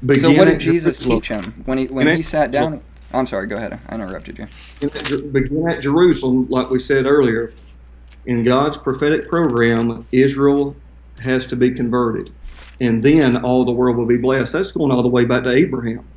[0.05, 2.83] Begin so what did Jesus teach him when he when he sat down?
[3.13, 3.47] I'm sorry.
[3.47, 3.79] Go ahead.
[3.89, 4.47] I interrupted you.
[5.33, 7.53] Begin at Jerusalem, like we said earlier.
[8.27, 10.77] In God's prophetic program, Israel
[11.19, 12.31] has to be converted
[12.81, 14.53] and then all the world will be blessed.
[14.53, 16.09] That's going all the way back to Abraham.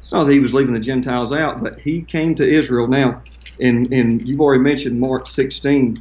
[0.00, 2.86] It's not that he was leaving the Gentiles out, but he came to Israel.
[2.86, 3.22] Now,
[3.60, 5.96] and, and you've already mentioned Mark 16.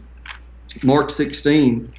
[0.84, 1.92] Mark 16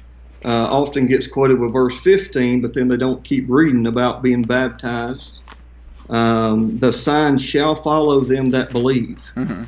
[0.45, 4.43] uh, often gets quoted with verse 15, but then they don't keep reading about being
[4.43, 5.39] baptized.
[6.09, 9.29] Um, the signs shall follow them that believe.
[9.35, 9.63] Mm-hmm.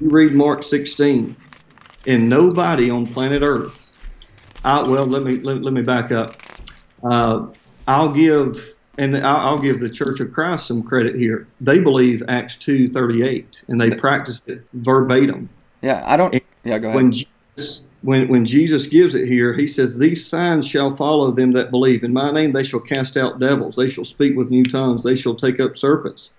[0.00, 1.36] You read Mark 16,
[2.06, 3.92] and nobody on planet Earth.
[4.64, 6.36] I, well, let me let, let me back up.
[7.02, 7.48] Uh,
[7.86, 11.46] I'll give and I'll, give the Church of Christ some credit here.
[11.60, 15.48] They believe Acts two thirty eight, and they practice it verbatim.
[15.80, 16.34] Yeah, I don't.
[16.34, 16.96] And yeah, go ahead.
[16.96, 21.52] When Jesus, when when Jesus gives it here, he says, "These signs shall follow them
[21.52, 22.04] that believe.
[22.04, 23.76] In my name, they shall cast out devils.
[23.76, 25.02] They shall speak with new tongues.
[25.02, 26.30] They shall take up serpents.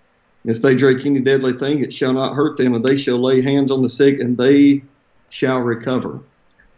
[0.45, 2.73] If they drink any deadly thing, it shall not hurt them.
[2.73, 4.83] And they shall lay hands on the sick, and they
[5.29, 6.19] shall recover."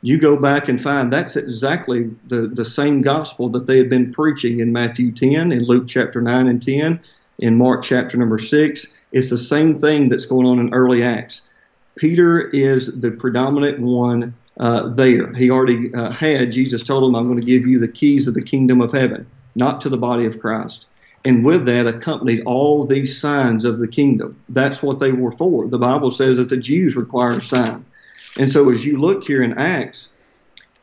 [0.06, 4.14] You go back and find that's exactly the, the same gospel that they had been
[4.14, 7.00] preaching in Matthew 10, in Luke chapter 9 and 10,
[7.40, 8.86] in Mark chapter number 6.
[9.12, 11.50] It's the same thing that's going on in early Acts.
[11.98, 15.34] Peter is the predominant one uh, there.
[15.34, 18.36] He already uh, had, Jesus told him, I'm going to give you the keys of
[18.36, 19.26] the kingdom of heaven,
[19.56, 20.86] not to the body of Christ.
[21.26, 24.40] And with that accompanied all these signs of the kingdom.
[24.50, 25.68] That's what they were for.
[25.68, 27.86] The Bible says that the Jews require a sign.
[28.38, 30.12] And so as you look here in Acts,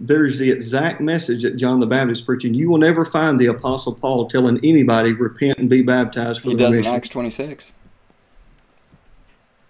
[0.01, 2.55] there's the exact message that John the Baptist is preaching.
[2.55, 6.57] You will never find the Apostle Paul telling anybody repent and be baptized for he
[6.57, 6.83] the remission.
[6.83, 7.73] He does in Acts 26.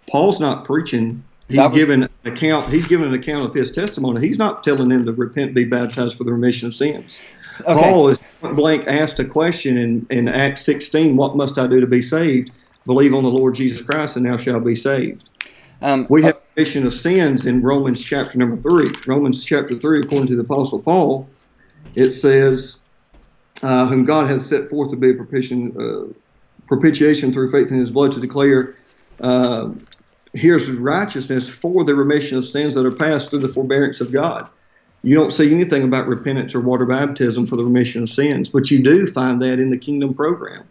[0.08, 1.24] Paul's not preaching.
[1.48, 2.68] He's was, given an account.
[2.70, 4.26] He's given an account of his testimony.
[4.26, 7.18] He's not telling them to repent, be baptized for the remission of sins.
[7.60, 7.74] Okay.
[7.74, 11.16] Paul is blank asked a question in, in Acts 16.
[11.16, 12.50] What must I do to be saved?
[12.86, 15.28] Believe on the Lord Jesus Christ, and thou shalt be saved.
[15.82, 18.92] Um, we have remission of sins in Romans chapter number three.
[19.06, 21.28] Romans chapter three, according to the Apostle Paul,
[21.96, 22.78] it says,
[23.62, 26.12] uh, "Whom God has set forth to be a propitiation, uh,
[26.68, 28.76] propitiation through faith in His blood to declare."
[29.20, 29.70] Uh,
[30.34, 34.48] here's righteousness for the remission of sins that are passed through the forbearance of God.
[35.02, 38.70] You don't see anything about repentance or water baptism for the remission of sins, but
[38.70, 40.62] you do find that in the kingdom program.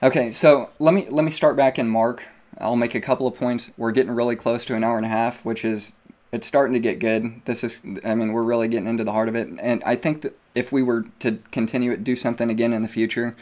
[0.00, 2.28] Okay, so let me let me start back in Mark
[2.60, 3.70] I'll make a couple of points.
[3.76, 5.92] We're getting really close to an hour and a half, which is
[6.32, 7.42] it's starting to get good.
[7.44, 9.48] This is, I mean, we're really getting into the heart of it.
[9.60, 12.88] And I think that if we were to continue it, do something again in the
[12.88, 13.34] future,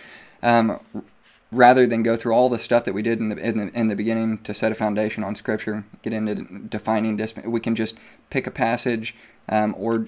[0.43, 0.80] um,
[1.51, 3.88] rather than go through all the stuff that we did in the, in the, in
[3.88, 7.98] the beginning to set a foundation on Scripture, get into defining we can just
[8.30, 9.14] pick a passage
[9.48, 10.06] um, or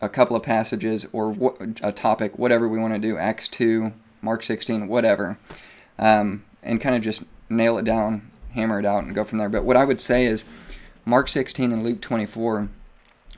[0.00, 4.42] a couple of passages or a topic, whatever we want to do, Acts 2, Mark
[4.42, 5.38] 16, whatever,
[5.98, 9.48] um, and kind of just nail it down, hammer it out, and go from there.
[9.48, 10.44] But what I would say is
[11.04, 12.68] Mark 16 and Luke 24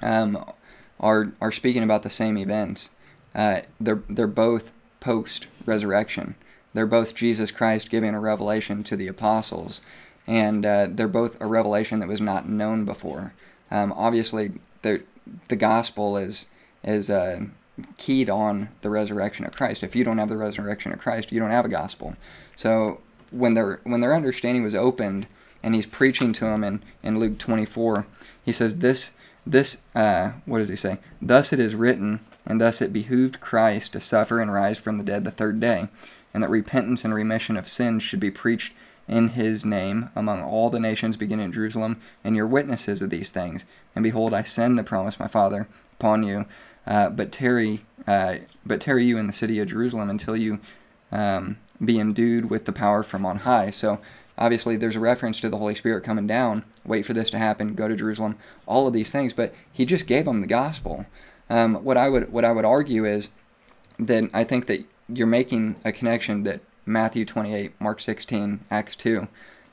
[0.02, 0.52] um,
[1.00, 2.90] are, are speaking about the same events.
[3.34, 6.34] Uh, they're, they're both post resurrection.
[6.74, 9.80] They're both Jesus Christ giving a revelation to the apostles,
[10.26, 13.32] and uh, they're both a revelation that was not known before.
[13.70, 14.52] Um, obviously,
[14.82, 15.02] the
[15.48, 16.46] the gospel is
[16.84, 17.46] is uh,
[17.96, 19.82] keyed on the resurrection of Christ.
[19.82, 22.14] If you don't have the resurrection of Christ, you don't have a gospel.
[22.56, 23.00] So
[23.30, 25.26] when their when their understanding was opened,
[25.62, 28.06] and he's preaching to them in, in Luke 24,
[28.44, 29.12] he says this
[29.46, 30.98] this uh, what does he say?
[31.22, 35.04] Thus it is written, and thus it behooved Christ to suffer and rise from the
[35.04, 35.88] dead the third day,
[36.34, 38.74] and that repentance and remission of sins should be preached
[39.08, 43.30] in his name among all the nations beginning at Jerusalem, and your witnesses of these
[43.30, 43.64] things.
[43.94, 46.46] And behold, I send the promise, my Father, upon you.
[46.86, 50.60] Uh, but tarry, uh, but tarry you in the city of Jerusalem until you
[51.10, 53.70] um, be endued with the power from on high.
[53.70, 54.00] So
[54.38, 56.64] obviously, there's a reference to the Holy Spirit coming down.
[56.84, 57.74] Wait for this to happen.
[57.74, 58.36] Go to Jerusalem.
[58.66, 61.06] All of these things, but he just gave them the gospel.
[61.48, 63.28] Um, what I would what I would argue is
[63.98, 69.28] that I think that you're making a connection that Matthew 28, Mark 16, Acts 2,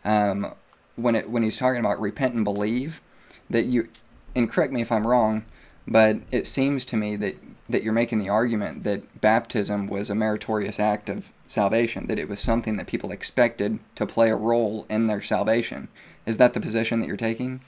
[0.06, 0.54] um,
[0.96, 3.02] when it when he's talking about repent and believe,
[3.50, 3.90] that you,
[4.36, 5.46] and correct me if I'm wrong,
[5.88, 7.38] but it seems to me that
[7.70, 12.28] that you're making the argument that baptism was a meritorious act of salvation, that it
[12.28, 15.88] was something that people expected to play a role in their salvation.
[16.26, 17.62] Is that the position that you're taking?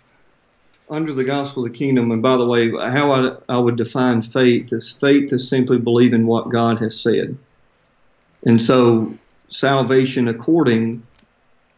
[0.89, 4.21] Under the gospel of the kingdom, and by the way, how I, I would define
[4.21, 7.37] faith is faith is simply believing what God has said.
[8.45, 9.17] And so
[9.49, 11.03] salvation according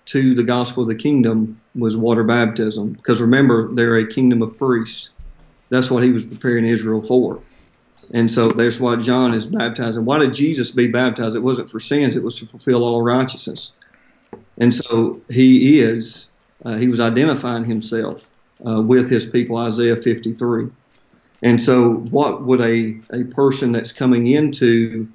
[0.07, 2.93] to the gospel of the kingdom was water baptism.
[2.93, 5.09] Because remember, they're a kingdom of priests.
[5.69, 7.41] That's what he was preparing Israel for.
[8.13, 10.05] And so that's why John is baptizing.
[10.05, 11.35] Why did Jesus be baptized?
[11.35, 13.73] It wasn't for sins, it was to fulfill all righteousness.
[14.57, 16.29] And so he is,
[16.63, 18.29] uh, he was identifying himself
[18.65, 20.69] uh, with his people, Isaiah 53.
[21.43, 25.07] And so, what would a, a person that's coming into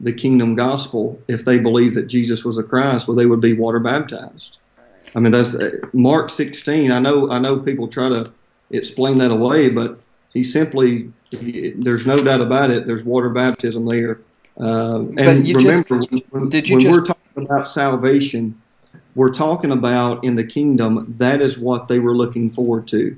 [0.00, 3.54] the kingdom gospel if they believe that Jesus was a Christ, well, they would be
[3.54, 4.58] water baptized.
[5.14, 6.92] I mean, that's uh, Mark 16.
[6.92, 8.30] I know, I know people try to
[8.70, 9.98] explain that away, but
[10.32, 12.86] he simply, there's no doubt about it.
[12.86, 14.20] There's water baptism there.
[14.58, 18.60] Uh, and remember, just, when, when just, we're talking about salvation,
[19.14, 23.16] we're talking about in the kingdom, that is what they were looking forward to.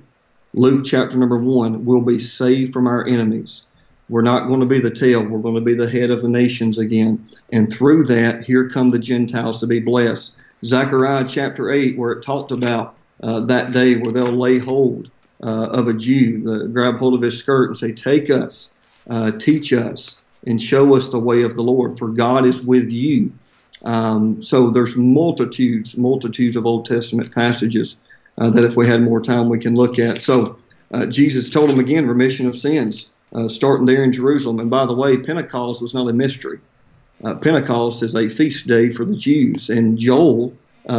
[0.55, 3.63] Luke chapter number one, we'll be saved from our enemies.
[4.09, 5.23] We're not going to be the tail.
[5.23, 7.27] We're going to be the head of the nations again.
[7.53, 10.35] And through that, here come the Gentiles to be blessed.
[10.65, 15.11] Zechariah chapter 8, where it talked about uh, that day where they'll lay hold
[15.43, 18.73] uh, of a Jew, grab hold of his skirt and say, Take us,
[19.09, 22.91] uh, teach us, and show us the way of the Lord, for God is with
[22.91, 23.33] you.
[23.85, 27.97] Um, so there's multitudes, multitudes of Old Testament passages
[28.37, 30.23] uh, that if we had more time we can look at.
[30.23, 30.59] So
[30.93, 34.59] uh, Jesus told them again, remission of sins uh, starting there in Jerusalem.
[34.59, 36.59] And by the way, Pentecost was not a mystery.
[37.23, 40.57] Uh, Pentecost is a feast day for the Jews, and Joel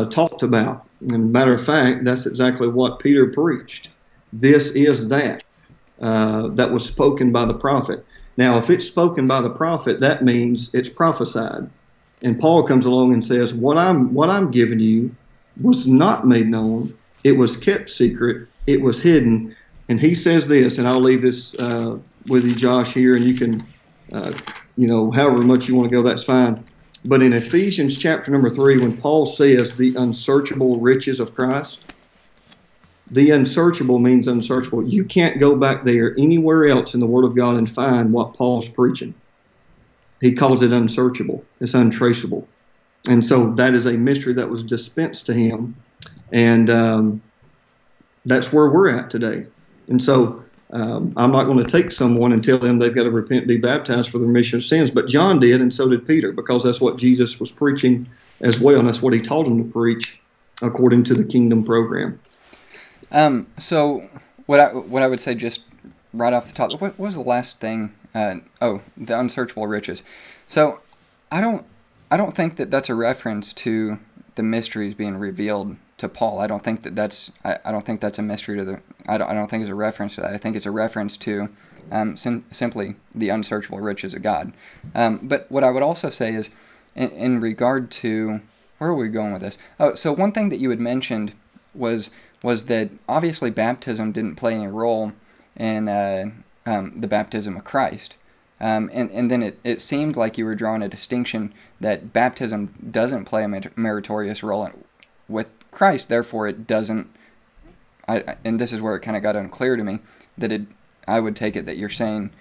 [0.09, 0.85] talked about.
[1.09, 3.89] And matter of fact, that's exactly what Peter preached.
[4.31, 5.43] This is that
[6.01, 8.05] uh, that was spoken by the prophet.
[8.37, 11.69] Now, if it's spoken by the prophet, that means it's prophesied.
[12.21, 15.15] And Paul comes along and says, "What I'm what I'm giving you
[15.61, 16.93] was not made known.
[17.23, 18.47] It was kept secret.
[18.67, 19.55] It was hidden."
[19.89, 21.97] And he says this, and I'll leave this uh,
[22.27, 23.73] with you, Josh, here, and you can,
[24.13, 24.33] uh,
[24.77, 26.63] you know, however much you want to go, that's fine.
[27.03, 31.87] But in Ephesians chapter number three, when Paul says the unsearchable riches of Christ,
[33.11, 34.87] the unsearchable means unsearchable.
[34.87, 38.35] You can't go back there anywhere else in the Word of God and find what
[38.35, 39.13] Paul's preaching.
[40.21, 42.47] He calls it unsearchable, it's untraceable.
[43.07, 45.75] And so that is a mystery that was dispensed to him.
[46.31, 47.21] And um,
[48.25, 49.45] that's where we're at today.
[49.87, 53.09] And so um, I'm not going to take someone and tell them they've got to
[53.09, 54.91] repent, be baptized for the remission of sins.
[54.91, 58.07] But John did, and so did Peter, because that's what Jesus was preaching
[58.41, 60.21] as well, and that's what he taught them to preach
[60.61, 62.19] according to the kingdom program.
[63.11, 64.09] Um, so
[64.45, 65.63] what I what I would say just
[66.13, 67.93] right off the top, what was the last thing?
[68.13, 70.03] Uh, oh, the unsearchable riches.
[70.47, 70.79] So
[71.31, 71.65] I don't
[72.11, 73.99] I don't think that that's a reference to
[74.35, 76.39] the mysteries being revealed to Paul.
[76.39, 79.17] I don't think that that's I, I don't think that's a mystery to the I
[79.17, 80.33] don't, I don't think it's a reference to that.
[80.33, 81.49] I think it's a reference to
[81.91, 84.53] um, sim- simply the unsearchable riches of God.
[84.93, 86.49] Um, but what I would also say is
[86.95, 88.41] in, in regard to
[88.77, 89.57] where are we going with this?
[89.79, 91.33] Oh, so one thing that you had mentioned
[91.73, 92.11] was
[92.43, 95.13] was that obviously baptism didn't play any role
[95.55, 96.31] in uh,
[96.65, 98.15] um, the baptism of Christ.
[98.61, 102.73] Um, and, and then it, it seemed like you were drawing a distinction that baptism
[102.91, 104.83] doesn't play a meritorious role in,
[105.27, 107.09] with Christ, therefore it doesn't.
[108.07, 109.99] I, and this is where it kind of got unclear to me
[110.37, 110.63] that it.
[111.07, 112.31] I would take it that you're saying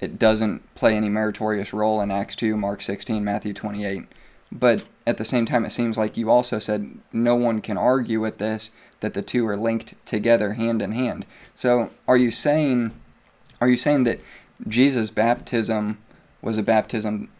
[0.00, 4.06] it doesn't play any meritorious role in Acts 2, Mark 16, Matthew 28.
[4.52, 8.20] But at the same time, it seems like you also said no one can argue
[8.20, 11.26] with this that the two are linked together, hand in hand.
[11.54, 12.92] So, are you saying,
[13.60, 14.20] are you saying that
[14.66, 15.98] Jesus' baptism
[16.42, 17.30] was a baptism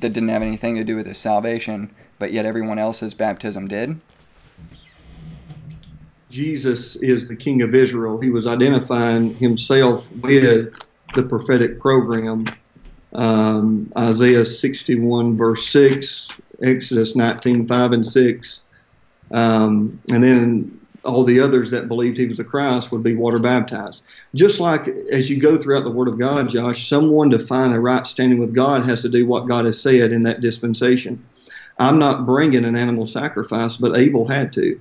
[0.00, 4.00] that didn't have anything to do with his salvation, but yet everyone else's baptism did?
[6.30, 8.20] Jesus is the King of Israel.
[8.20, 10.74] He was identifying himself with
[11.14, 12.46] the prophetic program.
[13.12, 16.28] Um, Isaiah 61, verse 6,
[16.62, 18.62] Exodus 19, 5 and 6.
[19.32, 23.38] Um, and then all the others that believed he was the Christ would be water
[23.38, 24.02] baptized.
[24.34, 27.80] Just like as you go throughout the Word of God, Josh, someone to find a
[27.80, 31.26] right standing with God has to do what God has said in that dispensation.
[31.78, 34.80] I'm not bringing an animal sacrifice, but Abel had to,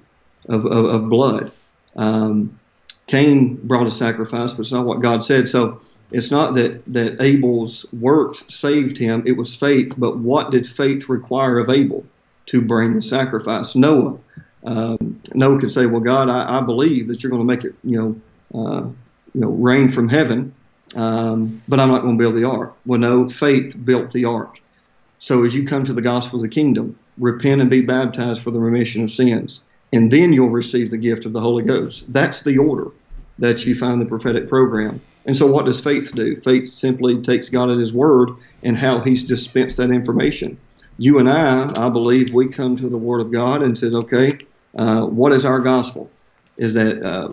[0.49, 1.51] of, of, of blood.
[1.95, 2.59] Um,
[3.07, 5.49] Cain brought a sacrifice, but it's not what God said.
[5.49, 5.79] So
[6.11, 9.93] it's not that, that Abel's works saved him, it was faith.
[9.97, 12.05] But what did faith require of Abel
[12.47, 13.75] to bring the sacrifice?
[13.75, 14.19] Noah.
[14.63, 17.75] Um, Noah could say, Well, God, I, I, believe that you're going to make it,
[17.83, 18.21] you know,
[18.59, 18.81] uh,
[19.33, 20.53] you know, rain from heaven,
[20.95, 22.75] um, but I'm not going to build the ark.
[22.85, 24.59] Well, no, faith built the ark.
[25.19, 28.51] So as you come to the gospel of the kingdom, repent and be baptized for
[28.51, 29.63] the remission of sins,
[29.93, 32.11] and then you'll receive the gift of the Holy Ghost.
[32.11, 32.91] That's the order
[33.39, 35.01] that you find the prophetic program.
[35.25, 36.35] And so, what does faith do?
[36.35, 38.31] Faith simply takes God at His word
[38.63, 40.57] and how He's dispensed that information.
[40.99, 44.37] You and I, I believe, we come to the Word of God and says, okay,
[44.77, 46.11] uh, what is our gospel?
[46.57, 47.29] Is that uh,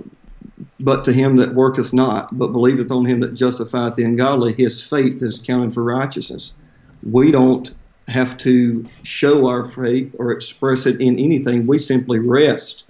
[0.78, 4.82] but to him that worketh not, but believeth on him that justifieth the ungodly, his
[4.82, 6.54] faith is counted for righteousness.
[7.02, 7.74] We don't
[8.08, 11.66] have to show our faith or express it in anything.
[11.66, 12.84] We simply rest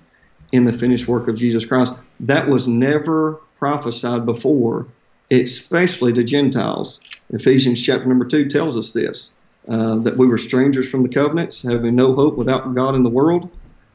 [0.52, 1.94] in the finished work of Jesus Christ.
[2.20, 4.88] That was never prophesied before
[5.30, 7.00] especially to Gentiles.
[7.30, 9.32] Ephesians chapter number 2 tells us this
[9.68, 13.10] uh, that we were strangers from the covenants, having no hope without God in the
[13.10, 13.50] world.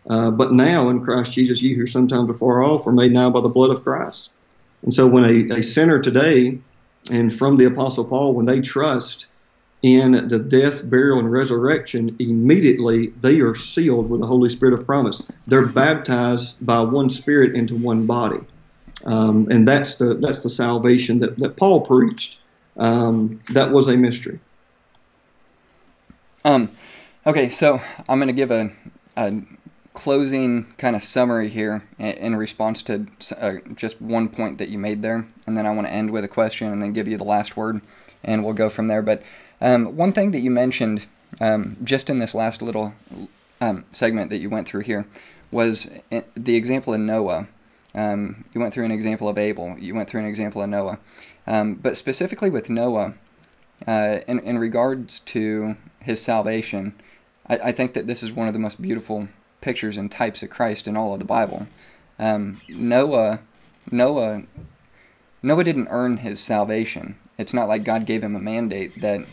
[0.10, 3.30] Uh, but now in Christ Jesus, you who sometimes are far off are made now
[3.30, 4.32] by the blood of Christ.
[4.84, 6.60] And so when a, a sinner today,
[7.10, 9.28] and from the Apostle Paul, when they trust
[9.82, 14.86] in the death, burial, and resurrection, immediately they are sealed with the Holy Spirit of
[14.86, 15.28] promise.
[15.48, 18.40] They're baptized by one Spirit into one body.
[19.06, 22.38] Um, and that's the that's the salvation that, that Paul preached.
[22.78, 24.40] Um, that was a mystery.
[26.44, 26.72] Um,
[27.26, 28.72] okay, so I'm going to give a,
[29.16, 29.42] a
[29.94, 33.06] closing kind of summary here in response to
[33.40, 36.24] uh, just one point that you made there, and then I want to end with
[36.24, 37.82] a question and then give you the last word,
[38.24, 39.04] and we'll go from there.
[39.04, 39.22] But
[39.60, 41.06] um, one thing that you mentioned
[41.40, 42.94] um, just in this last little
[43.60, 45.06] um, segment that you went through here
[45.52, 47.48] was uh, the example of Noah.
[47.94, 49.78] Um, you went through an example of Abel.
[49.78, 50.98] You went through an example of Noah.
[51.46, 53.14] Um, but specifically with Noah,
[53.88, 56.94] uh, in, in regards to his salvation,
[57.48, 59.28] I, I, think that this is one of the most beautiful
[59.62, 61.68] pictures and types of Christ in all of the Bible.
[62.20, 63.40] Um, Noah,
[63.90, 64.44] Noah,
[65.44, 67.18] Noah didn't earn his salvation.
[67.38, 69.26] It's not like God gave him a mandate that,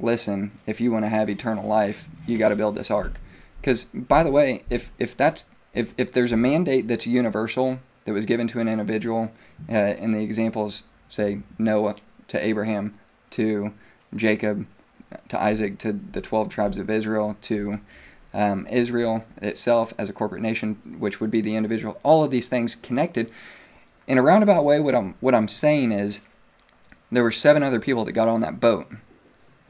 [0.00, 3.14] listen, if you want to have eternal life, you got to build this ark.
[3.60, 8.12] Because by the way, if if that's if if there's a mandate that's universal that
[8.12, 9.30] was given to an individual.
[9.70, 11.96] Uh, in the examples, say Noah
[12.28, 12.98] to Abraham,
[13.30, 13.74] to
[14.14, 14.66] Jacob,
[15.28, 17.80] to Isaac, to the 12 tribes of Israel, to
[18.34, 21.98] um, Israel itself as a corporate nation, which would be the individual.
[22.02, 23.30] All of these things connected.
[24.06, 26.20] In a roundabout way, what I'm what I'm saying is,
[27.10, 28.88] there were seven other people that got on that boat,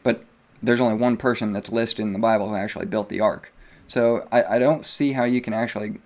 [0.03, 0.25] but
[0.63, 3.53] there's only one person that's listed in the Bible who actually built the ark.
[3.87, 6.01] So I, I don't see how you can actually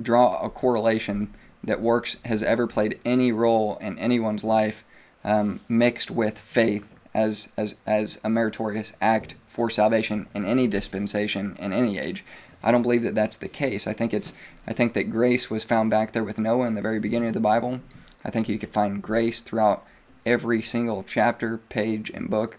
[0.00, 4.84] draw a correlation that works has ever played any role in anyone's life
[5.24, 11.56] um, mixed with faith as, as, as a meritorious act for salvation in any dispensation
[11.60, 12.24] in any age.
[12.62, 13.86] I don't believe that that's the case.
[13.86, 14.32] I think it's
[14.66, 17.34] I think that grace was found back there with Noah in the very beginning of
[17.34, 17.80] the Bible.
[18.24, 19.84] I think you could find grace throughout
[20.24, 22.58] every single chapter, page, and book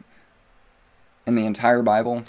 [1.26, 2.24] in the entire Bible,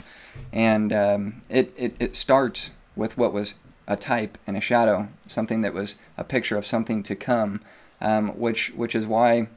[0.53, 3.55] and um, it, it it starts with what was
[3.87, 7.61] a type and a shadow, something that was a picture of something to come,
[8.01, 9.49] um, which which is why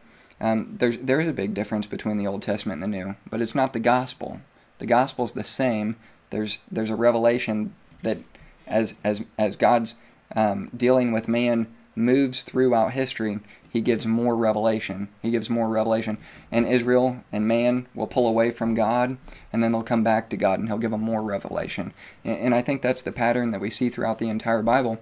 [0.42, 3.42] um, there's there is a big difference between the Old Testament and the New, but
[3.42, 4.42] it's not the gospel.
[4.78, 5.96] The gospel is the same.
[6.30, 8.20] There's there's a revelation that
[8.68, 9.96] as as as God's
[10.36, 13.40] um, dealing with man moves throughout history,
[13.70, 15.10] he gives more revelation.
[15.22, 16.18] He gives more revelation.
[16.52, 19.18] And Israel and man will pull away from God,
[19.52, 21.94] and then they'll come back to God, and he'll give them more revelation.
[22.24, 25.00] And, and I think that's the pattern that we see throughout the entire Bible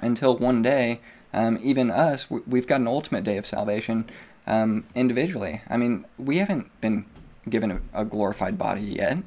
[0.00, 1.00] until one day,
[1.32, 4.08] um, even us, we've got an ultimate day of salvation
[4.46, 5.62] um, individually.
[5.68, 7.06] I mean, we haven't been
[7.48, 9.18] given a, a glorified body yet.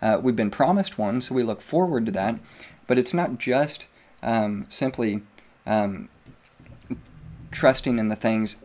[0.00, 2.38] Uh, we've been promised one, so we look forward to that.
[2.86, 3.86] But it's not just
[4.22, 5.22] um, simply
[5.66, 6.08] um,
[7.50, 8.56] trusting in the things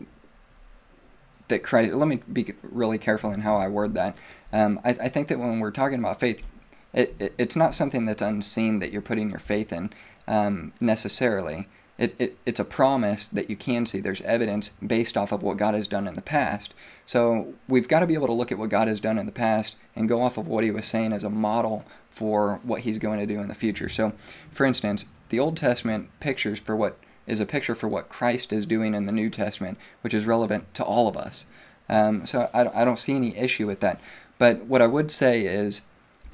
[1.47, 1.93] that Christ.
[1.93, 4.17] Let me be really careful in how I word that.
[4.51, 6.45] Um, I, I, think that when we're talking about faith,
[6.93, 9.91] it, it, it's not something that's unseen that you're putting your faith in
[10.27, 11.67] um, necessarily.
[11.97, 13.99] It, it, it's a promise that you can see.
[13.99, 16.73] There's evidence based off of what God has done in the past.
[17.05, 19.31] So we've got to be able to look at what God has done in the
[19.31, 22.99] past and go off of what He was saying as a model for what He's
[22.99, 23.89] going to do in the future.
[23.89, 24.13] So,
[24.51, 28.65] for instance, the Old Testament pictures for what is a picture for what Christ is
[28.65, 31.45] doing in the New Testament, which is relevant to all of us.
[31.89, 33.99] Um, so I, I don't see any issue with that.
[34.37, 35.81] But what I would say is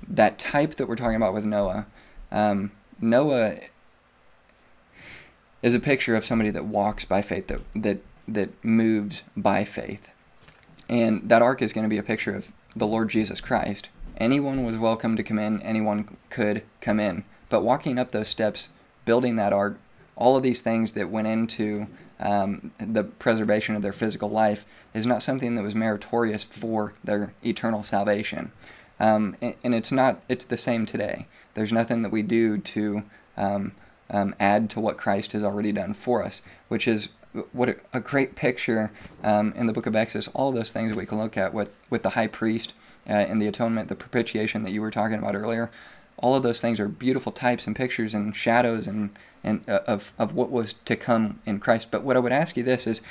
[0.08, 1.86] that type that we're talking about with Noah,
[2.32, 3.58] um, Noah
[5.64, 10.10] is a picture of somebody that walks by faith, that that that moves by faith,
[10.88, 13.90] and that ark is going to be a picture of the Lord Jesus Christ.
[14.18, 15.60] Anyone was welcome to come in.
[15.64, 17.24] Anyone could come in.
[17.50, 18.70] But walking up those steps,
[19.06, 19.80] building that ark,
[20.16, 21.88] all of these things that went into
[22.20, 27.34] um, the preservation of their physical life is not something that was meritorious for their
[27.44, 28.52] eternal salvation.
[29.00, 30.22] Um, and, and, it's not.
[30.30, 31.28] It's the same today.
[31.56, 33.04] There's nothing that we do to
[33.36, 33.74] um,
[34.14, 37.10] um, add to what Christ has already done for us, which is
[37.52, 38.92] what a, great picture
[39.24, 40.28] um, in the book of Exodus.
[40.30, 42.74] All those things we can look at with, with the high priest
[43.10, 45.72] uh, and the atonement, the propitiation that you were talking about earlier.
[46.18, 49.10] All of those things are beautiful types and pictures and shadows and,
[49.44, 51.90] and uh, of, of what was to come in Christ.
[51.90, 53.02] But what I would ask you this is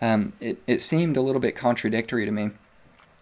[0.00, 2.50] um, it, it seemed a little bit contradictory to me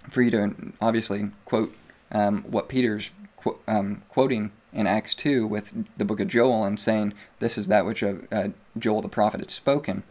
[0.08, 1.74] for you to obviously quote
[2.12, 6.78] um, what Peter's qu- um, quoting in Acts 2 with the book of Joel and
[6.78, 8.48] saying, This is that which uh, uh,
[8.78, 10.02] Joel the prophet had spoken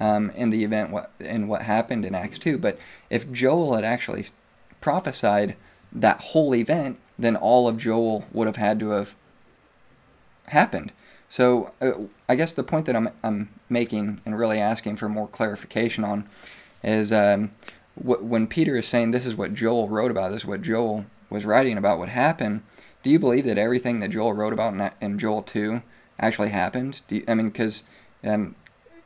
[0.00, 2.58] um, in the event what, in what happened in Acts 2.
[2.58, 2.78] But
[3.08, 4.26] if Joel had actually
[4.80, 5.56] prophesied
[5.92, 9.14] that whole event, then all of Joel would have had to have
[10.46, 10.92] happened.
[11.28, 11.92] So uh,
[12.28, 16.28] I guess the point that I'm, I'm making and really asking for more clarification on
[16.82, 17.52] is um,
[17.94, 21.04] wh- when Peter is saying this is what Joel wrote about, this is what Joel
[21.30, 22.62] was writing about what happened,
[23.02, 25.82] do you believe that everything that Joel wrote about in, in Joel 2
[26.18, 27.00] actually happened?
[27.08, 27.84] You, I mean, because
[28.24, 28.54] um,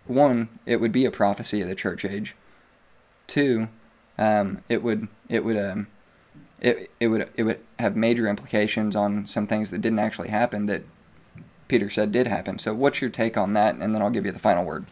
[0.06, 2.34] one, it would be a prophecy of the church age.
[3.26, 3.68] Two,
[4.18, 5.86] um, it would it would um,
[6.60, 10.66] it, it would it would have major implications on some things that didn't actually happen
[10.66, 10.82] that
[11.68, 12.58] Peter said did happen.
[12.58, 13.76] So, what's your take on that?
[13.76, 14.84] And then I'll give you the final word.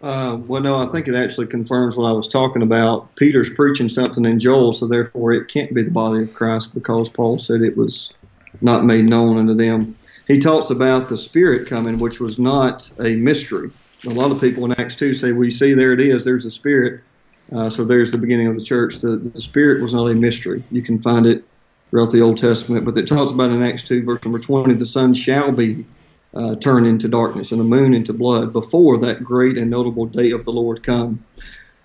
[0.00, 3.14] Uh, well, no, I think it actually confirms what I was talking about.
[3.16, 7.10] Peter's preaching something in Joel, so therefore it can't be the body of Christ because
[7.10, 8.12] Paul said it was
[8.60, 9.96] not made known unto them.
[10.28, 13.70] He talks about the Spirit coming, which was not a mystery.
[14.06, 16.50] A lot of people in Acts 2 say, We see there it is, there's a
[16.50, 17.02] Spirit.
[17.50, 18.98] Uh, so there's the beginning of the church.
[18.98, 20.62] The, the Spirit was not a mystery.
[20.70, 21.44] You can find it
[21.90, 24.86] throughout the Old Testament, but it talks about in Acts 2, verse number 20, the
[24.86, 25.86] sun shall be
[26.34, 30.30] uh, turn into darkness and the moon into blood before that great and notable day
[30.30, 31.24] of the Lord come.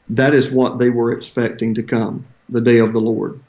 [0.09, 3.39] That is what they were expecting to come, the day of the Lord,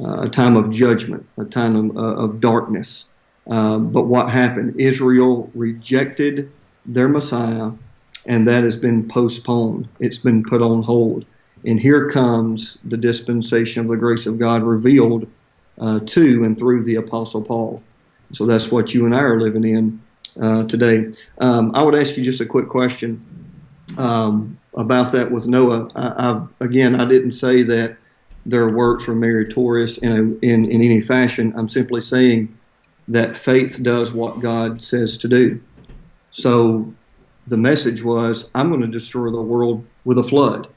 [0.00, 3.06] uh, a time of judgment, a time of, uh, of darkness.
[3.50, 4.80] Uh, but what happened?
[4.80, 6.52] Israel rejected
[6.84, 7.72] their Messiah,
[8.26, 9.88] and that has been postponed.
[9.98, 11.26] It's been put on hold.
[11.64, 15.26] And here comes the dispensation of the grace of God revealed
[15.80, 17.82] uh, to and through the Apostle Paul.
[18.32, 20.05] So that's what you and I are living in
[20.40, 21.12] uh, today.
[21.38, 23.24] Um, I would ask you just a quick question
[23.98, 25.88] um, about that with Noah.
[25.94, 27.96] I, I, again, I didn't say that
[28.44, 31.54] their works were meritorious in, a, in, in any fashion.
[31.56, 32.56] I'm simply saying
[33.08, 35.60] that faith does what God says to do.
[36.30, 36.92] So
[37.46, 40.68] the message was, I'm going to destroy the world with a flood.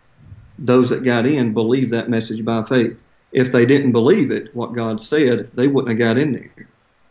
[0.57, 3.03] Those that got in believed that message by faith.
[3.31, 6.69] If they didn't believe it, what God said, they wouldn't have got in there.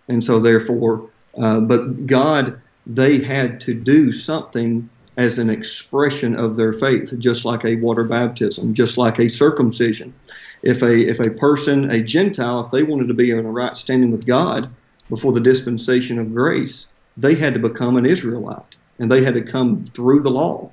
[0.08, 6.56] And so, therefore, uh, but God, they had to do something as an expression of
[6.56, 10.14] their faith, just like a water baptism, just like a circumcision.
[10.62, 13.76] If a if a person, a Gentile, if they wanted to be in a right
[13.76, 14.70] standing with God
[15.10, 16.86] before the dispensation of grace,
[17.16, 20.70] they had to become an Israelite, and they had to come through the law.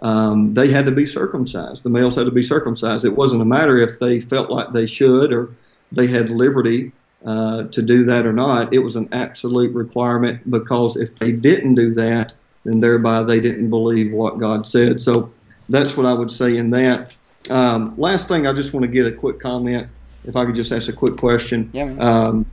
[0.00, 1.82] Um, they had to be circumcised.
[1.82, 3.04] The males had to be circumcised.
[3.04, 5.50] It wasn't a matter if they felt like they should or
[5.90, 6.92] they had liberty
[7.24, 8.72] uh, to do that or not.
[8.72, 12.32] It was an absolute requirement because if they didn't do that,
[12.64, 15.02] then thereby they didn't believe what God said.
[15.02, 15.32] So
[15.68, 17.14] that's what I would say in that.
[17.50, 19.88] Um, last thing, I just want to get a quick comment.
[20.24, 21.70] If I could just ask a quick question.
[21.72, 21.94] Yeah.
[21.98, 22.44] Um,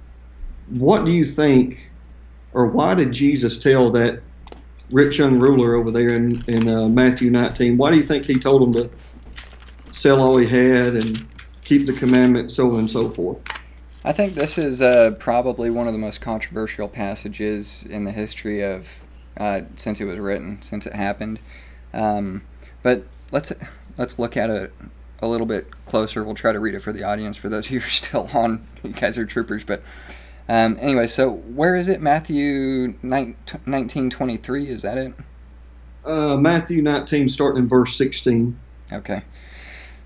[0.69, 1.91] what do you think,
[2.53, 4.21] or why did Jesus tell that
[4.91, 8.35] rich young ruler over there in, in uh, Matthew 19, why do you think he
[8.35, 8.89] told him to
[9.91, 11.27] sell all he had and
[11.63, 13.41] keep the commandment, so on and so forth?
[14.05, 18.63] I think this is uh, probably one of the most controversial passages in the history
[18.63, 19.03] of
[19.35, 21.39] uh, since it was written, since it happened.
[21.91, 22.43] Um,
[22.83, 23.51] but let's
[23.97, 24.71] let's look at it
[25.23, 26.23] a little bit closer.
[26.23, 27.35] We'll try to read it for the audience.
[27.35, 29.63] For those of you who are still on, you guys are troopers.
[29.63, 29.81] But
[30.47, 31.99] um, anyway, so where is it?
[31.99, 35.13] Matthew 19, 23, Is that it?
[36.05, 38.55] Uh, Matthew 19, starting in verse 16.
[38.93, 39.23] Okay.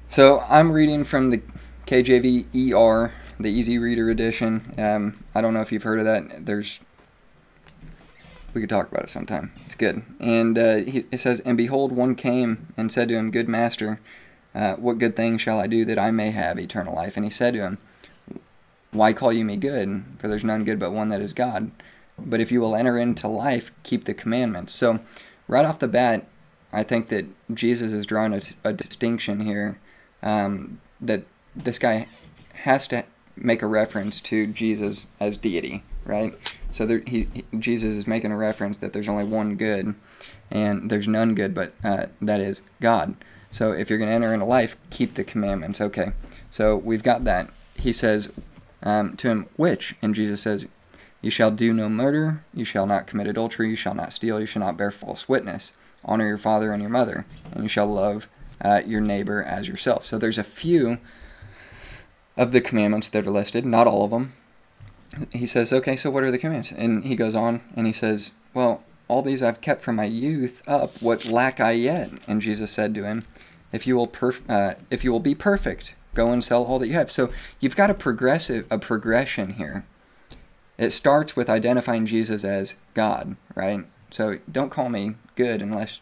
[0.07, 1.41] So I'm reading from the
[1.85, 4.74] KJV ER, the Easy Reader Edition.
[4.78, 6.45] Um, I don't know if you've heard of that.
[6.45, 6.82] There's
[8.53, 9.52] we could talk about it sometime.
[9.66, 10.02] It's good.
[10.20, 13.99] And uh, he, it says, And behold, one came and said to him, Good master,
[14.56, 17.16] uh, what good thing shall I do that I may have eternal life?
[17.16, 17.78] And he said to him,
[18.91, 20.03] Why call you me good?
[20.18, 21.72] For there's none good but one that is God.
[22.18, 24.74] But if you will enter into life, keep the commandments.
[24.74, 24.99] So,
[25.48, 26.28] right off the bat,
[26.74, 29.80] I think that Jesus is drawing a, a distinction here
[30.22, 31.24] um, that
[31.56, 32.07] this guy
[32.53, 36.34] has to make a reference to Jesus as deity, right?
[36.72, 39.95] So there, he, he, Jesus is making a reference that there's only one good,
[40.51, 43.15] and there's none good, but uh, that is God.
[43.51, 45.81] So if you're going to enter into life, keep the commandments.
[45.81, 46.11] Okay.
[46.51, 47.49] So we've got that.
[47.76, 48.31] He says
[48.84, 49.95] um, to him, which?
[50.01, 50.68] And Jesus says,
[51.22, 54.45] You shall do no murder, you shall not commit adultery, you shall not steal, you
[54.45, 55.73] shall not bear false witness.
[56.06, 58.27] Honor your father and your mother, and you shall love
[58.61, 60.06] uh, your neighbor as yourself.
[60.06, 60.99] So there's a few
[62.40, 64.34] of the commandments that are listed, not all of them.
[65.34, 66.72] He says, Okay, so what are the commandments?
[66.72, 70.64] And he goes on and he says, Well, all these I've kept from my youth
[70.66, 71.02] up.
[71.02, 72.11] What lack I yet?
[72.28, 73.26] And Jesus said to him,
[73.74, 76.88] If you will, perf- uh, if you will be perfect, go and sell all that
[76.88, 77.11] you have.
[77.11, 77.30] So
[77.60, 79.86] you've got a progressive, a progression here.
[80.78, 83.86] It starts with identifying Jesus as God, right?
[84.11, 85.99] So don't call me good unless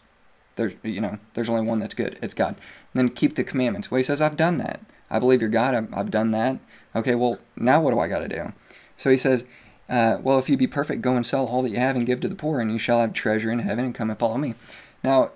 [0.56, 2.20] there's, you know, there's only one that's good.
[2.22, 2.56] It's God.
[2.94, 3.90] And then keep the commandments.
[3.90, 4.82] Well, he says, I've done that.
[5.10, 5.74] I believe you're God.
[5.74, 6.60] I've, I've done that.
[6.96, 8.54] Okay, well, now what do I got to do?
[8.96, 9.46] So he says,
[9.90, 12.22] uh, Well, if you be perfect, go and sell all that you have and give
[12.22, 14.56] to the poor, and you shall have treasure in heaven, and come and follow me.
[15.04, 15.32] Now,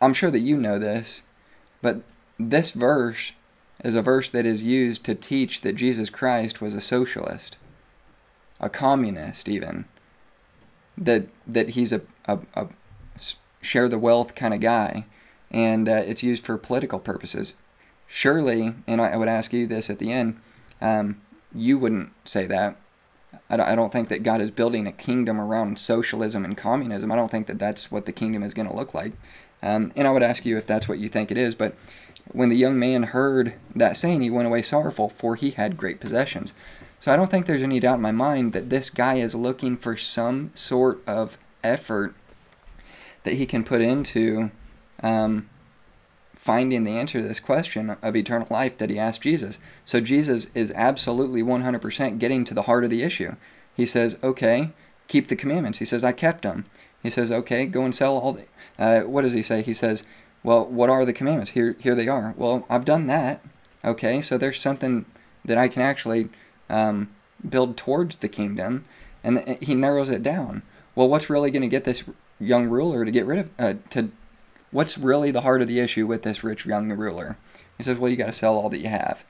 [0.00, 1.22] I'm sure that you know this,
[1.82, 2.02] but
[2.38, 3.32] this verse
[3.84, 7.56] is a verse that is used to teach that Jesus Christ was a socialist,
[8.58, 9.86] a communist, even.
[10.98, 12.68] That that he's a, a, a
[13.62, 15.06] share the wealth kind of guy,
[15.50, 17.54] and uh, it's used for political purposes.
[18.12, 20.40] Surely, and I, would ask you this at the end.
[20.80, 21.20] Um,
[21.54, 22.76] you wouldn't say that.
[23.48, 27.12] I don't think that God is building a kingdom around socialism and communism.
[27.12, 29.12] I don't think that that's what the kingdom is going to look like.
[29.62, 31.54] Um, and I would ask you if that's what you think it is.
[31.54, 31.76] But
[32.32, 36.00] when the young man heard that saying, he went away sorrowful, for he had great
[36.00, 36.52] possessions.
[36.98, 39.76] So I don't think there's any doubt in my mind that this guy is looking
[39.76, 42.14] for some sort of effort
[43.22, 44.50] that he can put into
[45.00, 45.48] um,
[46.40, 49.58] finding the answer to this question of eternal life that he asked Jesus.
[49.84, 53.36] So Jesus is absolutely 100% getting to the heart of the issue.
[53.76, 54.70] He says, okay,
[55.06, 55.80] keep the commandments.
[55.80, 56.64] He says, I kept them.
[57.02, 58.44] He says, okay, go and sell all the.
[58.78, 59.60] Uh, what does he say?
[59.60, 60.04] He says,
[60.42, 61.50] well, what are the commandments?
[61.50, 62.32] Here, here they are.
[62.38, 63.44] Well, I've done that.
[63.84, 65.04] Okay, so there's something
[65.44, 66.30] that I can actually
[66.70, 67.10] um,
[67.46, 68.86] build towards the kingdom,
[69.22, 70.62] and he narrows it down.
[70.94, 72.02] Well, what's really going to get this
[72.38, 74.10] young ruler to get rid of uh, to
[74.70, 77.36] what's really the heart of the issue with this rich young ruler?
[77.76, 79.24] He says, well, you got to sell all that you have.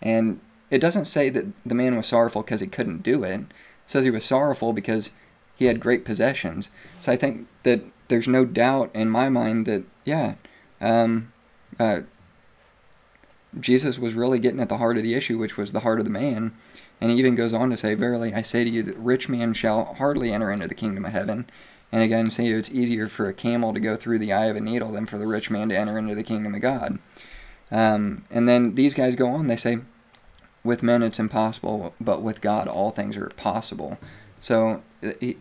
[0.00, 0.40] And
[0.70, 3.40] it doesn't say that the man was sorrowful because he couldn't do it.
[3.40, 3.46] It
[3.86, 5.12] says he was sorrowful because
[5.54, 6.70] he had great possessions.
[7.00, 10.34] So I think that there's no doubt in my mind that, yeah,
[10.80, 11.32] um,
[11.78, 12.00] uh,
[13.58, 16.04] Jesus was really getting at the heart of the issue, which was the heart of
[16.04, 16.52] the man.
[17.00, 19.54] And he even goes on to say, Verily, I say to you that rich man
[19.54, 21.46] shall hardly enter into the kingdom of heaven.
[21.92, 24.60] And again, say it's easier for a camel to go through the eye of a
[24.60, 26.98] needle than for the rich man to enter into the kingdom of God.
[27.70, 29.78] Um, and then these guys go on, they say,
[30.64, 33.98] with men it's impossible, but with God all things are possible.
[34.40, 34.82] So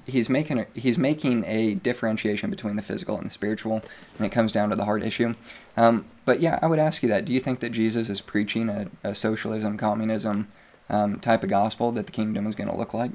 [0.06, 3.82] he's making a, he's making a differentiation between the physical and the spiritual,
[4.18, 5.34] and it comes down to the heart issue.
[5.78, 8.70] Um, but yeah, I would ask you that: Do you think that Jesus is preaching
[8.70, 10.50] a, a socialism, communism
[10.90, 13.12] um, type of gospel that the kingdom is going to look like?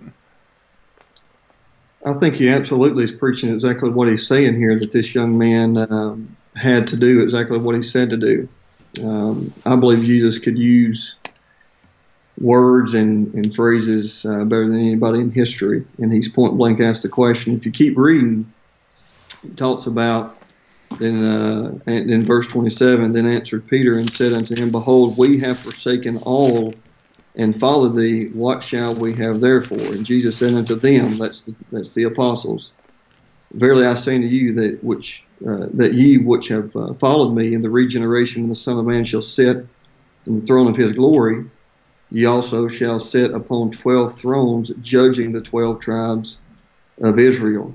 [2.06, 5.76] I think he absolutely is preaching exactly what he's saying here that this young man
[5.90, 8.48] um, had to do exactly what he said to do.
[9.02, 11.16] Um, I believe Jesus could use
[12.40, 15.84] words and, and phrases uh, better than anybody in history.
[15.98, 17.54] And he's point blank asked the question.
[17.54, 18.52] If you keep reading,
[19.42, 20.38] it talks about
[20.98, 25.58] then uh, in verse 27, then answered Peter and said unto him, Behold, we have
[25.58, 26.74] forsaken all
[27.36, 28.28] and follow thee.
[28.32, 29.78] What shall we have therefore?
[29.94, 32.72] And Jesus said unto them, that's the, that's the apostles,
[33.52, 37.54] Verily I say unto you that which uh, that ye which have uh, followed me
[37.54, 39.66] in the regeneration when the Son of Man shall sit
[40.26, 41.44] in the throne of his glory,
[42.10, 46.40] ye also shall sit upon twelve thrones, judging the twelve tribes
[47.02, 47.74] of Israel.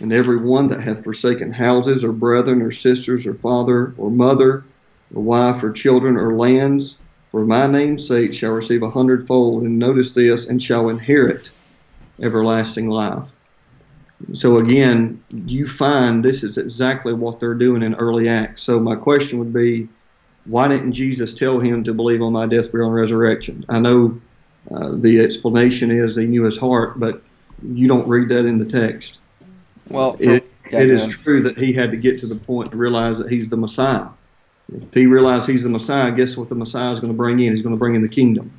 [0.00, 4.64] And every one that hath forsaken houses, or brethren, or sisters, or father, or mother,
[5.14, 6.96] or wife, or children, or lands,
[7.32, 9.62] for my name's sake shall receive a hundredfold.
[9.62, 11.50] And notice this, and shall inherit
[12.20, 13.32] everlasting life.
[14.34, 18.62] So again, you find this is exactly what they're doing in early Acts.
[18.62, 19.88] So my question would be,
[20.44, 23.64] why didn't Jesus tell him to believe on my death, burial, and resurrection?
[23.68, 24.20] I know
[24.70, 27.22] uh, the explanation is he knew his heart, but
[27.66, 29.20] you don't read that in the text.
[29.88, 32.76] Well, it, yeah, it is true that he had to get to the point to
[32.76, 34.08] realize that he's the Messiah.
[34.70, 37.52] If he realized he's the Messiah, guess what the Messiah is going to bring in?
[37.52, 38.58] He's going to bring in the kingdom.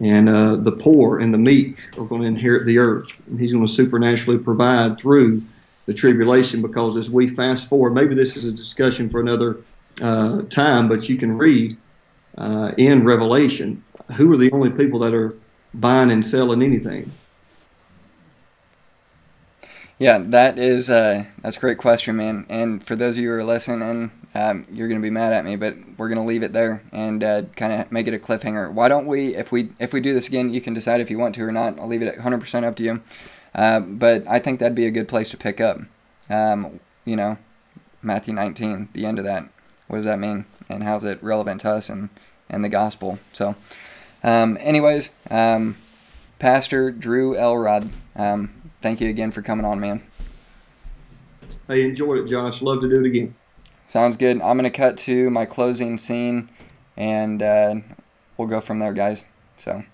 [0.00, 3.22] And uh, the poor and the meek are going to inherit the earth.
[3.26, 5.42] And he's going to supernaturally provide through
[5.86, 9.58] the tribulation because as we fast forward, maybe this is a discussion for another
[10.02, 11.76] uh, time, but you can read
[12.36, 13.84] uh, in Revelation
[14.16, 15.32] who are the only people that are
[15.72, 17.10] buying and selling anything.
[19.98, 22.46] Yeah, that is uh, that's a great question, man.
[22.48, 25.54] And for those of you who are listening, um, you're gonna be mad at me,
[25.54, 28.72] but we're gonna leave it there and uh, kind of make it a cliffhanger.
[28.72, 31.18] Why don't we, if we if we do this again, you can decide if you
[31.18, 31.78] want to or not.
[31.78, 33.02] I'll leave it 100% up to you.
[33.54, 35.78] Uh, but I think that'd be a good place to pick up.
[36.28, 37.38] Um, you know,
[38.02, 39.48] Matthew 19, the end of that.
[39.86, 42.08] What does that mean, and how's it relevant to us and
[42.50, 43.20] and the gospel?
[43.32, 43.54] So,
[44.24, 45.76] um, anyways, um,
[46.40, 47.90] Pastor Drew Elrod.
[48.84, 50.02] Thank you again for coming on, man.
[51.70, 52.60] I enjoyed it, Josh.
[52.60, 53.34] Love to do it again.
[53.88, 54.42] Sounds good.
[54.42, 56.50] I'm going to cut to my closing scene
[56.94, 57.76] and uh,
[58.36, 59.24] we'll go from there, guys.
[59.56, 59.84] So.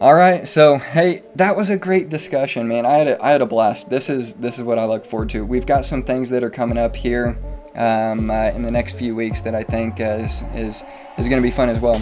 [0.00, 2.86] All right, so hey, that was a great discussion, man.
[2.86, 3.90] I had a, I had a blast.
[3.90, 5.44] This is this is what I look forward to.
[5.44, 7.36] We've got some things that are coming up here
[7.74, 10.84] um, uh, in the next few weeks that I think uh, is is
[11.18, 12.00] is going to be fun as well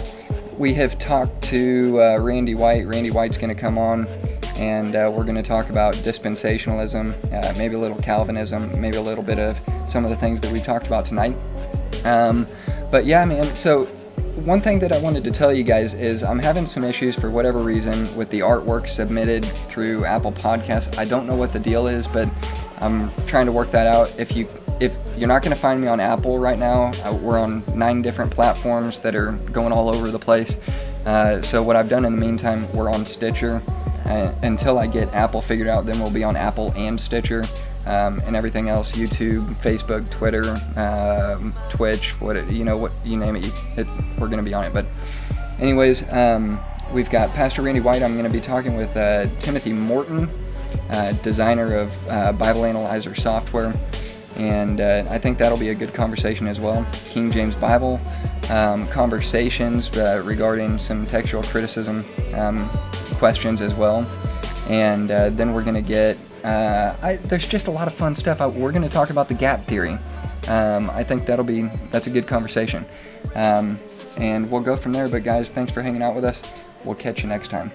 [0.57, 2.85] we have talked to uh, Randy White.
[2.85, 4.07] Randy White's going to come on,
[4.55, 9.01] and uh, we're going to talk about dispensationalism, uh, maybe a little Calvinism, maybe a
[9.01, 11.35] little bit of some of the things that we've talked about tonight.
[12.05, 12.47] Um,
[12.89, 13.55] but yeah, man.
[13.55, 13.85] So
[14.45, 17.29] one thing that I wanted to tell you guys is I'm having some issues for
[17.29, 20.97] whatever reason with the artwork submitted through Apple Podcasts.
[20.97, 22.29] I don't know what the deal is, but
[22.79, 24.11] I'm trying to work that out.
[24.19, 24.47] If you
[24.81, 26.91] if you're not going to find me on Apple right now,
[27.21, 30.57] we're on nine different platforms that are going all over the place.
[31.05, 33.61] Uh, so what I've done in the meantime, we're on Stitcher.
[34.05, 37.43] Uh, until I get Apple figured out, then we'll be on Apple and Stitcher.
[37.85, 43.35] Um, and everything else YouTube, Facebook, Twitter, um, Twitch, what you know, what you name
[43.35, 43.45] it,
[43.77, 43.87] it
[44.19, 44.73] we're going to be on it.
[44.73, 44.85] But,
[45.59, 46.59] anyways, um,
[46.91, 48.01] we've got Pastor Randy White.
[48.01, 50.27] I'm going to be talking with uh, Timothy Morton,
[50.89, 53.73] uh, designer of uh, Bible Analyzer software
[54.37, 56.85] and uh, I think that'll be a good conversation as well.
[57.05, 57.99] King James Bible
[58.49, 62.05] um, conversations uh, regarding some textual criticism
[62.35, 62.67] um,
[63.17, 64.05] questions as well,
[64.69, 66.17] and uh, then we're gonna get.
[66.43, 68.41] Uh, I, there's just a lot of fun stuff.
[68.41, 69.97] I, we're gonna talk about the gap theory.
[70.47, 72.85] Um, I think that'll be that's a good conversation,
[73.35, 73.79] um,
[74.17, 75.07] and we'll go from there.
[75.07, 76.41] But guys, thanks for hanging out with us.
[76.83, 77.71] We'll catch you next time.